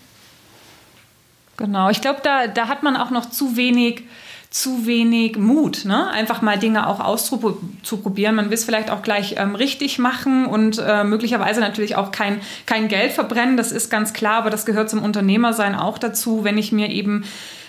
Genau, 1.56 1.90
ich 1.90 2.00
glaube, 2.00 2.20
da, 2.22 2.46
da 2.46 2.68
hat 2.68 2.82
man 2.82 2.96
auch 2.96 3.10
noch 3.10 3.30
zu 3.30 3.56
wenig 3.56 4.04
zu 4.50 4.86
wenig 4.86 5.36
Mut, 5.36 5.84
ne? 5.84 6.08
einfach 6.10 6.40
mal 6.40 6.58
Dinge 6.58 6.86
auch 6.86 7.00
auszuprobieren. 7.00 8.34
Man 8.34 8.46
will 8.46 8.54
es 8.54 8.64
vielleicht 8.64 8.90
auch 8.90 9.02
gleich 9.02 9.34
ähm, 9.36 9.54
richtig 9.54 9.98
machen 9.98 10.46
und 10.46 10.78
äh, 10.78 11.04
möglicherweise 11.04 11.60
natürlich 11.60 11.96
auch 11.96 12.12
kein, 12.12 12.40
kein 12.64 12.88
Geld 12.88 13.12
verbrennen, 13.12 13.58
das 13.58 13.72
ist 13.72 13.90
ganz 13.90 14.14
klar, 14.14 14.36
aber 14.36 14.50
das 14.50 14.64
gehört 14.64 14.88
zum 14.88 15.02
Unternehmersein 15.02 15.74
auch 15.74 15.98
dazu. 15.98 16.44
Wenn 16.44 16.56
ich 16.56 16.72
mir 16.72 16.88
eben 16.88 17.24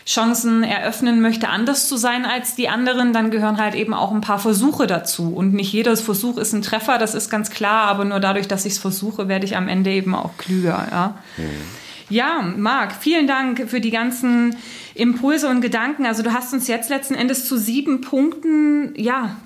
Chancen 0.05 0.63
eröffnen 0.63 1.21
möchte, 1.21 1.49
anders 1.49 1.87
zu 1.87 1.95
sein 1.95 2.25
als 2.25 2.55
die 2.55 2.69
anderen, 2.69 3.13
dann 3.13 3.29
gehören 3.29 3.57
halt 3.57 3.75
eben 3.75 3.93
auch 3.93 4.11
ein 4.11 4.21
paar 4.21 4.39
Versuche 4.39 4.87
dazu. 4.87 5.35
Und 5.35 5.53
nicht 5.53 5.71
jeder 5.71 5.95
Versuch 5.97 6.37
ist 6.37 6.53
ein 6.53 6.63
Treffer, 6.63 6.97
das 6.97 7.13
ist 7.13 7.29
ganz 7.29 7.51
klar, 7.51 7.87
aber 7.87 8.05
nur 8.05 8.19
dadurch, 8.19 8.47
dass 8.47 8.65
ich 8.65 8.73
es 8.73 8.79
versuche, 8.79 9.27
werde 9.27 9.45
ich 9.45 9.55
am 9.55 9.67
Ende 9.67 9.91
eben 9.91 10.15
auch 10.15 10.37
klüger. 10.37 10.87
Ja, 10.89 11.15
mhm. 11.37 11.43
ja 12.09 12.41
Marc, 12.57 12.93
vielen 12.93 13.27
Dank 13.27 13.69
für 13.69 13.81
die 13.81 13.91
ganzen 13.91 14.55
Impulse 14.99 15.47
und 15.47 15.61
Gedanken. 15.61 16.05
Also 16.05 16.23
du 16.23 16.33
hast 16.33 16.53
uns 16.53 16.67
jetzt 16.67 16.89
letzten 16.89 17.15
Endes 17.15 17.45
zu 17.45 17.57
sieben 17.57 18.01
Punkten 18.01 18.93
ja, 18.95 19.37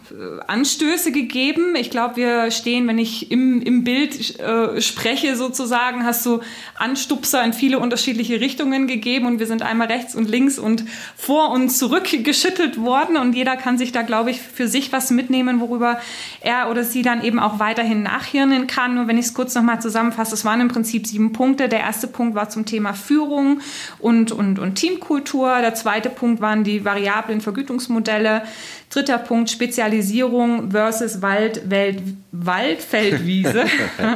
Anstöße 0.47 1.11
gegeben. 1.11 1.75
Ich 1.75 1.89
glaube, 1.89 2.15
wir 2.15 2.51
stehen, 2.51 2.87
wenn 2.87 2.97
ich 2.97 3.31
im, 3.31 3.61
im 3.61 3.83
Bild 3.83 4.39
äh, 4.39 4.81
spreche 4.81 5.35
sozusagen, 5.35 6.05
hast 6.05 6.25
du 6.25 6.41
Anstupser 6.75 7.43
in 7.43 7.53
viele 7.53 7.79
unterschiedliche 7.79 8.39
Richtungen 8.41 8.87
gegeben 8.87 9.27
und 9.27 9.39
wir 9.39 9.47
sind 9.47 9.61
einmal 9.61 9.87
rechts 9.87 10.15
und 10.15 10.29
links 10.29 10.57
und 10.57 10.85
vor 11.15 11.51
und 11.51 11.69
zurück 11.69 12.09
geschüttelt 12.23 12.79
worden 12.79 13.17
und 13.17 13.33
jeder 13.33 13.55
kann 13.55 13.77
sich 13.77 13.91
da, 13.91 14.01
glaube 14.01 14.31
ich, 14.31 14.41
für 14.41 14.67
sich 14.67 14.91
was 14.91 15.11
mitnehmen, 15.11 15.59
worüber 15.59 15.99
er 16.41 16.69
oder 16.69 16.83
sie 16.83 17.03
dann 17.03 17.23
eben 17.23 17.39
auch 17.39 17.59
weiterhin 17.59 18.03
nachhirnen 18.03 18.67
kann. 18.67 18.95
Nur 18.95 19.07
wenn 19.07 19.17
ich 19.17 19.25
es 19.25 19.33
kurz 19.33 19.53
nochmal 19.55 19.81
zusammenfasse, 19.81 20.33
es 20.33 20.45
waren 20.45 20.61
im 20.61 20.67
Prinzip 20.67 21.05
sieben 21.05 21.31
Punkte. 21.31 21.69
Der 21.69 21.79
erste 21.81 22.07
Punkt 22.07 22.35
war 22.35 22.49
zum 22.49 22.65
Thema 22.65 22.93
Führung 22.93 23.61
und, 23.99 24.31
und, 24.31 24.59
und 24.59 24.75
Teamkultur. 24.75 25.42
Struktur. 25.43 25.61
Der 25.61 25.75
zweite 25.75 26.09
Punkt 26.09 26.41
waren 26.41 26.63
die 26.63 26.85
variablen 26.85 27.41
Vergütungsmodelle. 27.41 28.43
Dritter 28.89 29.17
Punkt 29.17 29.49
Spezialisierung 29.49 30.71
versus 30.71 31.21
Wald, 31.21 31.69
Welt, 31.69 32.01
Waldfeldwiese. 32.31 33.65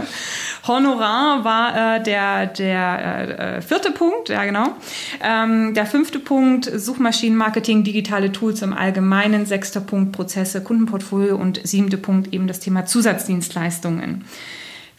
Honorar 0.68 1.44
war 1.44 1.96
äh, 1.96 2.04
der, 2.04 2.48
der 2.48 3.58
äh, 3.58 3.62
vierte 3.62 3.92
Punkt, 3.92 4.30
ja 4.30 4.44
genau. 4.44 4.76
Ähm, 5.24 5.74
der 5.74 5.86
fünfte 5.86 6.20
Punkt 6.20 6.66
Suchmaschinenmarketing, 6.66 7.84
digitale 7.84 8.32
Tools 8.32 8.62
im 8.62 8.74
Allgemeinen. 8.74 9.46
Sechster 9.46 9.82
Punkt 9.82 10.12
Prozesse, 10.12 10.62
Kundenportfolio 10.62 11.36
und 11.38 11.66
siebte 11.66 11.98
Punkt 11.98 12.34
eben 12.34 12.48
das 12.48 12.60
Thema 12.60 12.86
Zusatzdienstleistungen. 12.86 14.26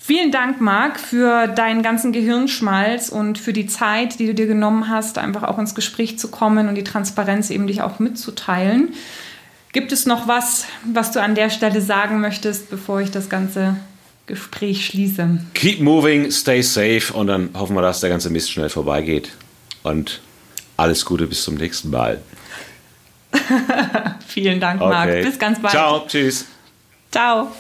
Vielen 0.09 0.33
Dank, 0.33 0.59
Marc, 0.63 0.99
für 0.99 1.49
deinen 1.49 1.83
ganzen 1.83 2.13
Gehirnschmalz 2.13 3.11
und 3.11 3.37
für 3.37 3.53
die 3.53 3.67
Zeit, 3.67 4.19
die 4.19 4.27
du 4.27 4.33
dir 4.33 4.47
genommen 4.47 4.89
hast, 4.89 5.19
einfach 5.19 5.43
auch 5.43 5.59
ins 5.59 5.75
Gespräch 5.75 6.19
zu 6.19 6.29
kommen 6.29 6.67
und 6.67 6.77
die 6.77 6.83
Transparenz 6.83 7.51
eben 7.51 7.67
dich 7.67 7.83
auch 7.83 7.99
mitzuteilen. 7.99 8.95
Gibt 9.73 9.93
es 9.93 10.07
noch 10.07 10.27
was, 10.27 10.65
was 10.91 11.13
du 11.13 11.21
an 11.21 11.35
der 11.35 11.51
Stelle 11.51 11.83
sagen 11.83 12.21
möchtest, 12.21 12.71
bevor 12.71 13.03
ich 13.03 13.11
das 13.11 13.29
ganze 13.29 13.77
Gespräch 14.25 14.87
schließe? 14.87 15.41
Keep 15.53 15.81
moving, 15.81 16.31
stay 16.31 16.63
safe 16.63 17.13
und 17.13 17.27
dann 17.27 17.51
hoffen 17.53 17.77
wir, 17.77 17.83
dass 17.83 18.01
der 18.01 18.09
ganze 18.09 18.31
Mist 18.31 18.51
schnell 18.51 18.71
vorbeigeht. 18.71 19.33
Und 19.83 20.23
alles 20.79 21.05
Gute 21.05 21.27
bis 21.27 21.43
zum 21.43 21.57
nächsten 21.57 21.91
Mal. 21.91 22.23
Vielen 24.27 24.59
Dank, 24.59 24.81
Marc. 24.81 25.11
Okay. 25.11 25.23
Bis 25.23 25.39
ganz 25.39 25.61
bald. 25.61 25.73
Ciao, 25.73 26.07
tschüss. 26.09 26.47
Ciao. 27.11 27.53